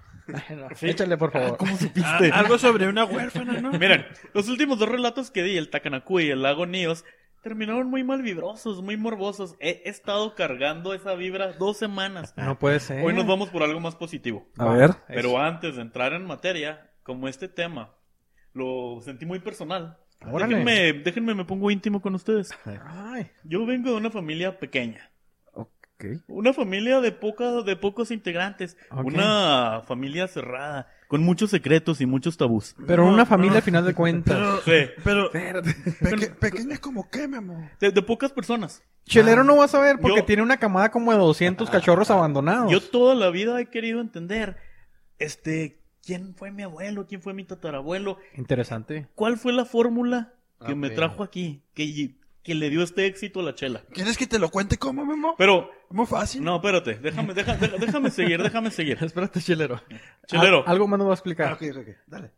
Échale, 0.82 1.16
por 1.18 1.32
favor. 1.32 1.56
¿Cómo 1.58 1.74
Ah, 1.74 1.78
supiste? 1.78 2.30
algo 2.32 2.58
sobre 2.58 2.88
una 2.88 3.04
huérfana, 3.04 3.60
¿no? 3.60 3.72
Miren, 3.72 4.06
los 4.32 4.48
últimos 4.48 4.78
dos 4.78 4.88
relatos 4.88 5.30
que 5.30 5.42
di, 5.42 5.56
el 5.56 5.68
Takanaku 5.70 6.20
y 6.20 6.30
el 6.30 6.42
lago 6.42 6.64
Níos, 6.66 7.04
terminaron 7.44 7.88
muy 7.88 8.02
mal 8.02 8.22
vibrosos, 8.22 8.82
muy 8.82 8.96
morbosos. 8.96 9.54
He 9.60 9.82
estado 9.84 10.34
cargando 10.34 10.94
esa 10.94 11.14
vibra 11.14 11.52
dos 11.52 11.76
semanas. 11.76 12.34
No 12.36 12.58
puede 12.58 12.80
ser. 12.80 13.04
Hoy 13.04 13.12
nos 13.12 13.26
vamos 13.26 13.50
por 13.50 13.62
algo 13.62 13.78
más 13.78 13.94
positivo. 13.94 14.48
A 14.58 14.70
ver. 14.70 14.90
Pero 15.06 15.38
antes 15.38 15.76
de 15.76 15.82
entrar 15.82 16.14
en 16.14 16.24
materia, 16.24 16.90
como 17.02 17.28
este 17.28 17.46
tema 17.46 17.94
lo 18.54 19.00
sentí 19.02 19.26
muy 19.26 19.40
personal, 19.40 19.98
Órale. 20.26 20.56
déjenme, 20.56 20.92
déjenme 21.04 21.34
me 21.34 21.44
pongo 21.44 21.70
íntimo 21.70 22.00
con 22.00 22.14
ustedes. 22.14 22.50
Ay, 22.64 23.30
Yo 23.44 23.66
vengo 23.66 23.90
de 23.90 23.96
una 23.96 24.10
familia 24.10 24.58
pequeña. 24.58 25.10
Ok. 25.52 26.06
Una 26.26 26.52
familia 26.54 27.00
de 27.00 27.12
poca, 27.12 27.62
de 27.62 27.76
pocos 27.76 28.10
integrantes. 28.10 28.76
Ok. 28.90 29.04
Una 29.04 29.82
familia 29.86 30.26
cerrada, 30.28 30.88
con 31.14 31.22
muchos 31.22 31.50
secretos 31.50 32.00
y 32.00 32.06
muchos 32.06 32.36
tabús. 32.36 32.74
pero 32.88 33.04
No, 33.06 33.12
una 33.14 33.24
familia 33.24 33.52
no. 33.52 33.56
al 33.58 33.62
final 33.62 33.84
de 33.84 33.94
cuentas. 33.94 34.36
Pero, 34.64 34.82
Sí. 34.82 34.90
pero, 35.04 35.30
peque- 35.30 36.30
pequeña 36.40 36.76
como 36.78 37.08
qué, 37.08 37.28
Memo. 37.28 37.70
De, 37.78 37.92
de 37.92 38.02
pocas 38.02 38.32
personas. 38.32 38.82
Chelero 39.04 39.44
no 39.44 39.56
va 39.58 39.66
a 39.66 39.68
saber 39.68 40.00
porque 40.00 40.18
Yo- 40.18 40.24
tiene 40.24 40.42
una 40.42 40.56
camada 40.56 40.90
como 40.90 41.12
de 41.12 41.18
200 41.18 41.70
cachorros 41.70 42.10
abandonados. 42.10 42.68
Yo 42.72 42.80
toda 42.80 43.14
la 43.14 43.30
vida 43.30 43.60
he 43.60 43.66
querido 43.70 44.00
entender, 44.00 44.56
este, 45.20 45.84
quién 46.04 46.34
fue 46.34 46.50
mi 46.50 46.64
abuelo, 46.64 47.06
quién 47.06 47.22
fue 47.22 47.32
mi 47.32 47.44
tatarabuelo, 47.44 48.18
Interesante. 48.36 49.06
cuál 49.14 49.36
fue 49.38 49.52
la 49.52 49.64
fórmula 49.66 50.34
que 50.66 50.74
me 50.74 50.88
Ok. 50.88 50.94
trajo 50.94 51.22
aquí, 51.22 51.62
que, 51.74 52.16
que 52.42 52.54
le 52.56 52.70
dio 52.70 52.82
este 52.82 53.06
éxito 53.06 53.38
a 53.38 53.44
la 53.44 53.54
chela. 53.54 53.84
¿Quieres 53.92 54.18
que 54.18 54.26
te 54.26 54.40
lo 54.40 54.48
cuente 54.48 54.78
cómo, 54.78 55.06
Memo? 55.06 55.36
Pero, 55.38 55.70
Muy 55.94 56.06
fácil. 56.06 56.42
no, 56.42 56.56
espérate, 56.56 56.94
déjame, 56.96 57.34
deja- 57.34 57.56
deja- 57.56 57.76
déjame 57.78 58.10
seguir, 58.10 58.42
déjame 58.42 58.70
seguir. 58.70 58.98
Espérate, 59.02 59.40
Chelero. 59.40 59.80
Chelero, 60.26 60.64
Al- 60.66 60.72
algo 60.72 60.88
más 60.88 60.98
nos 60.98 61.06
va 61.08 61.12
a 61.12 61.14
explicar. 61.14 61.48
Ah, 61.50 61.54
ok, 61.54 61.62
ok, 61.78 61.88
dale. 62.06 62.30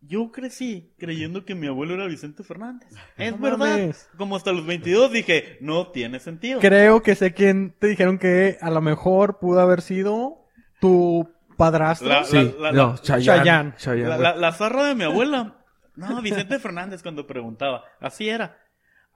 yo 0.00 0.32
crecí 0.32 0.94
creyendo 0.98 1.44
que 1.44 1.54
mi 1.54 1.66
abuelo 1.66 1.94
era 1.94 2.06
Vicente 2.06 2.42
Fernández. 2.42 2.88
Es 3.16 3.32
No 3.32 3.38
verdad. 3.38 3.58
mames. 3.58 4.08
Como 4.16 4.36
hasta 4.36 4.52
los 4.52 4.66
22 4.66 5.12
dije, 5.12 5.58
no 5.60 5.88
tiene 5.88 6.18
sentido. 6.20 6.60
Creo 6.60 7.02
que 7.02 7.14
sé 7.14 7.32
quién 7.34 7.74
te 7.78 7.86
dijeron 7.88 8.18
que 8.18 8.58
a 8.60 8.70
lo 8.70 8.80
mejor 8.80 9.38
pudo 9.38 9.60
haber 9.60 9.80
sido 9.82 10.44
tu 10.80 11.28
padrastro. 11.56 12.08
La- 12.08 12.24
Sí. 12.24 12.54
la- 12.58 12.72
no, 12.72 12.88
la- 12.92 12.98
Chayanne. 13.02 13.38
Chayanne. 13.38 13.74
Chayanne, 13.76 14.08
La, 14.08 14.16
güey. 14.16 14.22
la- 14.28 14.36
la 14.36 14.52
zarra 14.52 14.84
de 14.84 14.94
mi 14.94 15.04
abuela. 15.04 15.54
No, 15.96 16.22
Vicente 16.22 16.58
Fernández 16.60 17.02
cuando 17.02 17.26
preguntaba. 17.26 17.82
Así 18.00 18.28
era. 18.28 18.56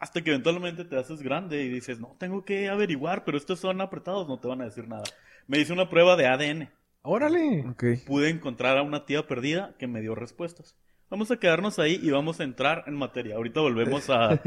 Hasta 0.02 0.20
que 0.20 0.30
eventualmente 0.30 0.84
te 0.84 0.98
haces 0.98 1.22
grande 1.22 1.62
y 1.62 1.68
dices, 1.68 2.00
no, 2.00 2.16
tengo 2.18 2.44
que 2.44 2.68
averiguar, 2.68 3.24
pero 3.24 3.38
estos 3.38 3.60
son 3.60 3.80
apretados, 3.80 4.26
no 4.26 4.40
te 4.40 4.48
van 4.48 4.60
a 4.60 4.64
decir 4.64 4.88
nada. 4.88 5.04
Me 5.46 5.58
hice 5.60 5.72
una 5.72 5.88
prueba 5.88 6.16
de 6.16 6.26
ADN. 6.26 6.70
Órale. 7.02 7.64
Ok. 7.68 7.84
Pude 8.04 8.28
encontrar 8.28 8.76
a 8.78 8.82
una 8.82 9.06
tía 9.06 9.28
perdida 9.28 9.76
que 9.78 9.86
me 9.86 10.00
dio 10.00 10.16
respuestas. 10.16 10.76
Vamos 11.08 11.30
a 11.30 11.36
quedarnos 11.36 11.78
ahí 11.78 12.00
y 12.02 12.10
vamos 12.10 12.40
a 12.40 12.44
entrar 12.44 12.82
en 12.88 12.94
materia. 12.96 13.36
Ahorita 13.36 13.60
volvemos 13.60 14.10
a, 14.10 14.40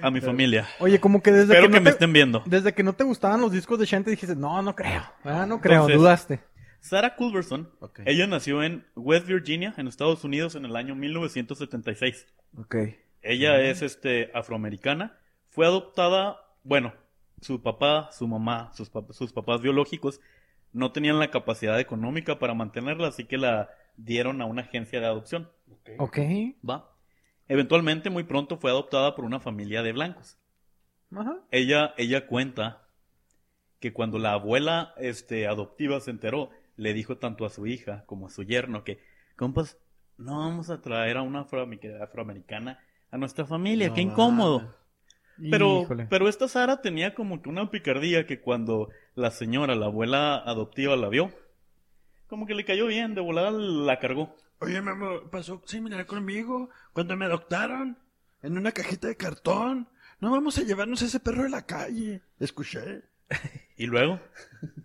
a 0.00 0.10
mi 0.10 0.20
familia. 0.22 0.66
Oye, 0.78 0.98
como 1.00 1.22
que 1.22 1.32
desde 1.32 1.52
Espero 1.52 1.66
que, 1.66 1.72
que 1.74 1.80
no 1.80 1.84
me 1.84 1.90
te, 1.90 1.94
estén 1.94 2.12
viendo. 2.14 2.42
desde 2.46 2.72
que 2.72 2.82
no 2.82 2.94
te 2.94 3.04
gustaban 3.04 3.42
los 3.42 3.52
discos 3.52 3.78
de 3.78 3.84
Shanty 3.84 4.10
dijiste, 4.12 4.34
no, 4.36 4.62
no 4.62 4.74
creo. 4.74 5.02
Ah, 5.22 5.44
no 5.46 5.60
creo, 5.60 5.80
Entonces- 5.82 5.98
dudaste. 5.98 6.40
Sarah 6.80 7.14
Culberson, 7.16 7.70
Ok. 7.80 8.00
ella 8.06 8.26
nació 8.26 8.62
en 8.62 8.86
West 8.94 9.26
Virginia, 9.26 9.74
en 9.78 9.88
Estados 9.88 10.22
Unidos, 10.24 10.54
en 10.54 10.64
el 10.66 10.76
año 10.76 10.94
1976. 10.94 12.26
Ok. 12.58 12.76
Ella 13.24 13.60
es 13.60 13.82
este 13.82 14.30
afroamericana. 14.34 15.18
Fue 15.48 15.66
adoptada, 15.66 16.36
bueno, 16.62 16.92
su 17.40 17.62
papá, 17.62 18.10
su 18.12 18.28
mamá, 18.28 18.70
sus, 18.74 18.92
pap- 18.92 19.12
sus 19.12 19.32
papás 19.32 19.60
biológicos 19.60 20.20
no 20.72 20.92
tenían 20.92 21.18
la 21.18 21.30
capacidad 21.30 21.78
económica 21.78 22.38
para 22.38 22.54
mantenerla, 22.54 23.08
así 23.08 23.24
que 23.24 23.38
la 23.38 23.70
dieron 23.96 24.42
a 24.42 24.44
una 24.44 24.62
agencia 24.62 25.00
de 25.00 25.06
adopción. 25.06 25.50
Ok. 25.98 26.18
¿Va? 26.68 26.90
Eventualmente, 27.48 28.10
muy 28.10 28.24
pronto 28.24 28.56
fue 28.58 28.70
adoptada 28.70 29.14
por 29.14 29.24
una 29.24 29.40
familia 29.40 29.82
de 29.82 29.92
blancos. 29.92 30.38
Ajá. 31.14 31.38
Ella, 31.50 31.94
ella 31.96 32.26
cuenta 32.26 32.88
que 33.78 33.92
cuando 33.92 34.18
la 34.18 34.32
abuela 34.32 34.94
este, 34.96 35.46
adoptiva 35.46 36.00
se 36.00 36.10
enteró, 36.10 36.50
le 36.76 36.92
dijo 36.92 37.18
tanto 37.18 37.46
a 37.46 37.50
su 37.50 37.66
hija 37.66 38.04
como 38.06 38.26
a 38.26 38.30
su 38.30 38.42
yerno 38.42 38.82
que, 38.82 38.98
compas, 39.36 39.78
no 40.16 40.38
vamos 40.40 40.70
a 40.70 40.80
traer 40.80 41.18
a 41.18 41.22
una 41.22 41.46
afroamer- 41.46 42.02
afroamericana 42.02 42.80
a 43.14 43.16
nuestra 43.16 43.46
familia, 43.46 43.88
No 43.88 43.94
qué 43.94 44.00
incómodo. 44.00 44.74
Pero, 45.50 45.82
Híjole. 45.82 46.06
pero 46.10 46.28
esta 46.28 46.48
Sara 46.48 46.80
tenía 46.82 47.14
como 47.14 47.40
que 47.42 47.48
una 47.48 47.70
picardía 47.70 48.26
que 48.26 48.40
cuando 48.40 48.88
la 49.14 49.30
señora, 49.30 49.76
la 49.76 49.86
abuela 49.86 50.36
adoptiva, 50.36 50.96
la 50.96 51.08
vio, 51.08 51.30
como 52.26 52.44
que 52.46 52.54
le 52.54 52.64
cayó 52.64 52.86
bien, 52.86 53.14
de 53.14 53.20
volada 53.20 53.52
la 53.52 54.00
cargó. 54.00 54.34
Oye, 54.58 54.80
Memo, 54.82 55.30
pasó 55.30 55.62
similar 55.66 56.06
conmigo 56.06 56.70
cuando 56.92 57.16
me 57.16 57.24
adoptaron 57.26 57.96
en 58.42 58.58
una 58.58 58.72
cajita 58.72 59.06
de 59.06 59.16
cartón. 59.16 59.88
No 60.20 60.32
vamos 60.32 60.58
a 60.58 60.62
llevarnos 60.62 61.02
a 61.02 61.06
ese 61.06 61.20
perro 61.20 61.44
de 61.44 61.50
la 61.50 61.64
calle. 61.66 62.20
Escuché. 62.40 63.02
Y 63.76 63.86
luego, 63.86 64.20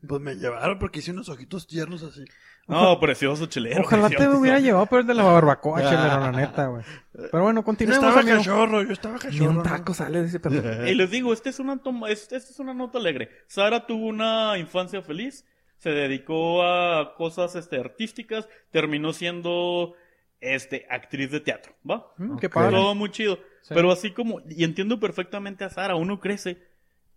Pues 0.08 0.20
me 0.20 0.34
llevaron 0.36 0.80
porque 0.80 0.98
hice 1.00 1.12
unos 1.12 1.30
ojitos 1.30 1.68
tiernos 1.68 2.02
así. 2.02 2.26
No, 2.69 2.99
precioso 3.01 3.45
chelero. 3.47 3.82
Ojalá 3.82 4.10
te 4.10 4.27
hubiera 4.29 4.60
llevado 4.60 4.86
por 4.86 5.01
el 5.01 5.08
de 5.08 5.13
la 5.15 5.23
barbacoa, 5.23 5.82
chelero, 5.82 6.19
la 6.19 6.32
neta, 6.32 6.67
güey. 6.67 6.84
Pero 7.32 7.43
bueno, 7.43 7.62
Yo 7.62 7.65
continuemos, 7.65 8.03
estaba 8.05 8.21
amigo. 8.21 8.38
cachorro, 8.38 8.84
yo 8.84 8.93
estaba 8.93 9.15
Ni 9.15 9.19
cachorro. 9.21 9.49
un 9.49 9.55
¿no? 9.58 9.63
taco 9.63 9.93
sale 9.93 10.21
de 10.21 10.27
ese 10.27 10.39
perro. 10.39 10.86
Y 10.88 10.95
les 10.95 11.12
digo, 11.12 11.34
esta 11.34 11.49
es 11.49 11.60
una 11.60 11.77
toma, 11.77 12.10
este- 12.10 12.38
esta 12.38 12.51
es 12.51 12.60
una 12.60 12.73
nota 12.73 12.97
alegre. 12.97 13.29
Sara 13.47 13.86
tuvo 13.86 14.05
una 14.08 14.58
infancia 14.58 15.01
feliz, 15.01 15.45
se 15.77 15.89
dedicó 15.89 16.63
a 16.63 17.15
cosas 17.15 17.55
este 17.55 17.77
artísticas, 17.79 18.47
terminó 18.71 19.12
siendo 19.13 19.95
este 20.41 20.86
actriz 20.89 21.32
de 21.32 21.41
teatro, 21.41 21.73
¿va? 21.89 22.13
Mm, 22.17 22.38
Qué 22.38 22.49
padre. 22.49 22.71
Todo 22.77 22.95
muy 22.95 23.10
chido. 23.12 23.38
Sí. 23.62 23.73
Pero 23.73 23.91
así 23.91 24.12
como, 24.12 24.41
y 24.49 24.63
entiendo 24.63 24.99
perfectamente 24.99 25.65
a 25.65 25.69
Sara, 25.69 25.95
uno 25.95 26.19
crece 26.21 26.65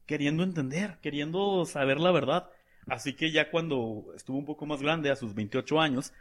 queriendo 0.07 0.43
entender, 0.43 0.99
queriendo 1.01 1.65
saber 1.65 2.01
la 2.01 2.11
verdad. 2.11 2.49
Así 2.89 3.15
que 3.15 3.31
ya 3.31 3.51
cuando 3.51 4.07
estuvo 4.17 4.39
un 4.39 4.45
poco 4.45 4.67
más 4.67 4.83
grande, 4.83 5.11
a 5.11 5.17
sus 5.17 5.35
28 5.35 5.81
años, 5.81 6.13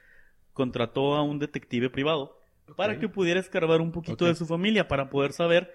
contrató 0.54 1.16
a 1.16 1.24
un 1.24 1.40
detective 1.40 1.90
privado 1.90 2.38
para 2.76 3.00
que 3.00 3.10
pudiera 3.10 3.40
escarbar 3.40 3.82
un 3.82 3.92
poquito 3.92 4.26
de 4.26 4.36
su 4.36 4.46
familia, 4.46 4.88
para 4.88 5.10
poder 5.10 5.34
saber 5.34 5.74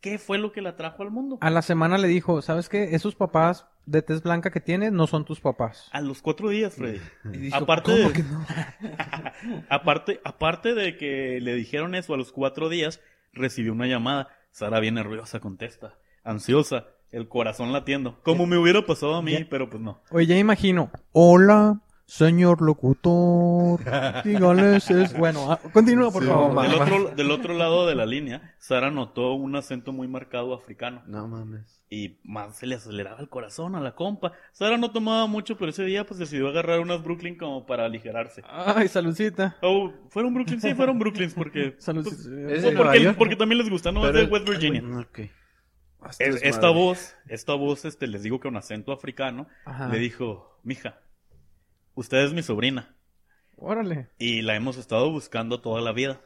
qué 0.00 0.18
fue 0.18 0.38
lo 0.38 0.52
que 0.52 0.60
la 0.60 0.76
trajo 0.76 1.02
al 1.02 1.10
mundo. 1.10 1.38
A 1.40 1.50
la 1.50 1.62
semana 1.62 1.98
le 1.98 2.08
dijo, 2.08 2.42
¿sabes 2.42 2.68
qué? 2.68 2.94
Esos 2.94 3.14
papás 3.14 3.66
de 3.86 4.02
tez 4.02 4.22
blanca 4.22 4.50
que 4.50 4.60
tienes 4.60 4.92
no 4.92 5.06
son 5.06 5.24
tus 5.24 5.40
papás. 5.40 5.88
A 5.92 6.00
los 6.00 6.20
cuatro 6.20 6.50
días, 6.50 6.74
Freddy. 6.74 7.00
Y 7.32 7.38
dijo, 7.38 7.56
Aparte 7.56 7.90
¿cómo 7.92 8.08
de- 8.08 8.12
que 8.12 8.22
no? 8.22 8.44
aparte, 9.68 10.20
aparte 10.24 10.74
de 10.74 10.96
que 10.96 11.40
le 11.40 11.54
dijeron 11.54 11.94
eso 11.94 12.14
a 12.14 12.16
los 12.16 12.32
cuatro 12.32 12.68
días, 12.68 13.00
recibió 13.32 13.72
una 13.72 13.86
llamada. 13.86 14.28
Sara 14.50 14.80
bien 14.80 14.94
nerviosa, 14.94 15.40
contesta, 15.40 15.98
ansiosa, 16.24 16.88
el 17.10 17.28
corazón 17.28 17.72
latiendo. 17.72 18.18
Como 18.22 18.46
me 18.46 18.56
hubiera 18.58 18.84
pasado 18.84 19.14
a 19.16 19.22
mí, 19.22 19.32
Ya. 19.32 19.46
pero 19.48 19.68
pues 19.70 19.82
no. 19.82 20.00
Oye, 20.10 20.26
ya 20.26 20.38
imagino. 20.38 20.90
Hola, 21.12 21.80
señor 22.06 22.62
locutor. 22.62 23.80
Dígales 24.24 24.90
es... 24.90 25.16
Bueno, 25.16 25.52
ah, 25.52 25.58
continúa, 25.72 26.10
por 26.10 26.22
Sí, 26.22 26.28
favor. 26.28 26.54
no 26.54 26.62
Del 26.62 26.74
otro, 26.74 27.10
del 27.16 27.30
otro 27.30 27.54
lado 27.54 27.86
de 27.86 27.94
la 27.94 28.06
línea, 28.06 28.54
Sara 28.58 28.90
notó 28.90 29.32
un 29.34 29.56
acento 29.56 29.92
muy 29.92 30.08
marcado 30.08 30.54
africano. 30.54 31.02
No 31.06 31.26
mames. 31.28 31.76
Y 31.90 32.18
más 32.22 32.58
se 32.58 32.66
le 32.66 32.74
aceleraba 32.74 33.18
el 33.20 33.30
corazón 33.30 33.74
a 33.74 33.80
la 33.80 33.94
compa. 33.94 34.32
Sara 34.52 34.76
no 34.76 34.90
tomaba 34.90 35.26
mucho, 35.26 35.56
pero 35.56 35.70
ese 35.70 35.84
día 35.84 36.04
pues 36.04 36.18
decidió 36.20 36.48
agarrar 36.48 36.80
unas 36.80 37.02
Brooklyn 37.02 37.38
como 37.38 37.64
para 37.64 37.86
aligerarse. 37.86 38.42
Ay, 38.46 38.88
saludcita. 38.88 39.56
Oh, 39.62 39.90
fueron 40.10 40.34
Brooklyn, 40.34 40.60
sí, 40.60 40.74
fueron 40.74 40.98
Brooklyns 40.98 41.32
porque... 41.32 41.76
Saludcita. 41.78 42.52
¿Es 42.52 42.62
pues, 42.74 43.16
porque, 43.16 43.36
también 43.36 43.58
les 43.58 43.70
gusta, 43.70 43.90
¿no? 43.90 44.06
Es 44.06 44.12
de 44.12 44.24
West 44.24 44.46
Virginia. 44.46 44.82
Ok. 44.98 45.20
Hasta 46.00 46.24
Es- 46.24 46.34
desmadre. 46.34 46.48
esta 46.50 46.70
voz, 46.70 47.16
esta 47.28 47.54
voz, 47.54 47.84
este, 47.84 48.06
les 48.06 48.22
digo 48.22 48.38
que 48.40 48.48
un 48.48 48.56
acento 48.56 48.92
africano, 48.92 49.48
Ajá. 49.64 49.88
le 49.88 49.98
dijo, 49.98 50.58
mija, 50.62 51.00
usted 51.94 52.18
es 52.18 52.32
mi 52.32 52.42
sobrina 52.42 52.94
Órale. 53.56 54.08
y 54.18 54.42
la 54.42 54.54
hemos 54.54 54.76
estado 54.76 55.10
buscando 55.10 55.60
toda 55.60 55.80
la 55.80 55.92
vida. 55.92 56.20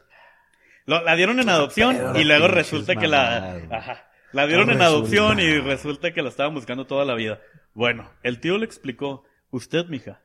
Lo- 0.85 1.01
la 1.03 1.15
dieron 1.15 1.39
en 1.39 1.49
adopción 1.49 2.15
y 2.17 2.23
luego 2.23 2.47
resulta 2.47 2.95
que 2.95 3.07
la, 3.07 3.55
ajá, 3.71 4.07
la 4.31 4.45
dieron 4.47 4.69
en 4.69 4.81
adopción 4.81 5.39
y 5.39 5.59
resulta 5.59 6.13
que 6.13 6.21
la 6.21 6.29
estaban 6.29 6.53
buscando 6.53 6.85
toda 6.85 7.05
la 7.05 7.15
vida. 7.15 7.39
Bueno, 7.73 8.11
el 8.21 8.39
tío 8.39 8.57
le 8.57 8.65
explicó, 8.65 9.23
usted, 9.49 9.85
mija, 9.87 10.21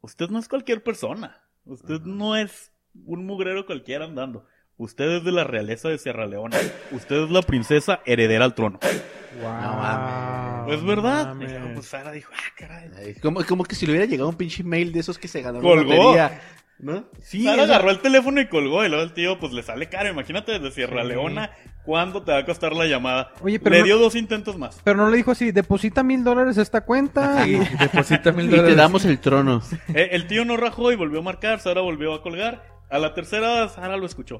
usted 0.00 0.28
no 0.30 0.38
es 0.38 0.48
cualquier 0.48 0.82
persona, 0.82 1.42
usted 1.66 2.00
no 2.02 2.36
es 2.36 2.72
un 2.94 3.26
mugrero 3.26 3.66
cualquiera 3.66 4.04
andando. 4.06 4.46
Usted 4.76 5.04
es 5.18 5.24
de 5.24 5.30
la 5.32 5.44
realeza 5.44 5.88
de 5.88 5.98
Sierra 5.98 6.26
Leona. 6.26 6.56
Usted 6.90 7.24
es 7.24 7.30
la 7.30 7.42
princesa 7.42 8.00
heredera 8.06 8.44
al 8.44 8.54
trono. 8.54 8.80
Wow. 9.40 10.72
Es 10.72 10.84
verdad. 10.84 11.26
mames. 11.28 11.50
Y 11.50 11.54
luego, 11.54 11.74
pues 11.74 11.86
Sara 11.86 12.10
dijo, 12.12 12.32
ah, 12.34 12.52
caray. 12.56 12.90
Ay, 12.96 13.14
Como, 13.22 13.44
como 13.44 13.64
que 13.64 13.74
si 13.74 13.86
le 13.86 13.92
hubiera 13.92 14.06
llegado 14.06 14.28
un 14.28 14.36
pinche 14.36 14.64
mail 14.64 14.92
de 14.92 15.00
esos 15.00 15.18
que 15.18 15.28
se 15.28 15.42
ganaron 15.42 15.62
Colgó. 15.62 16.16
la 16.16 16.40
¿No? 16.80 17.04
Sí, 17.22 17.44
Sara 17.44 17.62
agarró 17.62 17.90
el 17.90 18.00
teléfono 18.00 18.40
y 18.40 18.48
colgó. 18.48 18.84
Y 18.84 18.88
luego 18.88 19.04
el 19.04 19.12
tío, 19.12 19.38
pues 19.38 19.52
le 19.52 19.62
sale 19.62 19.88
caro. 19.88 20.08
Imagínate 20.10 20.52
desde 20.58 20.72
Sierra 20.72 21.02
Sí. 21.02 21.08
Leona, 21.08 21.50
¿cuánto 21.84 22.22
te 22.24 22.32
va 22.32 22.38
a 22.38 22.44
costar 22.44 22.72
la 22.74 22.86
llamada? 22.86 23.32
Oye, 23.42 23.60
pero 23.60 23.74
Le 23.76 23.80
no- 23.80 23.86
dio 23.86 23.98
dos 23.98 24.16
intentos 24.16 24.58
más. 24.58 24.80
Pero 24.82 24.96
no 24.96 25.08
le 25.08 25.16
dijo 25.18 25.30
así, 25.30 25.52
deposita 25.52 26.02
mil 26.02 26.24
dólares 26.24 26.56
esta 26.58 26.80
cuenta 26.84 27.46
y... 27.46 27.58
Deposita 27.78 28.32
mil 28.32 28.46
Y 28.48 28.50
te 28.50 28.56
dólares. 28.56 28.76
damos 28.76 29.04
el 29.04 29.20
trono. 29.20 29.62
Eh, 29.94 30.08
el 30.12 30.26
tío 30.26 30.44
no 30.44 30.56
rajó 30.56 30.90
y 30.90 30.96
volvió 30.96 31.20
a 31.20 31.22
marcar. 31.22 31.60
Sara 31.60 31.80
volvió 31.80 32.12
a 32.12 32.22
colgar. 32.22 32.64
A 32.90 32.98
la 32.98 33.14
tercera, 33.14 33.68
Sara 33.68 33.96
lo 33.96 34.06
escuchó. 34.06 34.38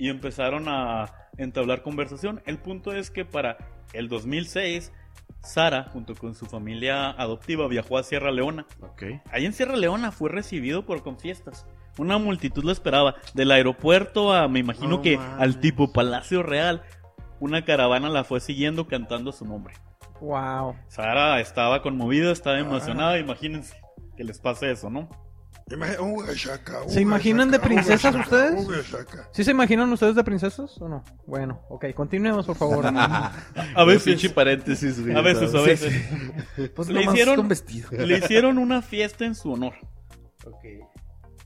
Y 0.00 0.08
empezaron 0.08 0.64
a 0.66 1.12
entablar 1.36 1.82
conversación. 1.82 2.40
El 2.46 2.56
punto 2.56 2.92
es 2.92 3.10
que 3.10 3.26
para 3.26 3.58
el 3.92 4.08
2006, 4.08 4.92
Sara, 5.42 5.90
junto 5.92 6.14
con 6.14 6.34
su 6.34 6.46
familia 6.46 7.10
adoptiva, 7.10 7.68
viajó 7.68 7.98
a 7.98 8.02
Sierra 8.02 8.32
Leona. 8.32 8.64
Ok. 8.80 9.02
Ahí 9.30 9.44
en 9.44 9.52
Sierra 9.52 9.76
Leona 9.76 10.10
fue 10.10 10.30
recibido 10.30 10.86
por 10.86 11.02
confiestas. 11.02 11.66
Una 11.98 12.16
multitud 12.16 12.64
lo 12.64 12.72
esperaba. 12.72 13.16
Del 13.34 13.50
aeropuerto 13.50 14.32
a, 14.32 14.48
me 14.48 14.58
imagino 14.58 14.88
No 14.88 15.02
que 15.02 15.18
al 15.38 15.60
tipo 15.60 15.92
Palacio 15.92 16.42
Real, 16.42 16.82
una 17.38 17.66
caravana 17.66 18.08
la 18.08 18.24
fue 18.24 18.40
siguiendo 18.40 18.86
cantando 18.86 19.32
su 19.32 19.44
nombre. 19.44 19.74
Wow. 20.22 20.76
Sara 20.88 21.40
estaba 21.40 21.82
conmovida, 21.82 22.32
estaba 22.32 22.58
emocionada. 22.58 23.18
Imagínense 23.18 23.76
que 24.16 24.24
les 24.24 24.40
pase 24.40 24.70
eso, 24.70 24.88
¿no? 24.88 25.10
¿Se 26.88 27.00
imaginan 27.00 27.50
de 27.50 27.58
princesas 27.60 28.14
ustedes? 28.14 28.66
¿Sí 29.32 29.44
se 29.44 29.50
imaginan 29.52 29.92
ustedes 29.92 30.14
de 30.16 30.24
princesas 30.24 30.76
o 30.80 30.88
no? 30.88 31.04
Bueno, 31.26 31.62
ok, 31.68 31.86
continuemos, 31.94 32.46
por 32.46 32.56
favor. 32.56 32.86
A 32.86 33.32
Pinche 33.84 33.84
veces, 33.84 34.32
paréntesis, 34.32 35.00
güey. 35.00 35.14
a 35.16 35.20
veces, 35.20 35.54
a 35.54 35.60
Sí, 35.60 35.66
veces. 35.66 36.72
Pues 36.74 36.88
Le 36.88 37.02
hicieron-. 37.04 37.48
Le 37.92 38.18
hicieron 38.18 38.58
una 38.58 38.82
fiesta 38.82 39.24
en 39.24 39.34
su 39.34 39.52
honor. 39.52 39.74
Ok. 40.44 40.64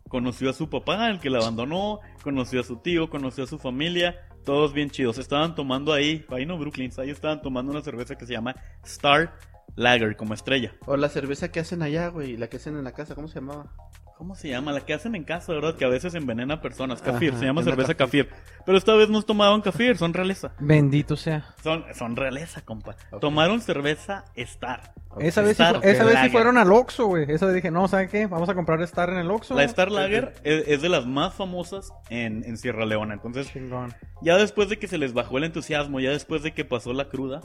Conoció 0.08 0.48
a 0.50 0.52
su 0.52 0.70
papá, 0.70 1.08
el 1.10 1.18
que 1.18 1.28
la 1.28 1.38
abandonó, 1.38 1.98
conoció 2.22 2.60
a 2.60 2.64
su 2.64 2.76
tío, 2.76 3.10
conoció 3.10 3.44
a 3.44 3.46
su 3.48 3.58
familia, 3.58 4.16
todos 4.44 4.72
bien 4.72 4.88
chidos. 4.90 5.18
Estaban 5.18 5.54
tomando 5.54 5.92
ahí, 5.92 6.24
ahí 6.30 6.46
no 6.46 6.56
Brooklyn, 6.56 6.92
ahí 6.98 7.10
estaban 7.10 7.42
tomando 7.42 7.72
una 7.72 7.82
cerveza 7.82 8.14
que 8.14 8.24
se 8.24 8.32
llama 8.32 8.54
Star 8.84 9.34
Lager, 9.74 10.16
como 10.16 10.34
estrella. 10.34 10.72
O 10.86 10.96
la 10.96 11.08
cerveza 11.08 11.50
que 11.50 11.58
hacen 11.60 11.82
allá, 11.82 12.08
güey. 12.08 12.36
La 12.36 12.48
que 12.48 12.58
hacen 12.58 12.76
en 12.76 12.84
la 12.84 12.92
casa, 12.92 13.14
¿cómo 13.16 13.26
se 13.26 13.36
llamaba? 13.40 13.72
¿Cómo 14.16 14.36
se 14.36 14.48
llama? 14.48 14.70
La 14.72 14.80
que 14.80 14.94
hacen 14.94 15.14
en 15.16 15.24
casa, 15.24 15.52
¿verdad? 15.52 15.74
Que 15.74 15.84
a 15.84 15.88
veces 15.88 16.14
envenena 16.14 16.60
personas. 16.60 17.02
Kafir, 17.02 17.30
Ajá, 17.30 17.40
se 17.40 17.44
llama 17.46 17.62
cerveza 17.64 17.94
kafir. 17.94 18.28
Pero 18.64 18.78
esta 18.78 18.94
vez 18.94 19.08
no 19.10 19.20
tomaban 19.22 19.60
kafir, 19.60 19.98
son 19.98 20.14
realeza. 20.14 20.52
Bendito 20.60 21.16
sea. 21.16 21.44
Son, 21.62 21.84
son 21.94 22.14
realeza, 22.16 22.62
compa. 22.64 22.94
Tomaron 23.20 23.60
cerveza 23.60 24.24
Star. 24.36 24.94
Esa 25.18 25.42
vez, 25.42 25.56
sí, 25.56 25.62
esa 25.82 26.04
vez 26.04 26.18
sí 26.22 26.28
fueron 26.30 26.58
al 26.58 26.72
Oxxo, 26.72 27.06
güey. 27.06 27.26
Esa 27.30 27.46
vez 27.46 27.54
dije, 27.56 27.70
no, 27.70 27.86
¿saben 27.86 28.08
qué? 28.08 28.26
Vamos 28.26 28.48
a 28.48 28.54
comprar 28.54 28.80
Star 28.82 29.10
en 29.10 29.18
el 29.18 29.30
Oxxo. 29.30 29.54
La 29.54 29.62
Star 29.64 29.90
Lager 29.90 30.32
es, 30.42 30.64
es 30.66 30.82
de 30.82 30.88
las 30.88 31.06
más 31.06 31.34
famosas 31.34 31.92
en, 32.08 32.42
en 32.44 32.56
Sierra 32.56 32.84
Leona. 32.86 33.14
Entonces, 33.14 33.52
Chingón. 33.52 33.94
ya 34.22 34.36
después 34.36 34.68
de 34.68 34.78
que 34.78 34.88
se 34.88 34.98
les 34.98 35.12
bajó 35.12 35.38
el 35.38 35.44
entusiasmo, 35.44 36.00
ya 36.00 36.10
después 36.10 36.42
de 36.42 36.52
que 36.52 36.64
pasó 36.64 36.92
la 36.92 37.08
cruda, 37.08 37.42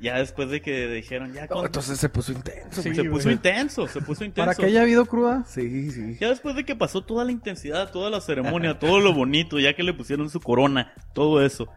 ya 0.00 0.16
después 0.18 0.48
de 0.50 0.62
que 0.62 0.86
dijeron, 0.88 1.32
ya 1.34 1.42
No, 1.42 1.48
con- 1.48 1.66
entonces 1.66 1.98
se 1.98 2.08
puso 2.08 2.32
intenso. 2.32 2.80
Sí, 2.82 2.94
se 2.94 3.02
güey. 3.02 3.10
puso 3.10 3.30
intenso, 3.30 3.86
se 3.86 4.00
puso 4.00 4.24
intenso. 4.24 4.46
¿Para 4.46 4.54
que 4.56 4.64
haya 4.66 4.80
habido 4.82 5.04
cruda? 5.04 5.44
Sí, 5.46 5.68
sí. 5.90 6.16
Ya 6.20 6.28
después 6.28 6.54
de 6.54 6.64
que 6.64 6.76
pasó 6.76 7.02
toda 7.02 7.24
la 7.24 7.32
intensidad, 7.32 7.90
toda 7.90 8.10
la 8.10 8.20
ceremonia, 8.20 8.78
todo 8.78 9.00
lo 9.00 9.12
bonito, 9.12 9.58
ya 9.58 9.74
que 9.74 9.82
le 9.82 9.94
pusieron 9.94 10.30
su 10.30 10.40
corona, 10.40 10.92
todo 11.14 11.44
eso, 11.44 11.68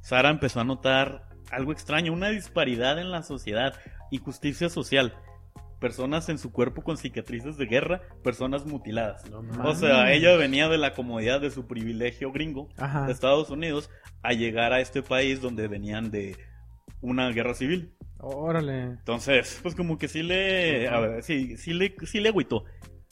Sara 0.00 0.30
empezó 0.30 0.60
a 0.60 0.64
notar 0.64 1.28
algo 1.50 1.72
extraño, 1.72 2.12
una 2.12 2.28
disparidad 2.28 2.98
en 2.98 3.10
la 3.10 3.22
sociedad, 3.22 3.74
injusticia 4.10 4.68
social. 4.68 5.14
Personas 5.80 6.28
en 6.28 6.36
su 6.38 6.52
cuerpo 6.52 6.82
con 6.82 6.98
cicatrices 6.98 7.56
de 7.56 7.64
guerra, 7.64 8.02
personas 8.22 8.66
mutiladas. 8.66 9.28
No 9.30 9.42
O 9.64 9.74
sea, 9.74 10.12
ella 10.12 10.36
venía 10.36 10.68
de 10.68 10.76
la 10.76 10.92
comodidad 10.92 11.40
de 11.40 11.50
su 11.50 11.66
privilegio 11.66 12.32
gringo 12.32 12.68
Ajá. 12.76 13.06
de 13.06 13.12
Estados 13.12 13.48
Unidos 13.48 13.88
a 14.22 14.32
llegar 14.32 14.74
a 14.74 14.80
este 14.80 15.02
país 15.02 15.40
donde 15.40 15.68
venían 15.68 16.10
de 16.10 16.36
una 17.00 17.30
guerra 17.30 17.54
civil. 17.54 17.94
Órale. 18.18 18.82
Entonces, 18.82 19.58
pues 19.62 19.74
como 19.74 19.96
que 19.96 20.08
sí 20.08 20.22
le, 20.22 20.86
a 20.88 21.00
ver, 21.00 21.22
sí, 21.22 21.56
sí 21.56 21.72
le, 21.72 21.94
sí 22.04 22.20
le 22.20 22.28
agüitó. 22.28 22.64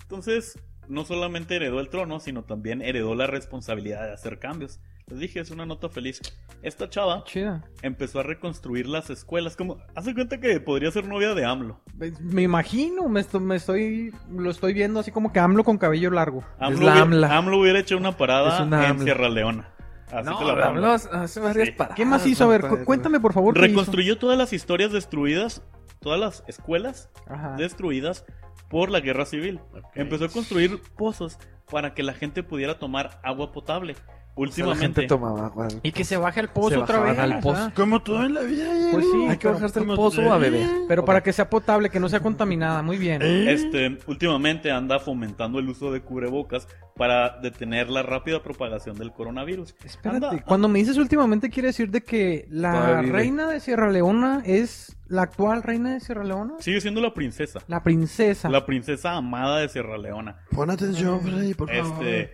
Entonces, 0.09 0.59
no 0.89 1.05
solamente 1.05 1.57
heredó 1.57 1.81
el 1.81 1.91
trono, 1.91 2.19
sino 2.19 2.45
también 2.45 2.81
heredó 2.81 3.15
la 3.15 3.27
responsabilidad 3.27 4.07
de 4.07 4.13
hacer 4.15 4.39
cambios. 4.39 4.81
Les 5.07 5.19
dije, 5.19 5.41
es 5.41 5.51
una 5.51 5.67
nota 5.67 5.91
feliz. 5.91 6.21
Esta 6.63 6.89
chava 6.89 7.25
Chida. 7.25 7.63
empezó 7.83 8.21
a 8.21 8.23
reconstruir 8.23 8.87
las 8.87 9.11
escuelas, 9.11 9.55
como, 9.55 9.77
hace 9.95 10.15
cuenta 10.15 10.41
que 10.41 10.61
podría 10.61 10.91
ser 10.91 11.07
novia 11.07 11.35
de 11.35 11.45
AMLO. 11.45 11.79
Me 12.21 12.41
imagino, 12.43 13.07
me 13.11 13.21
estoy, 13.21 13.41
me 13.43 13.57
estoy, 13.57 14.15
lo 14.31 14.51
estoy 14.51 14.73
viendo 14.73 15.01
así 15.01 15.11
como 15.11 15.31
que 15.31 15.41
AMLO 15.41 15.63
con 15.63 15.77
cabello 15.77 16.11
largo. 16.11 16.43
AMLO, 16.59 16.87
la 16.87 17.05
hubiera. 17.05 17.37
AMLO 17.37 17.67
hecho 17.67 17.99
una 17.99 18.17
parada 18.17 18.55
Es 18.55 18.61
una 18.63 18.89
en. 18.89 19.01
Sierra 19.01 19.29
Leona. 19.29 19.69
Así 20.11 20.25
No, 20.25 20.39
te 20.39 20.45
la 20.47 20.53
pongo. 20.55 20.65
habló 20.65 20.91
hace 20.93 21.39
varias 21.41 21.69
Sí. 21.69 21.75
paradas. 21.75 21.97
¿Qué 21.97 22.07
más 22.07 22.27
hizo? 22.27 22.45
A 22.45 22.49
ver, 22.49 22.63
cuéntame 22.87 23.21
por 23.21 23.35
favor. 23.35 23.57
Reconstruyó 23.59 24.17
todas 24.17 24.39
las 24.39 24.55
historias 24.55 24.91
destruidas, 24.91 25.63
todas 26.01 26.19
las 26.19 26.45
escuelas 26.47 27.11
Ajá. 27.27 27.57
destruidas 27.57 28.25
por 28.69 28.91
la 28.91 29.01
guerra 29.01 29.25
civil. 29.25 29.61
Empezó 29.95 30.27
a 30.27 30.29
construir 30.29 30.81
pozos 30.97 31.39
para 31.71 31.95
que 31.95 32.03
la 32.03 32.15
gente 32.15 32.43
pudiera 32.43 32.79
tomar 32.79 33.21
agua 33.23 33.53
potable. 33.53 33.97
O 34.41 34.47
sea, 34.53 34.65
últimamente. 34.67 35.07
tomaba 35.07 35.47
agua. 35.47 35.69
Y 35.83 35.91
que 35.93 36.05
se 36.05 36.17
baje 36.17 36.39
al 36.41 36.49
pozo 36.49 36.71
Se 36.71 36.77
otra 36.77 37.01
vez. 37.01 37.19
al. 37.19 37.41
Como 37.75 38.01
todo 38.03 38.25
en 38.25 38.35
la 38.35 38.43
vida. 38.43 38.65
ya, 38.67 38.91
Pues 38.93 39.05
sí, 39.11 39.27
Hay 39.29 39.37
que 39.37 39.49
bajarse 39.49 39.81
el 39.81 39.85
como 39.87 39.97
pozo 39.97 40.33
a 40.33 40.39
beber. 40.39 40.67
Pero 40.87 41.05
para 41.05 41.23
que 41.23 41.33
sea 41.33 41.51
potable, 41.51 41.91
que 41.91 41.99
no 41.99 42.09
sea 42.09 42.21
contaminada. 42.21 42.83
Muy 42.83 42.99
bien. 42.99 43.21
¿Eh? 43.23 43.53
Este, 43.53 43.99
últimamente 44.07 44.71
anda 44.71 44.99
fomentando 45.01 45.59
el 45.59 45.69
uso 45.69 45.91
de 45.93 46.03
cubrebocas 46.03 46.69
para 46.97 47.39
detener 47.41 47.91
la 47.91 48.03
rápida 48.03 48.43
propagación 48.43 48.97
del 48.97 49.13
coronavirus. 49.13 49.75
Espérate, 49.85 50.27
Anda- 50.27 50.45
cuando 50.45 50.69
me 50.69 50.79
dices 50.81 50.97
últimamente 50.99 51.49
quiere 51.51 51.69
decir 51.69 51.91
de 51.91 52.03
que 52.03 52.47
la 52.51 53.03
reina 53.03 53.49
de 53.49 53.61
Sierra 53.61 53.91
Leona 53.91 54.43
es 54.45 54.97
la 55.07 55.23
actual 55.23 55.63
reina 55.63 55.95
de 55.95 56.01
Sierra 56.01 56.25
Leona. 56.25 56.55
Sigue 56.59 56.81
siendo 56.81 57.01
la 57.01 57.15
princesa. 57.15 57.61
La 57.69 57.83
princesa. 57.83 58.49
La 58.51 58.67
princesa 58.67 59.15
amada 59.15 59.59
de 59.61 59.69
Sierra 59.69 59.97
Leona. 59.99 60.37
Pon 60.51 60.71
atención, 60.71 61.21
Freddy, 61.23 61.55
por 61.55 61.71
favor. 61.73 62.05
Este, 62.05 62.33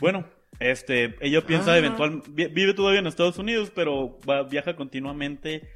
bueno, 0.00 0.24
este, 0.60 1.16
ella 1.20 1.40
piensa 1.46 1.72
Ah. 1.72 1.78
eventual, 1.78 2.22
vi- 2.30 2.48
vive 2.48 2.74
todavía 2.74 3.00
en 3.00 3.06
Estados 3.06 3.38
Unidos, 3.38 3.70
pero 3.74 4.18
va- 4.28 4.42
viaja 4.44 4.76
continuamente 4.76 5.68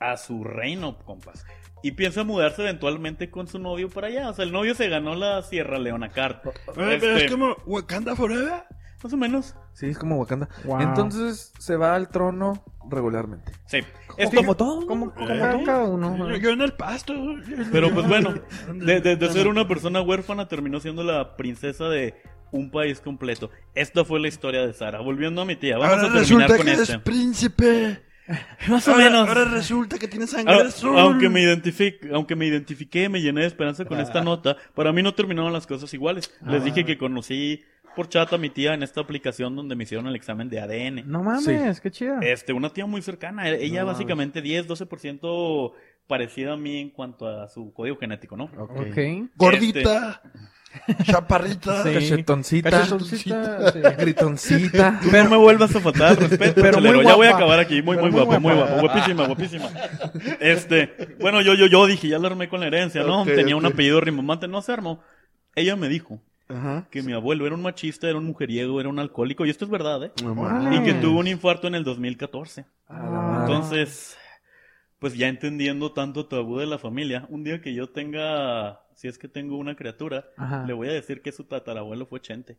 a 0.00 0.16
su 0.16 0.42
reino, 0.44 0.98
compas. 0.98 1.44
Y 1.84 1.92
piensa 1.92 2.22
mudarse 2.24 2.62
eventualmente 2.62 3.30
con 3.30 3.48
su 3.48 3.58
novio 3.58 3.88
para 3.88 4.06
allá. 4.06 4.30
O 4.30 4.34
sea, 4.34 4.44
el 4.44 4.52
novio 4.52 4.74
se 4.74 4.88
ganó 4.88 5.14
la 5.16 5.42
Sierra 5.42 5.78
Leona 5.78 6.10
Card. 6.10 6.36
Oye, 6.46 6.54
pero 6.76 6.90
Este, 6.92 7.24
es 7.24 7.30
como 7.30 7.56
Wakanda 7.66 8.14
Forever. 8.14 8.62
Más 9.02 9.12
o 9.12 9.16
menos. 9.16 9.56
Sí, 9.72 9.86
es 9.86 9.98
como 9.98 10.16
Wakanda. 10.16 10.48
Wow. 10.64 10.80
Entonces 10.80 11.52
se 11.58 11.76
va 11.76 11.96
al 11.96 12.08
trono 12.08 12.64
regularmente. 12.88 13.50
Sí. 13.66 13.80
Como, 14.06 14.18
Este- 14.22 14.36
como 14.36 14.54
todo, 14.56 14.86
como, 14.86 15.12
como 15.12 15.28
Eh. 15.28 15.62
cada 15.66 15.84
uno. 15.88 16.36
Yo, 16.36 16.50
en 16.50 16.60
el 16.62 16.72
pasto. 16.74 17.12
Pero 17.72 17.90
pues 17.92 18.06
bueno, 18.06 18.32
de, 18.74 19.00
de- 19.00 19.16
de 19.16 19.32
ser 19.32 19.48
una 19.48 19.66
persona 19.66 20.02
huérfana 20.02 20.46
terminó 20.46 20.78
siendo 20.78 21.02
la 21.02 21.36
princesa 21.36 21.88
de 21.88 22.14
un 22.52 22.70
país 22.70 23.00
completo. 23.00 23.50
Esta 23.74 24.04
fue 24.04 24.20
la 24.20 24.28
historia 24.28 24.64
de 24.64 24.72
Sara. 24.72 25.00
Volviendo 25.00 25.42
a 25.42 25.44
mi 25.44 25.56
tía, 25.56 25.76
vamos 25.78 25.96
Ahora 25.96 26.08
a 26.08 26.12
terminar 26.22 26.48
resulta 26.50 26.56
con 26.56 26.66
que 26.66 26.72
este. 26.72 26.92
eres 26.92 27.02
príncipe. 27.02 28.02
Más 28.68 28.86
o 28.86 28.92
ahora, 28.92 29.04
menos. 29.04 29.28
ahora 29.28 29.44
resulta 29.46 29.98
que 29.98 30.06
tienes 30.06 30.30
sangre 30.30 30.54
Ah, 30.54 30.66
azul. 30.68 30.96
aunque 30.96 31.28
me 31.28 31.40
identifique, 31.42 32.08
aunque 32.12 32.36
me 32.36 32.46
identifiqué, 32.46 33.08
me 33.08 33.20
llené 33.20 33.40
de 33.40 33.46
esperanza 33.48 33.84
con 33.84 33.98
esta 33.98 34.22
nota, 34.22 34.56
para 34.76 34.92
mí 34.92 35.02
no 35.02 35.12
terminaron 35.12 35.52
las 35.52 35.66
cosas 35.66 35.92
iguales. 35.92 36.32
Les 36.46 36.62
dije 36.64 36.84
que 36.84 36.96
conocí 36.96 37.62
por 37.96 38.08
chat 38.08 38.32
a 38.32 38.38
mi 38.38 38.48
tía 38.48 38.74
en 38.74 38.82
esta 38.84 39.00
aplicación 39.00 39.54
donde 39.56 39.74
me 39.74 39.84
hicieron 39.84 40.06
el 40.06 40.14
examen 40.14 40.48
de 40.48 40.60
ADN. 40.60 41.02
No 41.10 41.22
mames, 41.24 41.80
qué 41.80 41.90
chida. 41.90 42.20
Este, 42.22 42.52
una 42.52 42.70
tía 42.70 42.86
muy 42.86 43.02
cercana, 43.02 43.50
e- 43.50 43.64
ella 43.64 43.82
básicamente 43.84 44.40
10, 44.40 44.66
12% 44.68 45.72
parecida 46.06 46.52
a 46.54 46.56
mí 46.56 46.80
en 46.80 46.90
cuanto 46.90 47.26
a 47.26 47.48
su 47.48 47.72
código 47.74 47.96
genético, 47.98 48.36
¿no? 48.36 48.44
ok. 48.44 48.96
Gordita. 49.36 50.22
Chaparrita. 51.04 51.82
Sí. 51.82 51.92
Cachetoncita. 51.94 52.70
Cachetoncita, 52.70 53.72
sí. 53.72 53.78
Gritoncita. 53.98 55.00
Tú 55.02 55.10
no 55.10 55.30
me 55.30 55.36
vuelvas 55.36 55.74
a 55.76 55.80
faltar 55.80 56.08
al 56.08 56.16
respeto, 56.16 56.60
Pero 56.62 56.80
muy 56.80 57.04
ya 57.04 57.14
voy 57.14 57.26
a 57.26 57.34
acabar 57.36 57.58
aquí, 57.58 57.82
muy, 57.82 57.96
Pero 57.96 58.02
muy 58.02 58.10
muy 58.10 58.20
guapa, 58.24 58.38
muy 58.40 58.54
guapa. 58.54 58.80
guapísima, 58.80 59.26
guapísima. 59.26 59.70
Este, 60.40 61.16
bueno, 61.20 61.40
yo, 61.42 61.54
yo, 61.54 61.66
yo 61.66 61.86
dije, 61.86 62.08
ya 62.08 62.18
la 62.18 62.28
armé 62.28 62.48
con 62.48 62.60
la 62.60 62.66
herencia, 62.66 63.02
¿no? 63.02 63.24
Tenía 63.24 63.56
un 63.56 63.66
apellido 63.66 64.00
rimbombante, 64.00 64.48
no 64.48 64.62
se 64.62 64.72
armó. 64.72 65.02
Ella 65.54 65.76
me 65.76 65.88
dijo 65.88 66.20
Ajá. 66.48 66.86
que 66.90 67.02
mi 67.02 67.12
abuelo 67.12 67.46
era 67.46 67.54
un 67.54 67.62
machista, 67.62 68.08
era 68.08 68.18
un 68.18 68.24
mujeriego, 68.24 68.80
era 68.80 68.88
un 68.88 68.98
alcohólico, 68.98 69.44
y 69.44 69.50
esto 69.50 69.64
es 69.64 69.70
verdad, 69.70 70.04
¿eh? 70.04 70.12
Y 70.72 70.82
que 70.82 70.94
tuvo 70.94 71.20
un 71.20 71.28
infarto 71.28 71.66
en 71.66 71.74
el 71.74 71.84
2014. 71.84 72.64
A 72.88 72.94
la 72.98 73.10
madre. 73.10 73.54
Entonces, 73.54 74.16
pues 74.98 75.14
ya 75.14 75.28
entendiendo 75.28 75.92
tanto 75.92 76.26
tabú 76.26 76.58
de 76.58 76.66
la 76.66 76.78
familia, 76.78 77.26
un 77.28 77.44
día 77.44 77.60
que 77.60 77.74
yo 77.74 77.88
tenga, 77.90 78.81
si 78.94 79.08
es 79.08 79.18
que 79.18 79.28
tengo 79.28 79.56
una 79.58 79.74
criatura, 79.76 80.26
Ajá. 80.36 80.64
le 80.66 80.72
voy 80.72 80.88
a 80.88 80.92
decir 80.92 81.22
que 81.22 81.32
su 81.32 81.44
tatarabuelo 81.44 82.06
fue 82.06 82.20
Chente. 82.20 82.58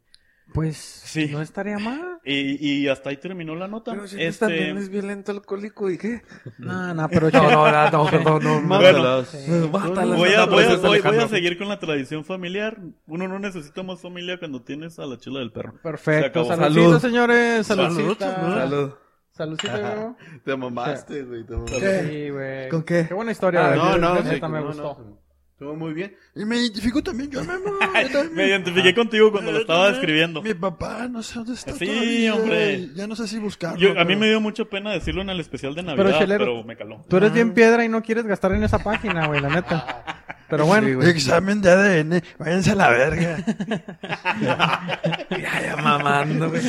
Pues 0.54 0.76
Sí. 0.78 1.28
no 1.32 1.42
estaría 1.42 1.80
mal. 1.80 2.20
Y, 2.26 2.84
y 2.84 2.88
hasta 2.90 3.10
ahí 3.10 3.18
terminó 3.18 3.54
la 3.56 3.68
nota. 3.70 3.92
Pero 3.94 4.08
si 4.08 4.22
Este, 4.22 4.46
también 4.46 4.78
es 4.78 4.88
violento 4.90 5.32
alcohólico 5.32 5.90
y 5.90 5.98
qué. 5.98 6.22
No, 6.58 6.94
no, 6.94 7.08
pero 7.10 7.30
No, 7.32 7.42
no, 7.44 7.72
no, 7.72 7.92
no, 7.92 8.10
perdón, 8.10 8.44
no, 8.44 8.62
no. 8.62 8.68
Mátalas. 8.68 9.34
Voy 9.72 9.82
a, 9.90 9.92
No, 10.06 10.18
voy, 10.18 10.34
a, 10.34 10.48
pues, 10.48 10.82
voy- 10.82 11.00
voy 11.02 11.18
a 11.18 11.28
seguir 11.30 11.58
con 11.58 11.70
la 11.70 11.80
tradición 11.80 12.24
familiar. 12.26 12.78
Uno 13.08 13.28
no 13.30 13.40
necesita 13.40 13.84
más 13.84 14.02
familia 14.02 14.38
cuando 14.38 14.62
tienes 14.62 15.00
a 15.00 15.06
la 15.06 15.18
chela 15.18 15.40
del 15.40 15.52
perro. 15.54 15.80
Perfecto. 15.82 16.44
Salud. 16.46 17.00
señores. 17.00 17.66
Salud, 17.68 17.84
Saludcita. 17.96 18.36
salud. 18.36 18.54
Salud. 18.60 18.94
Saludcita. 19.32 20.16
Te 20.46 20.56
mamaste, 20.58 21.24
güey. 21.24 21.46
Te 21.46 21.54
mamaste. 21.54 22.04
Sí, 22.10 22.30
güey. 22.30 22.70
¿Con 22.70 22.84
qué? 22.84 23.06
Qué 23.08 23.14
buena 23.14 23.32
historia. 23.32 23.72
Ah, 23.72 23.76
No, 23.76 23.98
no, 23.98 24.18
sí, 24.30 24.40
me 24.42 24.50
no, 24.50 24.66
gustó. 24.68 25.20
Estuvo 25.64 25.78
muy 25.78 25.94
bien. 25.94 26.14
Y 26.36 26.44
me 26.44 26.58
identifico 26.58 27.02
también 27.02 27.32
yo, 27.32 27.40
también. 27.46 28.34
Me 28.34 28.48
identifiqué 28.48 28.94
contigo 28.94 29.32
cuando 29.32 29.54
lo 29.54 29.60
estaba 29.60 29.86
también. 29.86 30.02
describiendo. 30.02 30.42
Mi 30.42 30.54
papá, 30.54 31.08
no 31.08 31.24
sé 31.24 31.36
dónde 31.36 31.54
está 31.54 31.72
Sí, 31.72 31.86
todavía, 31.86 32.36
hombre. 32.36 32.90
Ya 32.96 33.08
no 33.08 33.16
sé 33.16 33.30
si 33.30 33.40
buscarlo. 33.40 33.78
Yo- 33.80 33.98
a 33.98 34.04
mí 34.04 34.18
me 34.18 34.28
dio 34.28 34.42
mucha 34.42 34.66
pena 34.66 34.92
decirlo 34.92 35.22
en 35.22 35.30
el 35.30 35.40
especial 35.40 35.74
de 35.74 35.84
Navidad, 35.84 36.04
pero, 36.06 36.20
Chelero, 36.20 36.64
me 36.66 36.76
caló. 36.76 37.06
Tú 37.08 37.16
eres 37.16 37.32
bien 37.32 37.54
piedra 37.54 37.86
y 37.86 37.88
no 37.88 38.02
quieres 38.04 38.26
gastar 38.26 38.52
en 38.52 38.64
esa 38.66 38.80
página, 38.80 39.28
güey, 39.28 39.40
la 39.40 39.48
neta. 39.50 40.26
Pero 40.50 40.66
bueno. 40.66 40.86
Sí, 40.86 40.94
güey. 40.96 41.10
Examen 41.12 41.62
de 41.62 41.70
ADN. 41.72 42.24
Váyanse 42.38 42.72
a 42.72 42.76
la 42.76 42.90
verga. 42.90 43.38
Ya, 45.32 45.62
ya 45.62 45.78
mamando, 45.78 46.50
güey. 46.50 46.62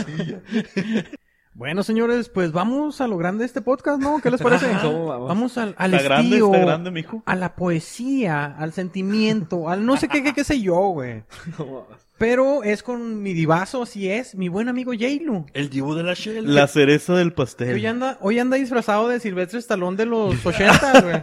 Bueno, 1.54 1.84
señores, 1.84 2.28
pues 2.28 2.50
vamos 2.50 3.00
a 3.00 3.06
lo 3.06 3.16
grande 3.16 3.40
de 3.42 3.46
este 3.46 3.60
podcast, 3.60 4.00
¿no? 4.00 4.20
¿Qué 4.20 4.28
les 4.28 4.42
parece? 4.42 4.66
¿Cómo 4.82 5.06
vamos? 5.06 5.28
Vamos 5.28 5.56
al, 5.58 5.74
al 5.78 5.94
Está 5.94 6.04
grande, 6.04 6.38
está 6.38 6.58
grande, 6.58 6.90
mijo. 6.90 7.22
a 7.26 7.36
la 7.36 7.54
poesía, 7.54 8.46
al 8.58 8.72
sentimiento, 8.72 9.68
al 9.68 9.86
no 9.86 9.96
sé 9.96 10.08
qué, 10.08 10.22
qué, 10.24 10.32
qué 10.34 10.42
sé 10.42 10.60
yo, 10.60 10.74
güey. 10.88 11.22
Pero 12.16 12.62
es 12.62 12.84
con 12.84 13.22
mi 13.22 13.32
divazo, 13.34 13.82
así 13.82 14.08
es, 14.08 14.36
mi 14.36 14.48
buen 14.48 14.68
amigo 14.68 14.92
Jailu. 14.96 15.46
El 15.52 15.68
dibu 15.68 15.94
de 15.94 16.04
la 16.04 16.14
Shell. 16.14 16.54
La 16.54 16.68
cereza 16.68 17.16
del 17.16 17.32
pastel. 17.32 17.74
Hoy 17.74 17.84
anda, 17.86 18.18
hoy 18.20 18.38
anda 18.38 18.56
disfrazado 18.56 19.08
de 19.08 19.18
Silvestre 19.18 19.58
Stallone 19.58 19.96
de 19.96 20.06
los 20.06 20.46
80, 20.46 21.00
güey. 21.00 21.22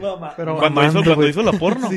Pero, 0.36 0.56
Cuando, 0.58 0.84
hizo, 0.84 1.04
cuando 1.04 1.28
hizo 1.28 1.42
la 1.44 1.52
porno. 1.52 1.88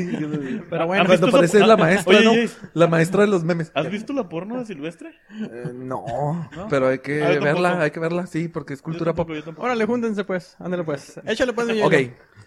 pero 0.70 0.86
bueno, 0.86 1.02
¿Has 1.02 1.08
visto 1.10 1.26
Cuando 1.28 1.38
parece 1.38 1.58
la 1.66 1.76
maestra, 1.76 2.16
oye, 2.16 2.24
¿no? 2.24 2.30
oye, 2.30 2.48
La 2.74 2.86
maestra 2.86 3.22
de 3.22 3.26
los 3.28 3.42
memes. 3.42 3.72
¿Has 3.74 3.90
visto 3.90 4.12
la 4.12 4.28
porno 4.28 4.58
de 4.60 4.64
Silvestre? 4.64 5.10
Eh, 5.40 5.72
no, 5.74 6.48
pero 6.70 6.86
hay 6.88 7.00
que 7.00 7.18
verla, 7.18 7.40
tampoco. 7.70 7.82
hay 7.82 7.90
que 7.90 8.00
verla, 8.00 8.26
sí, 8.26 8.46
porque 8.48 8.74
es 8.74 8.80
cultura 8.82 9.10
Yo 9.10 9.16
pop. 9.16 9.26
tampoco, 9.26 9.34
yo 9.38 9.44
tampoco. 9.44 9.66
órale, 9.66 9.84
júntense 9.86 10.22
pues, 10.22 10.54
ándale 10.60 10.84
pues. 10.84 11.20
Échale 11.26 11.52
pues, 11.52 11.66
mi 11.66 11.82
Ok, 11.82 11.94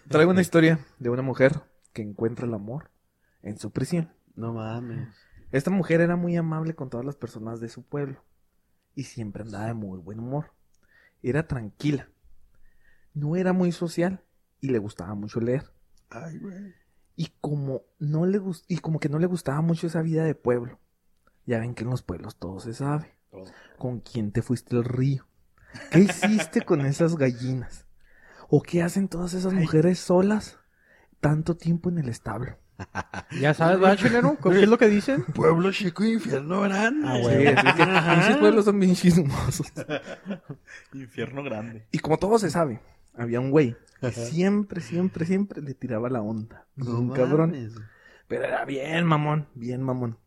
traigo 0.08 0.30
una 0.30 0.40
historia 0.40 0.78
de 0.98 1.10
una 1.10 1.20
mujer 1.22 1.60
que 1.92 2.00
encuentra 2.00 2.46
el 2.46 2.54
amor 2.54 2.90
en 3.42 3.58
su 3.58 3.70
prisión. 3.70 4.10
No 4.34 4.54
mames. 4.54 5.08
Esta 5.52 5.70
mujer 5.70 6.00
era 6.00 6.16
muy 6.16 6.36
amable 6.36 6.74
con 6.74 6.90
todas 6.90 7.04
las 7.04 7.16
personas 7.16 7.60
de 7.60 7.68
su 7.68 7.82
pueblo 7.82 8.24
y 8.94 9.04
siempre 9.04 9.42
andaba 9.42 9.66
de 9.66 9.74
muy 9.74 9.98
buen 9.98 10.20
humor. 10.20 10.52
Era 11.22 11.46
tranquila, 11.46 12.08
no 13.14 13.36
era 13.36 13.52
muy 13.52 13.72
social 13.72 14.24
y 14.60 14.68
le 14.70 14.78
gustaba 14.78 15.14
mucho 15.14 15.40
leer. 15.40 15.72
Ay, 16.08 16.38
güey. 16.38 16.74
Y 17.16 17.32
como 17.40 17.82
no 17.98 18.26
le 18.26 18.40
y 18.68 18.78
como 18.78 19.00
que 19.00 19.08
no 19.08 19.18
le 19.18 19.26
gustaba 19.26 19.60
mucho 19.60 19.86
esa 19.86 20.02
vida 20.02 20.24
de 20.24 20.34
pueblo. 20.34 20.78
Ya 21.46 21.58
ven 21.58 21.74
que 21.74 21.84
en 21.84 21.90
los 21.90 22.02
pueblos 22.02 22.36
todo 22.36 22.60
se 22.60 22.74
sabe. 22.74 23.16
¿Con 23.78 24.00
quién 24.00 24.32
te 24.32 24.42
fuiste 24.42 24.76
al 24.76 24.84
río? 24.84 25.26
¿Qué 25.90 26.00
hiciste 26.00 26.62
con 26.62 26.84
esas 26.86 27.16
gallinas? 27.16 27.86
¿O 28.48 28.62
qué 28.62 28.82
hacen 28.82 29.08
todas 29.08 29.34
esas 29.34 29.52
mujeres 29.52 29.98
solas 29.98 30.58
tanto 31.20 31.56
tiempo 31.56 31.88
en 31.88 31.98
el 31.98 32.08
establo? 32.08 32.58
Ya 33.40 33.54
sabes, 33.54 33.78
¿verdad, 33.78 33.96
chelero? 33.96 34.36
¿Qué 34.42 34.62
es 34.62 34.68
lo 34.68 34.78
que 34.78 34.88
dicen? 34.88 35.24
Pueblo 35.24 35.70
chico, 35.72 36.04
infierno 36.04 36.62
grande. 36.62 37.06
Ah, 37.08 37.18
güey. 37.20 37.46
así 37.46 37.66
es 37.68 37.74
que 37.74 37.84
pinches 37.84 38.36
pueblos 38.38 38.64
son 38.64 38.80
bien 38.80 38.94
chismosos. 38.94 39.72
Infierno 40.92 41.42
grande. 41.42 41.86
Y 41.92 41.98
como 41.98 42.18
todo 42.18 42.38
se 42.38 42.50
sabe, 42.50 42.80
había 43.14 43.40
un 43.40 43.50
güey 43.50 43.76
que 44.00 44.12
siempre, 44.12 44.80
siempre, 44.80 45.26
siempre 45.26 45.62
le 45.62 45.74
tiraba 45.74 46.08
la 46.08 46.22
onda. 46.22 46.66
No 46.76 46.98
un 46.98 47.10
cabrón. 47.10 47.54
Pero 48.28 48.44
era 48.44 48.64
bien 48.64 49.04
mamón, 49.04 49.48
bien 49.54 49.82
mamón. 49.82 50.18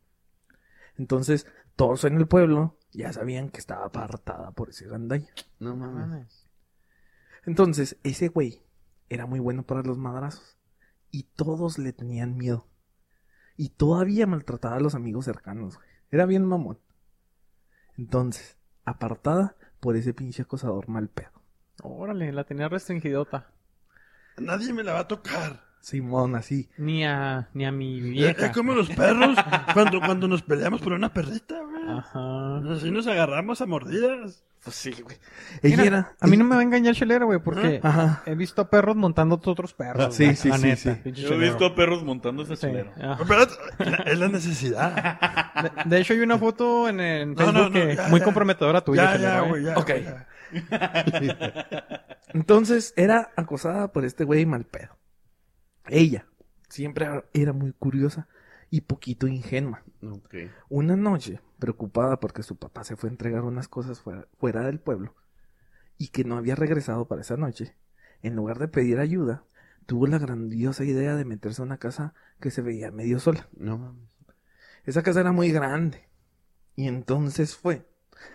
Entonces, 0.98 1.48
todos 1.76 2.04
en 2.04 2.18
el 2.18 2.28
pueblo 2.28 2.78
ya 2.92 3.12
sabían 3.12 3.50
que 3.50 3.60
estaba 3.60 3.86
apartada 3.86 4.52
por 4.52 4.70
ese 4.70 4.88
gandalla. 4.88 5.30
No 5.60 5.76
mames. 5.76 6.48
Entonces, 7.46 7.98
ese 8.04 8.28
güey 8.28 8.62
era 9.10 9.26
muy 9.26 9.40
bueno 9.40 9.64
para 9.64 9.82
los 9.82 9.98
madrazos. 9.98 10.58
Y 11.16 11.24
todos 11.36 11.78
le 11.78 11.94
tenían 11.94 12.36
miedo. 12.36 12.68
Y 13.56 13.70
todavía 13.70 14.26
maltrataba 14.26 14.78
a 14.78 14.80
los 14.80 14.96
amigos 14.96 15.26
cercanos, 15.26 15.76
güey. 15.78 15.88
Era 16.10 16.26
bien 16.26 16.44
mamón. 16.44 16.80
Entonces, 17.98 18.58
apartada 18.84 19.56
por 19.80 19.96
ese 19.96 20.16
pinche 20.16 20.42
acosador 20.42 20.90
mal 20.90 21.10
pedo. 21.10 21.30
Órale, 21.84 22.32
la 22.32 22.46
tenía 22.46 22.68
restringidota. 22.68 23.52
Nadie 24.38 24.74
me 24.74 24.84
la 24.84 24.94
va 24.94 25.00
a 25.02 25.08
tocar. 25.08 25.64
Simón, 25.82 26.36
así. 26.36 26.70
Ni 26.78 27.06
a, 27.06 27.50
ni 27.54 27.66
a 27.66 27.72
mi 27.72 27.98
Es 28.00 28.04
vieja. 28.04 28.52
como 28.52 28.74
los 28.74 28.90
perros 28.90 29.38
cuando, 29.74 30.00
cuando 30.00 30.28
nos 30.28 30.42
peleamos 30.42 30.82
por 30.82 30.94
una 30.94 31.14
perrita, 31.14 31.62
Ajá. 31.88 32.58
Así 32.74 32.92
nos 32.92 33.08
agarramos 33.08 33.62
a 33.62 33.66
mordidas. 33.66 34.44
Pues 34.64 34.78
sí, 34.78 34.92
güey. 35.02 35.18
Ella 35.62 35.76
Mira, 35.76 35.86
era... 35.88 36.16
a 36.22 36.28
mí 36.28 36.38
no 36.38 36.46
me 36.46 36.56
va 36.56 36.62
a 36.62 36.64
engañar 36.64 36.96
chelero, 36.96 37.26
güey, 37.26 37.40
porque 37.40 37.82
Ajá. 37.84 38.24
he 38.26 38.34
visto 38.34 38.62
a 38.62 38.70
perros 38.70 38.96
montando 38.96 39.36
a 39.36 39.52
otros 39.52 39.74
perros. 39.74 40.16
Sí, 40.16 40.24
güey, 40.24 40.36
sí, 40.38 40.48
la 40.48 40.58
sí, 40.58 40.64
neta, 40.64 40.96
sí. 40.96 41.02
pinche 41.04 41.22
Yo 41.22 41.28
he 41.28 41.32
chelero. 41.32 41.52
visto 41.52 41.66
a 41.66 41.76
perros 41.76 42.04
montando 42.04 42.44
ese 42.44 42.56
Sí. 42.56 42.68
Espérate, 42.68 43.54
es 44.06 44.20
la 44.20 44.28
necesidad. 44.30 45.20
De, 45.84 45.90
de 45.90 46.02
hecho, 46.02 46.14
hay 46.14 46.20
una 46.22 46.38
foto 46.38 46.88
en, 46.88 47.02
en 47.02 47.34
No, 47.34 47.38
Facebook 47.38 47.54
no, 47.56 47.64
no, 47.70 47.72
que 47.74 47.96
ya, 47.98 48.08
muy 48.08 48.20
ya. 48.20 48.26
comprometedora 48.26 48.82
tuya, 48.82 49.04
ya, 49.04 49.12
chelero, 49.14 49.34
ya, 49.34 49.50
güey, 49.50 49.64
ya. 49.66 49.78
Ok. 49.78 49.90
ya. 49.90 50.28
Entonces 52.34 52.94
era 52.96 53.32
acosada 53.36 53.92
por 53.92 54.06
este 54.06 54.24
güey 54.24 54.46
mal 54.46 54.66
pedo. 54.66 54.98
Ella 55.88 56.26
siempre 56.70 57.08
era 57.34 57.52
muy 57.54 57.74
curiosa 57.74 58.28
y 58.70 58.82
poquito 58.82 59.28
ingenua. 59.28 59.84
Ok. 60.02 60.36
Una 60.70 60.96
noche, 60.96 61.42
preocupada 61.64 62.20
porque 62.20 62.44
su 62.44 62.58
papá 62.58 62.84
se 62.84 62.98
fue 62.98 63.08
a 63.08 63.14
entregar 63.14 63.46
unas 63.46 63.70
cosas 63.70 64.02
fuera, 64.02 64.28
fuera 64.38 64.64
del 64.64 64.82
pueblo 64.82 65.16
y 65.98 66.10
que 66.10 66.26
no 66.26 66.36
había 66.36 66.56
regresado 66.56 67.08
para 67.08 67.22
esa 67.22 67.38
noche, 67.38 67.78
en 68.22 68.36
lugar 68.36 68.60
de 68.60 68.68
pedir 68.68 69.00
ayuda, 69.00 69.46
tuvo 69.86 70.06
la 70.06 70.18
grandiosa 70.20 70.84
idea 70.84 71.16
de 71.16 71.24
meterse 71.24 71.62
a 71.62 71.66
una 71.66 71.78
casa 71.78 72.14
que 72.42 72.52
se 72.52 72.62
veía 72.62 72.92
medio 72.92 73.18
sola. 73.18 73.48
No 73.56 73.78
mames. 73.78 74.14
Esa 74.84 75.04
casa 75.04 75.22
era 75.22 75.32
muy 75.32 75.54
grande. 75.54 76.10
Y 76.76 76.90
entonces 76.90 77.56
fue 77.56 77.88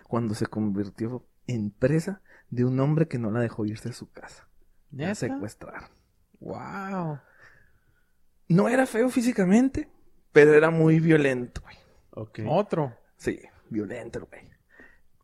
cuando 0.04 0.34
se 0.34 0.46
convirtió 0.46 1.26
en 1.46 1.70
presa 1.70 2.22
de 2.48 2.64
un 2.64 2.80
hombre 2.80 3.08
que 3.08 3.18
no 3.18 3.30
la 3.30 3.40
dejó 3.40 3.66
irse 3.66 3.90
a 3.90 3.92
su 3.92 4.10
casa. 4.10 4.48
La 4.90 5.08
¿Neta? 5.08 5.16
secuestraron. 5.16 5.90
Wow. 6.40 7.18
No 8.48 8.70
era 8.70 8.86
feo 8.86 9.10
físicamente, 9.10 9.90
pero 10.32 10.54
era 10.54 10.70
muy 10.70 10.98
violento, 10.98 11.60
güey. 11.60 11.76
Otro. 12.48 12.96
Sí, 13.18 13.40
violento, 13.68 14.20
el 14.20 14.24
güey. 14.24 14.50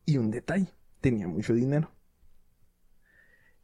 Y 0.05 0.18
un 0.18 0.30
detalle, 0.30 0.74
tenía 1.01 1.26
mucho 1.26 1.55
dinero. 1.55 1.90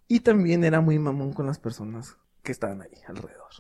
Y 0.09 0.21
también 0.21 0.65
era 0.65 0.81
muy 0.81 0.99
mamón 0.99 1.33
con 1.33 1.47
las 1.47 1.59
personas 1.59 2.17
que 2.43 2.53
estaban 2.53 2.81
ahí 2.81 2.95
alrededor. 3.07 3.51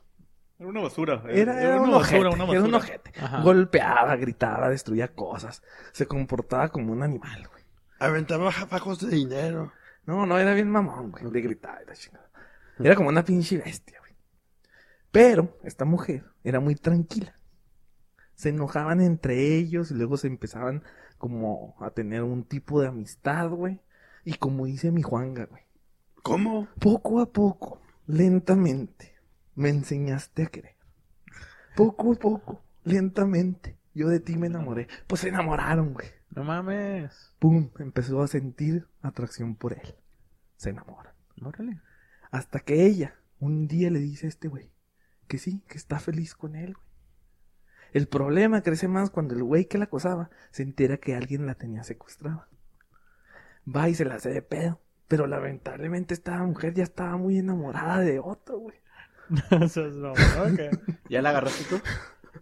Era 0.58 0.68
una 0.68 0.80
basura. 0.80 1.22
Era, 1.28 1.60
era 1.60 1.76
una 1.76 1.82
un 1.82 1.90
basura, 1.92 2.30
ojete, 2.30 2.42
una 2.42 2.52
era 2.52 2.62
un 2.62 2.70
basura. 2.70 2.78
ojete. 2.78 3.20
Ajá. 3.20 3.42
Golpeaba, 3.42 4.16
gritaba, 4.16 4.68
destruía 4.68 5.08
cosas. 5.14 5.62
Se 5.92 6.06
comportaba 6.06 6.68
como 6.68 6.92
un 6.92 7.02
animal, 7.02 7.48
güey. 7.48 7.64
Aventaba 7.98 8.50
fajos 8.52 9.00
de 9.00 9.14
dinero. 9.14 9.72
No, 10.06 10.26
no, 10.26 10.38
era 10.38 10.54
bien 10.54 10.70
mamón, 10.70 11.10
güey. 11.10 11.24
Le 11.30 11.40
gritaba 11.40 11.82
y 11.82 11.86
la 11.86 11.94
chingada. 11.94 12.30
Era 12.78 12.94
como 12.94 13.08
una 13.10 13.24
pinche 13.24 13.58
bestia, 13.58 13.98
güey. 14.00 14.14
Pero 15.10 15.58
esta 15.64 15.84
mujer 15.84 16.24
era 16.44 16.60
muy 16.60 16.74
tranquila. 16.74 17.34
Se 18.40 18.48
enojaban 18.48 19.02
entre 19.02 19.54
ellos 19.58 19.90
y 19.90 19.94
luego 19.94 20.16
se 20.16 20.26
empezaban 20.26 20.82
como 21.18 21.76
a 21.78 21.90
tener 21.90 22.22
un 22.22 22.42
tipo 22.42 22.80
de 22.80 22.88
amistad, 22.88 23.50
güey. 23.50 23.82
Y 24.24 24.32
como 24.32 24.64
dice 24.64 24.90
mi 24.90 25.02
Juanga, 25.02 25.44
güey. 25.44 25.62
¿Cómo? 26.22 26.66
Poco 26.78 27.20
a 27.20 27.30
poco, 27.30 27.82
lentamente, 28.06 29.14
me 29.54 29.68
enseñaste 29.68 30.44
a 30.44 30.46
querer. 30.46 30.74
Poco 31.76 32.12
a 32.12 32.14
poco, 32.14 32.62
lentamente, 32.82 33.76
yo 33.92 34.08
de 34.08 34.20
ti 34.20 34.38
me 34.38 34.46
enamoré. 34.46 34.88
Pues 35.06 35.20
se 35.20 35.28
enamoraron, 35.28 35.92
güey. 35.92 36.08
No 36.30 36.42
mames. 36.42 37.34
Pum, 37.40 37.68
empezó 37.78 38.22
a 38.22 38.26
sentir 38.26 38.88
atracción 39.02 39.54
por 39.54 39.74
él. 39.74 39.96
Se 40.56 40.70
enamoran. 40.70 41.12
Órale. 41.42 41.78
Hasta 42.30 42.60
que 42.60 42.86
ella 42.86 43.16
un 43.38 43.68
día 43.68 43.90
le 43.90 43.98
dice 43.98 44.24
a 44.24 44.30
este 44.30 44.48
güey 44.48 44.72
que 45.28 45.36
sí, 45.36 45.62
que 45.68 45.76
está 45.76 45.98
feliz 45.98 46.34
con 46.34 46.56
él, 46.56 46.72
güey. 46.72 46.89
El 47.92 48.06
problema 48.08 48.62
crece 48.62 48.88
más 48.88 49.10
cuando 49.10 49.34
el 49.34 49.42
güey 49.42 49.66
que 49.66 49.78
la 49.78 49.84
acosaba 49.84 50.30
se 50.50 50.62
entera 50.62 50.96
que 50.98 51.14
alguien 51.14 51.46
la 51.46 51.54
tenía 51.54 51.82
secuestrada. 51.84 52.48
Va 53.66 53.88
y 53.88 53.94
se 53.94 54.04
la 54.04 54.14
hace 54.16 54.30
de 54.30 54.42
pedo. 54.42 54.80
Pero 55.08 55.26
lamentablemente 55.26 56.14
esta 56.14 56.38
mujer 56.44 56.72
ya 56.74 56.84
estaba 56.84 57.16
muy 57.16 57.38
enamorada 57.38 57.98
de 58.00 58.20
otro, 58.20 58.58
güey. 58.58 58.76
no. 59.50 60.12
¿Ya 61.08 61.22
la 61.22 61.30
agarraste 61.30 61.64
tú? 61.64 61.80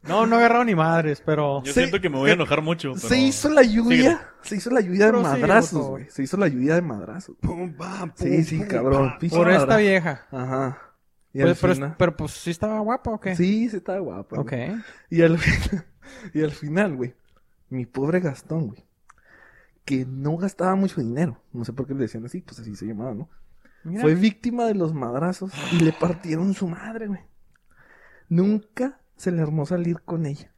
no, 0.03 0.27
no 0.27 0.37
agarraron 0.37 0.67
ni 0.67 0.75
madres, 0.75 1.23
pero... 1.25 1.63
Yo 1.65 1.73
Se- 1.73 1.81
siento 1.81 2.01
que 2.01 2.11
me 2.11 2.19
voy 2.19 2.31
a 2.31 2.35
enojar 2.35 2.61
mucho. 2.63 2.93
Pero... 2.95 3.09
Se 3.09 3.19
hizo 3.19 3.49
la 3.49 3.63
lluvia. 3.63 4.29
Se 4.43 4.57
hizo 4.57 4.71
la 4.71 4.81
lluvia 4.83 5.07
de 5.07 5.13
madrazos, 5.13 5.87
güey. 5.89 6.11
Se 6.11 6.23
hizo 6.23 6.37
la 6.37 6.49
lluvia 6.49 6.75
de 6.75 6.83
madrazos. 6.83 7.37
Pum, 7.41 7.75
pam, 7.75 8.11
pum, 8.11 8.27
Sí, 8.27 8.45
sí, 8.45 8.59
pum, 8.59 8.67
cabrón. 8.69 9.15
pam. 9.19 9.31
Por 9.31 9.51
esta 9.51 9.77
vieja. 9.79 10.27
Ajá. 10.31 10.79
Y 11.33 11.41
Pues, 11.41 11.51
al 11.53 11.57
pero, 11.61 11.75
final- 11.75 11.97
pero, 11.99 12.17
pues 12.17 12.33
sí 12.33 12.51
estaba 12.51 12.81
guapa 12.81 13.11
o 13.13 13.21
qué? 13.21 13.37
Sí, 13.37 13.69
sí 13.69 13.77
estaba 13.77 13.99
guapa. 14.01 14.41
Ok. 14.41 14.51
güey. 14.51 14.73
Y 15.11 15.23
al, 15.23 15.39
fin- 15.39 15.83
y 16.35 16.43
al 16.43 16.53
final, 16.53 16.97
güey, 16.97 17.15
mi 17.69 17.85
pobre 17.87 18.21
Gastón, 18.21 18.69
güey, 18.69 18.85
que 19.85 20.05
no 20.07 20.37
gastaba 20.37 20.75
mucho 20.75 21.01
dinero, 21.01 21.43
no 21.53 21.65
sé 21.65 21.73
por 21.73 21.87
qué 21.87 21.95
le 21.95 22.01
decían 22.01 22.25
así, 22.25 22.41
pues 22.41 22.59
así 22.61 22.75
se 22.77 22.87
llamaba, 22.87 23.15
¿no? 23.15 23.29
Mira. 23.85 24.01
Fue 24.03 24.15
víctima 24.15 24.65
de 24.67 24.75
los 24.75 24.93
madrazos 24.95 25.53
y 25.73 25.81
le 25.85 25.93
partieron 25.93 26.53
su 26.55 26.67
madre, 26.69 27.07
güey. 27.07 27.21
Nunca 28.29 29.01
se 29.17 29.31
le 29.31 29.41
armó 29.43 29.67
salir 29.67 30.01
con 30.03 30.27
ella. 30.27 30.53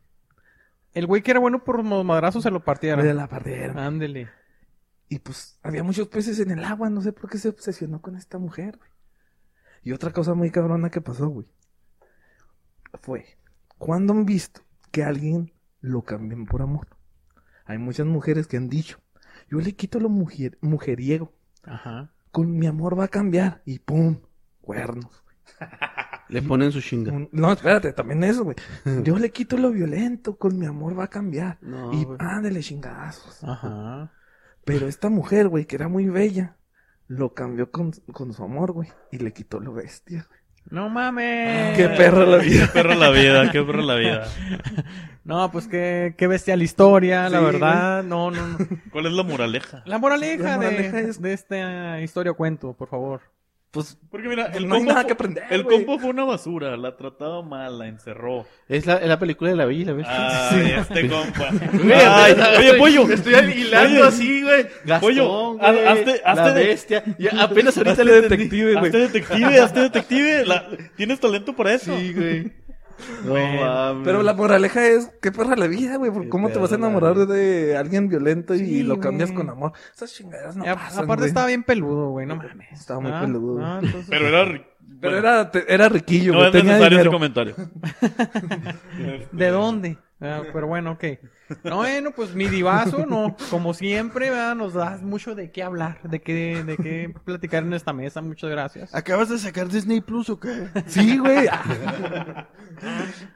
El 0.93 1.07
güey 1.07 1.23
que 1.23 1.31
era 1.31 1.41
bueno 1.41 1.63
por 1.63 1.85
los 1.85 2.05
madrazos 2.05 2.43
se 2.43 2.51
lo 2.51 2.65
partieron. 2.65 3.05
Le 3.07 3.15
la 3.15 3.29
partieron. 3.29 3.79
Ándele. 3.79 4.29
Y 5.09 5.19
pues 5.21 5.59
había 5.63 5.83
muchos 5.85 6.09
peces 6.09 6.39
en 6.41 6.51
el 6.51 6.65
agua, 6.65 6.91
no 6.91 7.01
sé 7.01 7.13
por 7.13 7.31
qué 7.31 7.39
se 7.39 7.49
obsesionó 7.49 8.01
con 8.01 8.17
esta 8.17 8.39
mujer, 8.39 8.77
güey. 8.79 8.90
Y 9.83 9.93
otra 9.93 10.13
cosa 10.13 10.35
muy 10.35 10.51
cabrona 10.51 10.91
que 10.91 11.01
pasó, 11.01 11.29
güey, 11.29 11.47
fue 13.03 13.25
cuando 13.79 14.13
han 14.13 14.27
visto 14.27 14.61
que 14.91 15.05
alguien 15.05 15.53
lo 15.81 16.03
cambien 16.03 16.45
por 16.47 16.63
amor. 16.63 16.89
Hay 17.65 17.79
muchas 17.79 18.07
mujeres 18.07 18.47
que 18.47 18.57
han 18.57 18.69
dicho, 18.69 18.99
yo 19.51 19.59
le 19.61 19.73
quito 19.75 20.01
lo 20.01 20.09
mujer, 20.09 20.59
mujeriego, 20.61 21.33
Ajá. 21.65 22.11
con 22.31 22.59
mi 22.59 22.67
amor 22.67 22.99
va 22.99 23.05
a 23.05 23.09
cambiar. 23.09 23.63
Y 23.65 23.79
pum, 23.79 24.19
cuernos. 24.61 25.25
Le 26.29 26.43
ponen 26.43 26.71
su 26.73 26.81
chinga. 26.81 27.13
Un- 27.13 27.29
No, 27.33 27.53
espérate, 27.53 27.93
también 27.93 28.23
eso, 28.25 28.45
güey. 28.45 28.57
Yo 29.05 29.19
le 29.19 29.31
quito 29.31 29.57
lo 29.57 29.71
violento, 29.73 30.37
con 30.37 30.57
mi 30.59 30.67
amor 30.67 30.97
va 30.99 31.05
a 31.05 31.09
cambiar. 31.11 31.59
No, 31.61 31.93
y 31.93 32.07
ándale 32.19 32.61
chingadazos. 32.61 33.43
Ajá. 33.43 34.13
Pero 34.65 34.87
esta 34.87 35.09
mujer, 35.09 35.49
güey, 35.49 35.65
que 35.67 35.75
era 35.77 35.89
muy 35.89 36.09
bella, 36.09 36.57
lo 37.11 37.35
cambió 37.35 37.73
con, 37.73 37.91
con 38.13 38.33
su 38.33 38.45
amor, 38.45 38.71
güey, 38.71 38.89
y 39.11 39.19
le 39.19 39.33
quitó 39.33 39.59
lo 39.59 39.73
bestia. 39.75 40.27
güey. 40.29 40.41
No 40.71 40.89
mames. 40.89 41.77
Qué 41.77 41.89
perra 41.89 42.25
la 42.25 42.37
vida. 42.37 42.67
Qué 42.67 42.73
perro 42.73 42.95
la 42.95 43.11
vida, 43.11 43.51
qué 43.51 43.63
perro 43.63 43.83
la 43.83 43.97
vida. 43.97 44.27
No, 45.25 45.51
pues 45.53 45.69
qué, 45.69 46.15
qué 46.17 46.27
bestial 46.27 46.63
historia, 46.63 47.29
la 47.29 47.41
verdad. 47.41 48.03
No, 48.03 48.31
no, 48.31 48.47
no. 48.49 48.59
¿Cuál 48.91 49.07
es 49.07 49.13
la 49.13 49.23
moraleja? 49.23 49.83
La 49.85 49.99
moraleja, 49.99 50.43
La 50.53 50.57
moraleja 50.57 50.97
de, 50.97 51.11
es- 51.11 51.21
de 51.21 51.33
esta 51.35 52.01
historia 52.01 52.33
o 52.33 52.37
cuento, 52.37 52.73
por 52.73 52.89
favor. 52.89 53.21
Pues 53.73 53.97
Porque 54.11 54.27
mira, 54.29 54.47
el 54.47 54.67
No 54.67 54.75
hay 54.75 54.81
compa 54.81 54.95
nada 54.95 55.07
que 55.07 55.13
aprender, 55.13 55.45
El 55.49 55.63
güey. 55.63 55.85
compa 55.85 56.01
fue 56.03 56.11
una 56.11 56.25
basura, 56.25 56.77
la 56.77 56.97
trataba 56.97 57.41
mal, 57.43 57.79
la 57.79 57.87
encerró. 57.87 58.45
Es 58.69 58.85
la, 58.85 58.97
es 58.97 59.07
la 59.07 59.17
película 59.21 59.51
de 59.51 59.57
la 59.57 59.65
Bella 59.65 59.81
y 59.81 59.85
la 59.85 59.93
Bestia. 59.93 60.49
Ay, 60.51 60.73
este 60.73 61.09
compa. 61.09 61.51
Güey, 61.73 61.93
Ay, 61.93 62.35
oye, 62.59 62.75
pollo. 62.75 63.07
Me 63.07 63.15
estoy 63.15 63.35
hilando 63.35 64.01
Oye. 64.01 64.09
así, 64.09 64.43
güey. 64.43 64.67
Gastón, 64.85 65.01
Pollo, 65.01 65.53
güey, 65.53 65.61
haz- 65.65 65.99
hazte- 65.99 66.21
la 66.25 66.31
hazte 66.33 66.59
de- 66.59 66.67
bestia. 66.67 67.05
Ya, 67.21 67.31
apenas 67.43 67.77
ahorita 67.77 67.93
Hazte 67.93 68.05
le 68.05 68.21
detective, 68.23 68.73
güey. 68.73 68.87
Hazte 68.87 68.99
detective, 68.99 69.61
hazte 69.61 69.81
detective. 69.81 70.47
La- 70.47 70.67
Tienes 70.97 71.21
talento 71.21 71.55
para 71.55 71.73
eso. 71.73 71.97
Sí, 71.97 72.13
güey. 72.13 72.53
No 73.25 73.31
Bueno, 73.31 73.61
mames. 73.63 74.05
Pero 74.05 74.23
la 74.23 74.35
moraleja 74.35 74.87
es, 74.87 75.11
qué 75.23 75.31
perra 75.33 75.57
la 75.57 75.67
vida, 75.67 75.97
güey, 75.97 76.11
cómo 76.29 76.49
te 76.51 76.59
vas 76.59 76.73
a 76.73 76.77
enamorar 76.77 77.17
de 77.27 77.77
alguien 77.77 78.09
violento 78.09 78.55
y 78.55 78.59
Sí, 78.59 78.83
lo 78.83 78.99
cambias 79.01 79.31
güey. 79.31 79.39
con 79.47 79.51
amor. 79.51 79.73
Esas 79.95 80.13
chingaderas 80.13 80.57
no 80.57 80.65
pasan, 80.65 81.05
aparte 81.05 81.21
güey. 81.23 81.29
estaba 81.29 81.47
bien 81.47 81.63
peludo, 81.63 82.11
güey, 82.11 82.27
no 82.27 82.37
mames. 82.37 82.73
Estaba 82.73 83.01
muy 83.01 83.11
Ah, 83.13 83.21
peludo. 83.21 83.65
ah, 83.65 83.79
entonces- 83.83 84.07
Pero 84.11 84.29
era. 84.29 84.45
Pero 85.01 85.13
bueno, 85.15 85.29
era, 85.29 85.51
te- 85.51 85.73
era 85.73 85.89
riquillo, 85.89 86.33
No 86.33 86.39
güey, 86.39 86.49
es 86.49 86.53
tenía 86.53 86.73
necesario 86.73 86.99
ese 86.99 87.09
dinero. 87.09 87.13
comentario. 87.13 87.55
¿De 89.33 89.49
dónde? 89.49 89.99
Ah, 90.21 90.43
pero 90.53 90.67
bueno, 90.67 90.93
ok. 90.93 91.05
No, 91.65 91.77
bueno, 91.77 92.13
pues 92.13 92.35
mi 92.35 92.47
divazo, 92.47 93.07
no, 93.07 93.37
como 93.51 93.75
siempre, 93.75 94.31
¿verdad? 94.31 94.55
nos 94.55 94.75
das 94.75 95.03
mucho 95.03 95.35
de 95.35 95.51
qué 95.51 95.63
hablar, 95.63 96.01
de 96.03 96.21
qué, 96.21 96.63
de 96.63 96.77
qué 96.77 97.15
platicar 97.25 97.63
en 97.65 97.73
esta 97.73 97.93
mesa. 97.93 98.21
Muchas 98.21 98.51
gracias. 98.51 98.95
¿Acabas 98.95 99.31
de 99.31 99.39
sacar 99.39 99.69
Disney 99.69 100.01
Plus 100.01 100.31
o 100.31 100.39
qué? 100.39 100.69
Sí, 100.87 101.19
güey. 101.19 101.49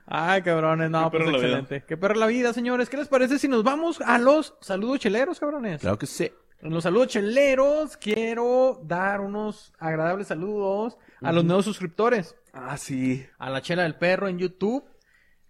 Ay, 0.06 0.42
cabrones, 0.42 0.90
no, 0.90 1.10
pues 1.10 1.24
la 1.24 1.30
vida. 1.30 1.38
excelente. 1.38 1.84
Qué 1.86 1.96
perro 1.96 2.14
la 2.14 2.26
vida, 2.26 2.52
señores. 2.52 2.88
¿Qué 2.88 2.96
les 2.96 3.08
parece 3.08 3.38
si 3.38 3.48
nos 3.48 3.64
vamos 3.64 4.00
a 4.00 4.18
los 4.18 4.54
saludos 4.60 5.00
cheleros, 5.00 5.40
cabrones? 5.40 5.80
Claro 5.80 5.98
que 5.98 6.06
sí. 6.06 6.30
En 6.60 6.70
los 6.72 6.84
saludos 6.84 7.08
cheleros 7.08 7.96
quiero 7.96 8.80
dar 8.84 9.20
unos 9.20 9.72
agradables 9.78 10.28
saludos 10.28 10.96
a 11.20 11.32
los 11.32 11.44
nuevos 11.44 11.64
suscriptores. 11.64 12.36
Ah, 12.52 12.76
sí. 12.76 13.26
a 13.38 13.50
la 13.50 13.60
chela 13.60 13.82
del 13.82 13.96
perro 13.96 14.28
en 14.28 14.38
YouTube. 14.38 14.84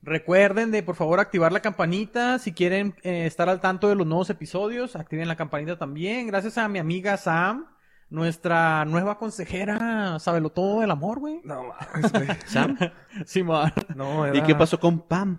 Recuerden 0.04 0.70
de 0.70 0.82
por 0.82 0.96
favor 0.96 1.18
activar 1.18 1.50
la 1.52 1.60
campanita 1.60 2.38
si 2.38 2.52
quieren 2.52 2.94
eh, 3.02 3.24
estar 3.26 3.48
al 3.48 3.60
tanto 3.60 3.88
de 3.88 3.94
los 3.94 4.06
nuevos 4.06 4.28
episodios. 4.30 4.96
Activen 4.96 5.28
la 5.28 5.36
campanita 5.36 5.78
también. 5.78 6.26
Gracias 6.26 6.58
a 6.58 6.68
mi 6.68 6.78
amiga 6.78 7.16
Sam, 7.16 7.66
nuestra 8.10 8.84
nueva 8.84 9.16
consejera, 9.18 10.18
sábelo 10.18 10.50
todo 10.50 10.80
del 10.80 10.90
amor, 10.90 11.20
güey. 11.20 11.40
No 11.44 11.62
mames, 11.64 12.12
güey. 12.12 12.28
Sam. 12.46 12.76
Simón. 13.24 13.72
No, 13.96 14.26
¿Y 14.26 14.36
era- 14.38 14.46
qué 14.46 14.54
pasó 14.54 14.78
con 14.78 15.00
Pam? 15.00 15.38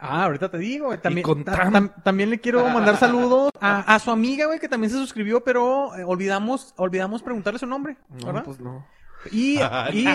Ah, 0.00 0.24
ahorita 0.24 0.48
te 0.48 0.58
digo, 0.58 0.86
güey. 0.86 0.98
También, 1.00 1.24
con 1.24 1.44
tam- 1.44 1.92
también 2.04 2.30
le 2.30 2.40
quiero 2.40 2.66
mandar 2.68 2.96
saludos 2.96 3.50
a, 3.60 3.94
a 3.94 3.98
su 3.98 4.10
amiga, 4.12 4.46
güey, 4.46 4.60
que 4.60 4.68
también 4.68 4.90
se 4.92 4.96
suscribió, 4.96 5.42
pero 5.42 5.94
eh, 5.96 6.04
olvidamos, 6.04 6.72
olvidamos 6.76 7.20
preguntarle 7.22 7.58
su 7.58 7.66
nombre, 7.66 7.96
No, 8.08 8.26
¿verdad? 8.26 8.42
pues 8.44 8.60
no. 8.60 8.86
Y, 9.30 9.58
y 9.92 10.08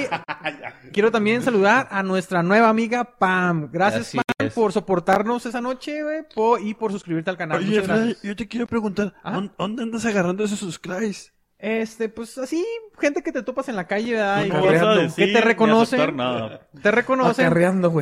quiero 0.92 1.12
también 1.12 1.42
saludar 1.42 1.88
a 1.92 2.04
nuestra 2.04 2.44
nueva 2.44 2.70
amiga 2.70 3.04
Pam. 3.18 3.70
Gracias, 3.72 4.08
Así 4.08 4.18
Pam, 4.18 4.48
es. 4.48 4.54
por 4.54 4.72
soportarnos 4.72 5.46
esa 5.46 5.62
noche, 5.62 6.04
güey, 6.04 6.24
po- 6.34 6.58
y 6.58 6.74
por 6.74 6.92
suscribirte 6.92 7.30
al 7.30 7.38
canal. 7.38 7.58
Oye, 7.60 8.16
yo 8.24 8.36
te 8.36 8.48
quiero 8.48 8.68
preguntar. 8.68 9.14
¿dónde- 9.24 9.54
¿dónde 9.58 9.84
andas 9.84 10.06
agarrando 10.06 10.44
esos 10.44 10.60
subscribes? 10.60 11.33
Este, 11.66 12.10
pues 12.10 12.38
así, 12.38 12.66
gente 13.00 13.24
que 13.24 13.32
te 13.32 13.42
topas 13.42 13.70
en 13.70 13.78
la 13.78 13.88
calle, 13.88 14.12
¿verdad? 14.16 14.44
Y 14.44 14.50
No 14.50 14.62
que- 14.64 15.02
decir 15.04 15.32
te 15.32 15.40
reconocen. 15.40 16.18
nada. 16.18 16.68
te 16.82 16.92
reconocen. 16.92 17.46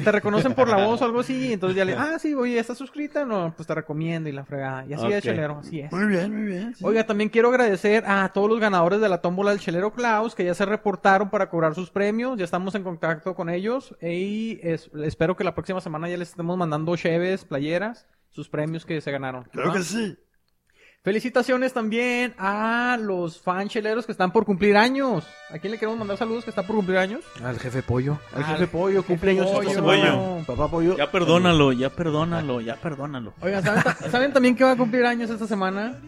Te 0.04 0.12
reconocen 0.12 0.56
por 0.56 0.68
la 0.68 0.78
voz 0.84 1.00
o 1.02 1.06
algo 1.06 1.20
así, 1.20 1.50
y 1.50 1.54
entonces 1.54 1.78
ya 1.78 1.86
le, 1.86 1.94
ah, 1.94 2.18
sí, 2.18 2.34
oye, 2.34 2.58
¿estás 2.58 2.80
suscrita? 2.80 3.24
No, 3.24 3.54
pues 3.56 3.68
te 3.68 3.76
recomiendo 3.76 4.30
y 4.30 4.32
la 4.32 4.46
fregada. 4.46 4.84
Y 4.88 4.94
así 4.94 5.06
es, 5.06 5.18
Ok. 5.20 5.22
chelero, 5.24 5.60
así 5.60 5.80
es. 5.80 5.92
Muy 5.92 6.08
bien, 6.08 6.34
muy 6.36 6.48
bien. 6.52 6.74
sí. 6.76 6.84
Oiga, 6.84 7.06
también 7.06 7.30
quiero 7.30 7.50
agradecer 7.50 8.04
a 8.08 8.30
todos 8.34 8.50
los 8.50 8.60
ganadores 8.60 9.00
de 9.00 9.10
la 9.10 9.22
tómbola 9.22 9.52
del 9.52 9.60
Chelero 9.60 9.94
Klaus 9.94 10.34
que 10.34 10.44
ya 10.44 10.56
se 10.56 10.66
reportaron 10.66 11.30
para 11.30 11.48
cobrar 11.50 11.76
sus 11.76 11.92
premios. 11.92 12.40
Ya 12.40 12.46
estamos 12.46 12.74
en 12.74 12.82
contacto 12.84 13.36
con 13.36 13.48
ellos 13.48 13.96
y 14.02 14.60
es- 14.64 14.90
espero 15.04 15.38
que 15.38 15.44
la 15.44 15.54
próxima 15.54 15.82
semana 15.82 16.10
ya 16.10 16.18
les 16.18 16.30
estemos 16.30 16.58
mandando 16.58 16.96
cheves, 16.96 17.46
playeras, 17.46 18.08
sus 18.32 18.50
premios 18.50 18.88
que 18.88 19.00
se 19.02 19.12
ganaron. 19.12 19.44
Claro 19.52 19.70
¿va? 19.70 19.76
que 19.76 19.84
sí. 19.84 20.18
Felicitaciones 21.04 21.74
también 21.74 22.36
a 22.38 22.96
los 23.02 23.42
fan 23.42 23.68
cheleros 23.70 24.06
que 24.06 24.12
están 24.12 24.32
por 24.32 24.46
cumplir 24.46 24.78
años. 24.78 25.26
¿A 25.50 25.58
quién 25.58 25.72
le 25.72 25.80
queremos 25.80 25.98
mandar 25.98 26.16
saludos 26.16 26.44
que 26.44 26.52
está 26.52 26.62
por 26.62 26.76
cumplir 26.76 27.00
años? 27.00 27.22
Al 27.44 27.58
jefe 27.58 27.82
pollo. 27.82 28.20
Al 28.36 28.44
jefe 28.44 28.68
pollo, 28.68 29.02
cumpleaños 29.02 29.48
Pollo. 29.48 29.68
esta 29.72 29.82
Pollo. 29.82 30.00
semana. 30.04 30.46
Papá 30.46 30.68
pollo. 30.70 30.96
Ya 30.98 31.10
perdónalo, 31.10 31.72
ya 31.74 31.90
perdónalo, 31.90 32.62
ya 32.62 32.76
perdónalo. 32.76 33.34
Oigan, 33.42 33.64
¿saben, 33.64 33.84
¿saben 34.12 34.32
también 34.32 34.56
que 34.56 34.64
va 34.64 34.74
a 34.74 34.78
cumplir 34.78 35.04
años 35.06 35.32
esta 35.32 35.48
semana? 35.48 36.00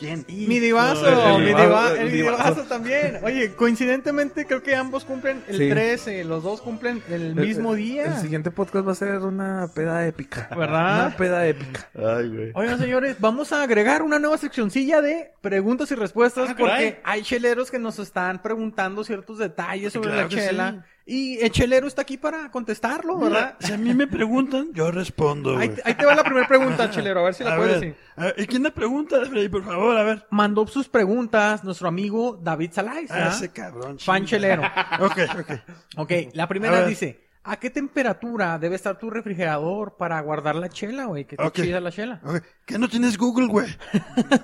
¿Quién? 0.00 0.24
Mi 0.28 0.58
divazo, 0.58 1.06
el 1.36 1.40
mi 1.42 1.46
divazo, 1.48 1.66
diva- 1.68 1.92
el 1.92 1.98
el 2.08 2.12
divazo. 2.12 2.36
divazo 2.54 2.62
también. 2.68 3.18
Oye, 3.22 3.54
coincidentemente 3.54 4.46
creo 4.46 4.62
que 4.62 4.74
ambos 4.74 5.04
cumplen 5.04 5.44
el 5.46 5.56
Sí. 5.58 5.68
13, 5.68 6.24
los 6.24 6.42
dos 6.42 6.60
cumplen 6.62 7.02
el 7.08 7.34
mismo 7.36 7.72
El- 7.74 7.78
día. 7.78 8.04
El 8.06 8.14
siguiente 8.16 8.50
podcast 8.50 8.88
va 8.88 8.92
a 8.92 8.94
ser 8.94 9.18
una 9.18 9.68
peda 9.74 10.06
épica. 10.06 10.48
¿Verdad? 10.56 11.06
Una 11.08 11.16
peda 11.16 11.46
épica. 11.46 11.88
Ay, 11.94 12.28
güey. 12.28 12.50
Oigan, 12.54 12.78
señores, 12.78 13.16
vamos 13.20 13.52
a 13.52 13.62
agregar 13.62 14.02
una 14.02 14.18
nueva 14.18 14.38
seccioncilla 14.38 15.00
de 15.02 15.30
preguntas 15.42 15.90
y 15.92 15.94
respuestas 15.94 16.48
Ah, 16.50 16.54
porque 16.58 16.72
caray. 16.72 16.96
hay 17.04 17.22
cheleros 17.22 17.70
que 17.70 17.78
nos 17.78 17.98
están 17.98 18.40
preguntando 18.42 19.04
ciertos 19.04 19.38
detalles 19.38 19.92
sobre 19.92 20.08
Claro 20.10 20.22
la 20.22 20.28
chela. 20.28 20.84
Y 21.12 21.40
el 21.40 21.50
chelero 21.50 21.88
está 21.88 22.02
aquí 22.02 22.16
para 22.18 22.52
contestarlo, 22.52 23.18
¿verdad? 23.18 23.56
Si 23.58 23.72
a 23.72 23.76
mí 23.76 23.92
me 23.94 24.06
preguntan, 24.06 24.72
yo 24.72 24.92
respondo, 24.92 25.58
Ahí, 25.58 25.68
te 25.70 26.06
va 26.06 26.14
la 26.14 26.22
primera 26.22 26.46
pregunta, 26.46 26.88
chelero, 26.88 27.18
a 27.20 27.24
ver 27.24 27.34
si 27.34 27.42
la 27.42 27.54
A 27.54 27.56
puedes 27.56 27.80
ver, 27.80 27.80
decir. 27.80 27.96
a 28.14 28.24
ver, 28.26 28.34
¿y 28.38 28.46
quién 28.46 28.62
la 28.62 28.70
pregunta, 28.70 29.16
Freddy? 29.28 29.48
Por 29.48 29.64
favor, 29.64 29.96
a 29.96 30.04
ver. 30.04 30.24
Mandó 30.30 30.64
sus 30.68 30.88
preguntas 30.88 31.64
nuestro 31.64 31.88
amigo 31.88 32.38
David 32.40 32.70
Salais, 32.72 33.10
Ah, 33.10 33.30
ese 33.34 33.48
cabrón. 33.48 33.98
Fan 33.98 34.24
chelero. 34.24 34.62
Ok, 35.00 35.18
ok. 35.40 35.52
Ok, 35.96 36.12
la 36.34 36.46
primera 36.46 36.86
dice, 36.86 37.28
¿a 37.42 37.56
qué 37.58 37.70
temperatura 37.70 38.58
debe 38.58 38.76
estar 38.76 38.98
tu 38.98 39.08
refrigerador 39.10 39.96
para 39.96 40.20
guardar 40.20 40.56
la 40.56 40.68
chela, 40.68 41.06
güey? 41.06 41.24
Que 41.24 41.34
está 41.36 41.46
Ok. 41.48 41.54
chida 41.54 41.80
la 41.80 41.90
chela. 41.90 42.20
¿Qué 42.66 42.78
no 42.78 42.88
tienes 42.88 43.16
Google, 43.18 43.46
güey? 43.48 43.66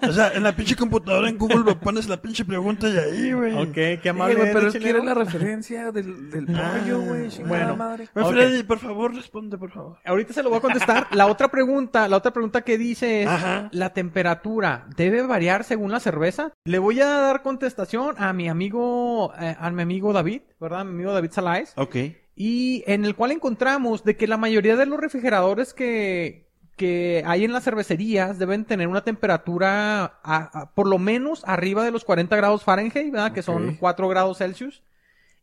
O 0.08 0.12
sea, 0.12 0.32
en 0.32 0.42
la 0.42 0.56
pinche 0.56 0.74
computadora 0.76 1.28
en 1.28 1.38
Google 1.38 1.74
pones 1.76 2.08
la 2.08 2.20
pinche 2.20 2.44
pregunta 2.44 2.88
y 2.88 2.96
ahí, 2.98 3.32
güey. 3.32 3.54
Ok, 3.54 3.72
qué 3.74 4.00
Sí, 4.02 4.08
amable 4.08 4.34
güey, 4.36 4.52
pero 4.52 4.66
él 4.68 4.72
quiere 4.78 5.04
la 5.04 5.14
referencia 5.14 5.92
del, 5.92 6.30
del 6.30 6.46
pollo, 6.46 7.00
güey. 7.02 7.28
chingada 7.28 7.48
Bueno. 7.66 7.76
madre. 7.76 8.08
Freddy, 8.12 8.62
por 8.62 8.78
favor, 8.78 9.14
responde, 9.14 9.58
por 9.58 9.70
favor. 9.70 9.98
Ahorita 10.04 10.32
se 10.32 10.42
lo 10.42 10.48
voy 10.48 10.58
a 10.58 10.62
contestar. 10.62 11.06
La 11.12 11.26
otra 11.26 11.48
pregunta, 11.48 12.08
la 12.08 12.16
otra 12.16 12.32
pregunta 12.32 12.62
que 12.62 12.78
dice 12.78 13.22
es, 13.22 13.28
Ajá. 13.28 13.68
¿la 13.72 13.92
temperatura 13.92 14.86
debe 14.96 15.22
variar 15.22 15.64
según 15.64 15.92
la 15.92 16.00
cerveza? 16.00 16.52
Le 16.64 16.78
voy 16.78 17.00
a 17.00 17.06
dar 17.06 17.42
contestación 17.42 18.14
a 18.18 18.32
mi 18.32 18.48
amigo, 18.48 19.32
eh, 19.38 19.54
a 19.58 19.70
mi 19.70 19.82
amigo 19.82 20.12
David, 20.12 20.42
¿verdad? 20.60 20.84
Mi 20.84 20.92
amigo 20.92 21.12
David 21.12 21.30
Salais. 21.30 21.72
Ok. 21.76 21.96
Y 22.36 22.84
en 22.86 23.04
el 23.06 23.16
cual 23.16 23.32
encontramos 23.32 24.04
de 24.04 24.16
que 24.16 24.26
la 24.26 24.36
mayoría 24.36 24.76
de 24.76 24.84
los 24.86 25.00
refrigeradores 25.00 25.72
que, 25.72 26.46
que 26.76 27.22
hay 27.26 27.44
en 27.44 27.52
las 27.54 27.64
cervecerías 27.64 28.38
deben 28.38 28.66
tener 28.66 28.88
una 28.88 29.02
temperatura 29.04 30.04
a- 30.22 30.50
a- 30.52 30.70
por 30.74 30.86
lo 30.86 30.98
menos 30.98 31.42
arriba 31.46 31.82
de 31.82 31.90
los 31.90 32.04
40 32.04 32.36
grados 32.36 32.62
Fahrenheit, 32.62 33.10
¿verdad? 33.10 33.32
Que 33.32 33.42
son 33.42 33.70
Ok. 33.70 33.74
4 33.80 34.08
grados 34.08 34.36
Celsius. 34.38 34.82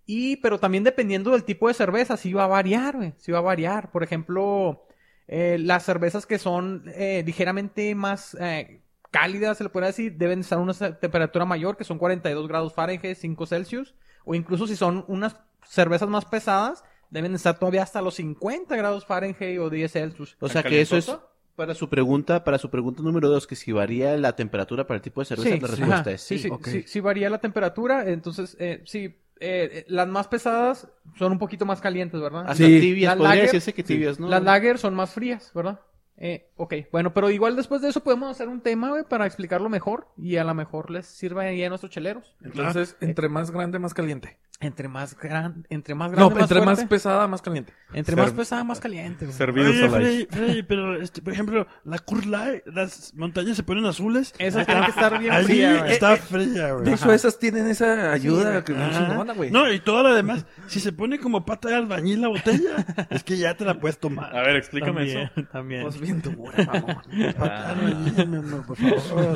Y, 0.06 0.36
pero 0.38 0.60
también 0.60 0.84
dependiendo 0.84 1.32
del 1.32 1.46
tipo 1.46 1.68
de 1.68 1.74
cerveza, 1.74 2.16
sí 2.18 2.34
va 2.34 2.44
a 2.44 2.48
variar, 2.48 2.98
güey. 2.98 3.14
Sí 3.18 3.32
va 3.32 3.40
a 3.40 3.42
variar. 3.42 3.90
Por 3.92 4.04
ejemplo, 4.04 4.86
eh, 5.28 5.58
las 5.60 5.84
cervezas 5.86 6.26
que 6.28 6.38
son 6.38 6.84
eh, 6.94 7.24
ligeramente 7.26 7.96
más 7.96 8.38
eh, 8.40 8.82
cálidas, 9.10 9.58
se 9.58 9.64
le 9.64 9.70
puede 9.72 9.88
decir, 9.88 10.14
deben 10.18 10.42
estar 10.42 10.60
a 10.60 10.62
una 10.62 10.74
temperatura 11.00 11.46
mayor, 11.46 11.78
que 11.78 11.86
son 11.86 11.98
42 11.98 12.48
grados 12.48 12.74
Fahrenheit, 12.74 13.18
5 13.18 13.46
Celsius. 13.48 13.96
O 14.26 14.36
incluso 14.36 14.68
si 14.68 14.76
son 14.76 15.06
unas 15.08 15.38
cervezas 15.68 16.10
más 16.10 16.26
pesadas, 16.26 16.84
deben 17.10 17.36
estar 17.36 17.58
todavía 17.60 17.84
hasta 17.84 18.02
los 18.02 18.16
50 18.16 18.76
grados 18.76 19.06
Fahrenheit 19.06 19.60
o 19.60 19.70
10 19.70 19.92
Celsius. 19.92 20.36
O 20.40 20.48
sea 20.50 20.64
¿Tan 20.64 20.72
que 20.72 20.82
eso 20.82 20.98
es 20.98 21.16
para 21.56 21.76
su 21.76 21.88
pregunta, 21.88 22.44
para 22.44 22.58
su 22.58 22.70
pregunta 22.72 23.04
número 23.04 23.30
dos, 23.30 23.46
que 23.46 23.56
si 23.56 23.72
varía 23.72 24.18
la 24.18 24.36
temperatura 24.36 24.88
para 24.88 24.96
el 24.96 25.02
tipo 25.04 25.22
de 25.22 25.26
cerveza, 25.26 25.50
la 25.50 25.68
respuesta 25.68 25.96
ajá, 26.00 26.12
es 26.12 26.22
sí. 26.22 26.40
sí, 26.40 26.50
sí, 26.64 26.72
sí, 26.72 26.84
sí 26.88 27.00
varía 27.00 27.30
la 27.30 27.38
temperatura, 27.38 28.10
entonces 28.10 28.58
eh, 28.60 28.82
sí, 28.86 29.06
eh, 29.06 29.70
eh, 29.72 29.86
las 29.88 30.08
más 30.08 30.28
pesadas 30.28 30.88
son 31.16 31.34
un 31.34 31.38
poquito 31.38 31.66
más 31.66 31.80
calientes, 31.80 32.20
¿verdad? 32.20 32.42
Hasta 32.48 32.56
Sí. 32.56 32.80
tibias, 32.80 33.12
Las 33.12 33.18
podría 33.18 33.36
lager- 33.44 33.46
decirse 33.46 33.74
que 33.74 33.84
tibias, 33.84 34.20
¿no? 34.20 34.28
Las 34.30 34.42
lager 34.42 34.80
son 34.80 34.96
más 34.96 35.12
frías, 35.14 35.52
¿verdad? 35.54 35.80
Eh, 36.18 36.50
ok, 36.64 36.74
bueno, 36.92 37.14
pero 37.14 37.30
igual 37.30 37.56
después 37.56 37.82
de 37.82 37.90
eso 37.90 38.04
podemos 38.04 38.30
hacer 38.32 38.48
un 38.48 38.62
tema, 38.62 38.90
güey, 38.90 39.04
para 39.04 39.26
explicarlo 39.26 39.70
mejor 39.70 40.08
y 40.18 40.38
a 40.38 40.44
lo 40.44 40.54
mejor 40.54 40.90
les 40.92 41.06
sirva 41.06 41.44
ahí 41.44 41.64
a 41.64 41.70
nuestros 41.70 41.92
cheleros. 41.92 42.36
Entonces, 42.42 42.96
entre 43.02 43.30
más 43.30 43.52
grande, 43.52 43.80
más 43.80 43.94
caliente. 43.94 44.38
Entre 44.60 44.88
más 44.88 45.18
gran, 45.18 45.66
entre 45.70 45.94
más 45.94 46.12
No, 46.12 46.30
grande, 46.30 46.36
más 46.36 46.44
entre 46.44 46.60
más 46.62 46.76
fuerte. 46.76 46.88
pesada, 46.88 47.28
más 47.28 47.42
caliente. 47.42 47.74
entre 47.94 48.16
más 48.16 48.32
pesada, 48.32 48.64
más 48.64 48.80
caliente. 48.80 49.26
güey. 49.26 49.38
Servidos 49.38 49.72
Oye, 49.76 49.90
Freddy, 49.90 50.26
Freddy, 50.30 50.64
pero, 50.64 51.02
este, 51.02 51.22
por 51.22 51.34
ejemplo, 51.34 51.68
la 51.84 52.02
Light, 52.28 52.64
las 52.68 53.14
montañas 53.14 53.58
se 53.58 53.64
ponen 53.64 53.86
azules. 53.86 54.34
Esas 54.38 54.66
tienen 54.66 54.86
que 54.86 54.92
estar 54.92 55.20
bien 55.20 55.34
Ahí 55.34 55.44
frías, 55.44 55.80
güey. 55.80 55.92
está 55.92 56.16
fría, 56.16 56.72
güey. 56.74 56.86
De 56.86 56.94
hecho, 56.94 57.12
esas 57.12 57.40
tienen 57.40 57.68
esa 57.68 58.14
ayuda 58.14 58.64
que 58.64 58.72
no 58.74 58.90
chingona, 58.90 59.34
güey. 59.34 59.52
No, 59.52 59.70
y 59.70 59.82
todo 59.82 60.02
lo 60.04 60.14
demás, 60.16 60.46
si 60.68 60.80
se 60.80 60.94
pone 60.94 61.20
como 61.20 61.46
pata 61.46 61.68
de 61.68 61.76
albañil 61.76 62.22
la 62.22 62.30
botella, 62.30 62.86
es 63.10 63.22
que 63.26 63.36
ya 63.38 63.58
te 63.58 63.66
la 63.66 63.82
puedes 63.82 63.98
tomar. 64.00 64.34
A 64.34 64.44
ver, 64.44 64.56
explícame 64.56 65.04
eso. 65.12 65.44
también. 65.52 65.82
Pues 65.82 66.00
bien 66.00 66.22
dura, 66.22 66.53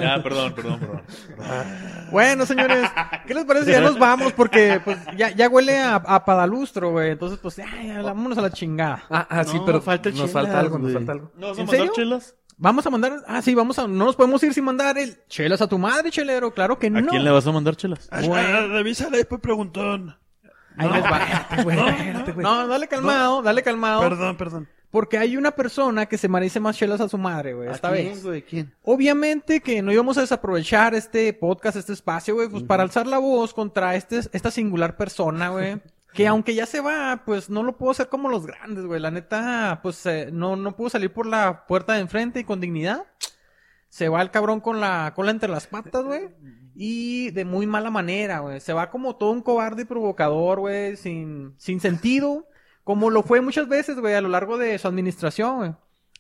Ah, 0.04 0.20
perdón, 0.24 0.54
perdón, 0.54 0.80
perdón. 0.80 1.02
Bueno, 2.12 2.46
señores, 2.46 2.90
¿qué 3.28 3.34
les 3.34 3.44
parece 3.46 3.66
si 3.66 3.72
ya 3.72 3.82
nos 3.82 4.00
vamos? 4.00 4.32
Porque 4.34 4.80
pues 4.84 4.98
ya, 5.18 5.32
ya 5.32 5.50
huele 5.50 5.78
a, 5.78 5.96
a 5.96 6.24
padalustro, 6.24 6.92
güey. 6.92 7.12
Entonces, 7.12 7.38
pues, 7.42 7.58
ya, 7.58 7.66
ya, 7.84 8.02
vámonos 8.02 8.38
a 8.38 8.42
la 8.42 8.50
chingada. 8.52 9.04
Ah, 9.10 9.28
ah, 9.30 9.44
sí, 9.44 9.58
No, 9.58 9.66
pero 9.66 9.82
falta 9.82 10.10
nos 10.10 10.18
chelas, 10.20 10.32
falta 10.32 10.60
algo, 10.60 10.78
nos 10.80 10.94
falta 10.94 11.12
algo. 11.12 11.32
¿No 11.36 11.48
vas 11.50 11.58
a 11.58 11.62
¿En 11.62 11.68
mandar 11.68 11.80
serio? 11.80 11.94
chelas? 11.94 12.36
Vamos 12.60 12.88
a 12.88 12.90
mandar, 12.90 13.14
ah, 13.28 13.42
sí, 13.42 13.54
vamos 13.54 13.78
a, 13.78 13.88
no 13.88 14.06
nos 14.06 14.16
podemos 14.16 14.42
ir 14.44 14.54
sin 14.54 14.64
mandar 14.64 14.98
el 14.98 15.18
chelas 15.28 15.62
a 15.62 15.68
tu 15.68 15.78
madre, 15.78 16.10
chelero, 16.10 16.52
claro 16.54 16.80
que 16.80 16.88
¿A 16.88 16.90
no. 16.90 17.08
quién 17.10 17.24
le 17.24 17.30
vas 17.30 17.46
a 17.46 17.52
mandar 17.52 17.76
chelas? 17.76 18.08
Ah, 18.12 18.22
ah, 18.34 18.68
Revísale 18.68 19.18
después 19.18 19.42
preguntón. 19.42 20.18
Ahí 20.78 20.90
les 20.90 21.04
va. 21.04 21.18
Espérate, 21.20 21.64
güey, 21.64 21.78
espérate, 21.80 22.32
güey. 22.32 22.44
No, 22.44 22.68
dale 22.68 22.88
calmado, 22.88 23.42
dale 23.42 23.64
calmado. 23.64 24.02
Perdón, 24.02 24.38
perdón. 24.38 24.68
Porque 24.90 25.18
hay 25.18 25.36
una 25.36 25.52
persona 25.52 26.06
que 26.06 26.18
se 26.18 26.30
merece 26.30 26.60
más 26.60 26.78
chelas 26.78 27.02
a 27.02 27.10
su 27.10 27.18
madre, 27.18 27.54
güey, 27.54 27.68
¿A 27.68 27.74
esta 27.74 27.92
quién, 27.92 28.06
vez. 28.08 28.24
güey? 28.24 28.42
¿Quién? 28.42 28.74
Obviamente 28.84 29.60
que 29.60 29.82
no 29.82 29.92
íbamos 29.92 30.18
a 30.18 30.22
desaprovechar 30.22 30.96
este 30.96 31.34
podcast, 31.34 31.76
este 31.78 31.94
espacio, 31.94 32.36
güey, 32.36 32.48
pues 32.48 32.64
para 32.64 32.84
alzar 32.84 33.06
la 33.06 33.18
voz 33.18 33.54
contra 33.54 33.96
este, 33.96 34.22
esta 34.32 34.52
singular 34.52 34.96
persona, 34.98 35.50
güey. 35.50 35.82
Que 36.14 36.26
aunque 36.26 36.56
ya 36.56 36.66
se 36.66 36.80
va, 36.82 37.22
pues 37.28 37.48
no 37.48 37.62
lo 37.62 37.78
puedo 37.78 37.92
hacer 37.92 38.10
como 38.10 38.28
los 38.28 38.48
grandes, 38.48 38.86
güey. 38.86 39.00
La 39.00 39.12
neta, 39.12 39.82
pues 39.84 40.04
eh, 40.08 40.30
no, 40.32 40.56
no 40.56 40.76
pudo 40.76 40.90
salir 40.90 41.14
por 41.14 41.28
la 41.28 41.68
puerta 41.68 41.94
de 41.94 42.00
enfrente 42.00 42.40
y 42.40 42.44
con 42.44 42.60
dignidad. 42.60 43.06
Se 43.90 44.10
va 44.10 44.24
el 44.24 44.32
cabrón 44.32 44.60
con 44.60 44.80
la 44.80 45.14
cola 45.16 45.30
entre 45.30 45.50
las 45.50 45.68
patas, 45.68 46.06
güey. 46.06 46.30
Y 46.74 47.30
de 47.32 47.46
muy 47.46 47.68
mala 47.68 47.92
manera, 47.92 48.40
güey. 48.40 48.60
Se 48.62 48.74
va 48.74 48.90
como 48.90 49.16
todo 49.18 49.30
un 49.30 49.44
cobarde 49.44 49.84
y 49.84 49.86
provocador, 49.86 50.60
güey, 50.62 50.96
sin, 50.96 51.54
sin 51.58 51.80
sentido. 51.80 52.48
Como 52.88 53.10
lo 53.10 53.22
fue 53.22 53.42
muchas 53.42 53.68
veces, 53.68 54.00
güey, 54.00 54.14
a 54.14 54.22
lo 54.22 54.30
largo 54.30 54.58
de 54.58 54.78
su 54.78 54.88
administración, 54.88 55.58
güey. 55.58 55.72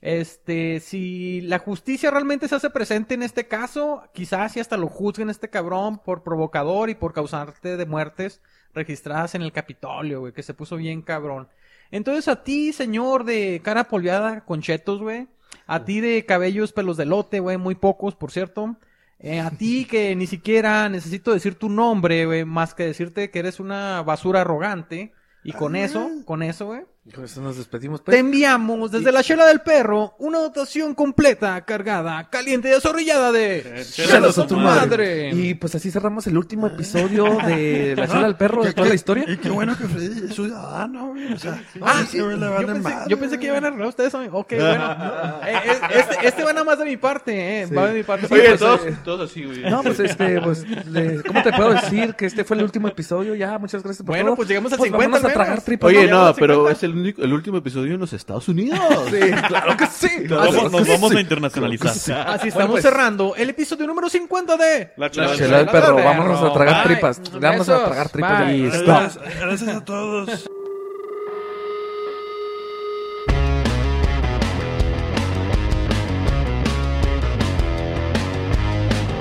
Este, 0.01 0.81
si 0.81 1.39
la 1.39 1.59
justicia 1.59 2.11
realmente 2.11 2.49
se 2.49 2.55
hace 2.55 2.69
presente 2.69 3.13
en 3.13 3.23
este 3.23 3.47
caso, 3.47 4.03
quizás 4.13 4.51
si 4.51 4.59
hasta 4.59 4.75
lo 4.75 4.89
juzguen 4.89 5.29
este 5.29 5.49
cabrón 5.49 5.99
por 5.99 6.23
provocador 6.23 6.89
y 6.89 6.95
por 6.95 7.13
causarte 7.13 7.77
de 7.77 7.85
muertes 7.85 8.41
registradas 8.73 9.33
en 9.33 9.43
el 9.43 9.53
Capitolio, 9.53 10.19
güey, 10.19 10.33
que 10.33 10.43
se 10.43 10.53
puso 10.53 10.75
bien 10.75 11.01
cabrón. 11.01 11.47
Entonces 11.89 12.27
a 12.27 12.43
ti, 12.43 12.73
señor 12.73 13.23
de 13.23 13.61
cara 13.63 13.85
polveada 13.85 14.43
con 14.43 14.61
chetos, 14.61 15.01
güey, 15.01 15.29
a 15.67 15.85
ti 15.85 16.01
de 16.01 16.25
cabellos 16.25 16.73
pelos 16.73 16.97
de 16.97 17.05
lote, 17.05 17.39
güey, 17.39 17.55
muy 17.55 17.75
pocos, 17.75 18.13
por 18.13 18.29
cierto, 18.29 18.75
eh, 19.19 19.39
a 19.39 19.51
ti 19.51 19.85
que 19.85 20.17
ni 20.17 20.27
siquiera 20.27 20.89
necesito 20.89 21.31
decir 21.31 21.55
tu 21.55 21.69
nombre, 21.69 22.25
güey, 22.25 22.43
más 22.43 22.73
que 22.73 22.83
decirte 22.83 23.31
que 23.31 23.39
eres 23.39 23.61
una 23.61 24.01
basura 24.01 24.41
arrogante, 24.41 25.13
y 25.47 25.53
con 25.53 25.77
eso, 25.77 26.09
con 26.25 26.43
eso, 26.43 26.65
güey, 26.65 26.81
Con 27.15 27.23
eso 27.23 27.41
nos 27.41 27.55
despedimos, 27.57 28.01
Te 28.01 28.05
pues. 28.11 28.19
enviamos 28.19 28.91
desde 28.91 29.11
la 29.13 29.23
chela 29.23 29.45
del 29.45 29.61
perro 29.61 30.15
una 30.19 30.39
dotación 30.39 30.93
completa, 30.93 31.59
cargada, 31.63 32.29
caliente 32.29 32.69
y 32.69 32.73
azorrillada 32.73 33.31
de 33.31 33.85
Chelas 33.91 34.37
a 34.37 34.45
tu 34.45 34.57
madre. 34.57 35.29
Y 35.33 35.53
pues 35.53 35.73
así 35.73 35.89
cerramos 35.89 36.27
el 36.27 36.37
último 36.37 36.67
episodio 36.67 37.37
de 37.45 37.95
La 37.97 38.07
Chela 38.07 38.23
del 38.23 38.35
Perro 38.35 38.63
de 38.63 38.73
toda 38.73 38.89
la 38.89 38.95
historia. 38.95 39.23
Y 39.27 39.37
qué 39.37 39.49
bueno 39.49 39.77
que 39.77 39.85
Freddy 39.85 40.25
es 40.27 40.35
ciudadano. 40.35 41.15
O 41.33 41.39
sea, 41.39 41.63
Ah, 41.81 42.03
sí, 42.09 42.17
yo, 42.17 42.27
pensé, 42.27 42.79
madre, 42.81 43.05
yo 43.07 43.17
pensé 43.19 43.39
que 43.39 43.45
iban 43.47 43.63
a 43.63 43.67
arreglar 43.69 43.87
ustedes. 43.87 44.13
amigo. 44.13 44.39
Ok, 44.39 44.53
bueno. 44.59 44.97
Eh, 45.47 45.53
eh, 45.65 45.81
este, 45.99 46.27
este 46.27 46.43
va 46.43 46.51
nada 46.51 46.65
más 46.65 46.77
de 46.79 46.85
mi 46.85 46.97
parte, 46.97 47.61
eh. 47.61 47.65
Va 47.67 47.87
de 47.87 47.93
mi 47.93 48.03
parte. 48.03 48.27
Oye, 48.29 48.49
pues, 48.49 48.59
todos, 48.59 48.85
eh, 48.85 48.97
todos 49.05 49.31
así, 49.31 49.45
güey. 49.45 49.61
No, 49.61 49.81
pues 49.81 49.99
este, 49.99 50.41
pues, 50.41 50.65
le- 50.87 51.23
¿cómo 51.23 51.41
te 51.41 51.53
puedo 51.53 51.71
decir 51.73 52.15
que 52.15 52.25
este 52.25 52.43
fue 52.43 52.57
el 52.57 52.63
último 52.63 52.87
episodio? 52.89 53.33
Ya, 53.35 53.57
muchas 53.57 53.81
gracias 53.81 54.05
por 54.05 54.13
Bueno, 54.13 54.25
todo. 54.31 54.35
pues 54.37 54.49
llegamos 54.49 54.73
al 54.73 54.79
50 54.79 54.97
vámonos 55.05 55.23
al 55.23 55.31
a 55.31 55.33
tragar 55.33 55.61
tripas. 55.61 55.87
Oye, 55.87 56.07
no, 56.07 56.25
los 56.27 56.35
pero 56.37 56.53
50. 56.55 56.71
es 56.77 56.83
el, 56.83 56.96
único, 56.99 57.21
el 57.21 57.33
último 57.33 57.57
episodio 57.57 57.93
en 57.95 57.99
los 57.99 58.13
Estados 58.13 58.47
Unidos. 58.49 58.79
Sí, 59.09 59.19
claro 59.47 59.75
que 59.77 59.87
sí. 59.87 60.09
Nos 60.27 60.39
vamos, 60.39 60.53
nos 60.55 60.69
Claro 60.71 60.85
que 60.85 60.91
vamos 60.91 61.11
sí. 61.11 61.17
a 61.17 61.21
internacionalizar. 61.21 61.91
Así 61.91 62.09
Bueno, 62.09 62.45
estamos 62.47 62.71
pues. 62.71 62.83
cerrando 62.83 63.35
el 63.35 63.49
episodio 63.49 63.87
número 63.87 64.09
50 64.09 64.57
de 64.57 64.91
La 64.97 65.07
La 65.07 65.11
chela- 65.11 65.57
del 65.57 65.67
perro, 65.67 65.95
vámonos 65.95 66.41
a 66.41 66.53
tragar 66.53 66.85
Bye. 66.87 66.95
tripas. 66.95 67.21
Vámonos 67.39 67.69
a 67.69 67.85
tragar 67.85 68.09
tripas. 68.09 69.19
Gracias 69.39 69.69
a 69.75 69.85
todos. 69.85 70.49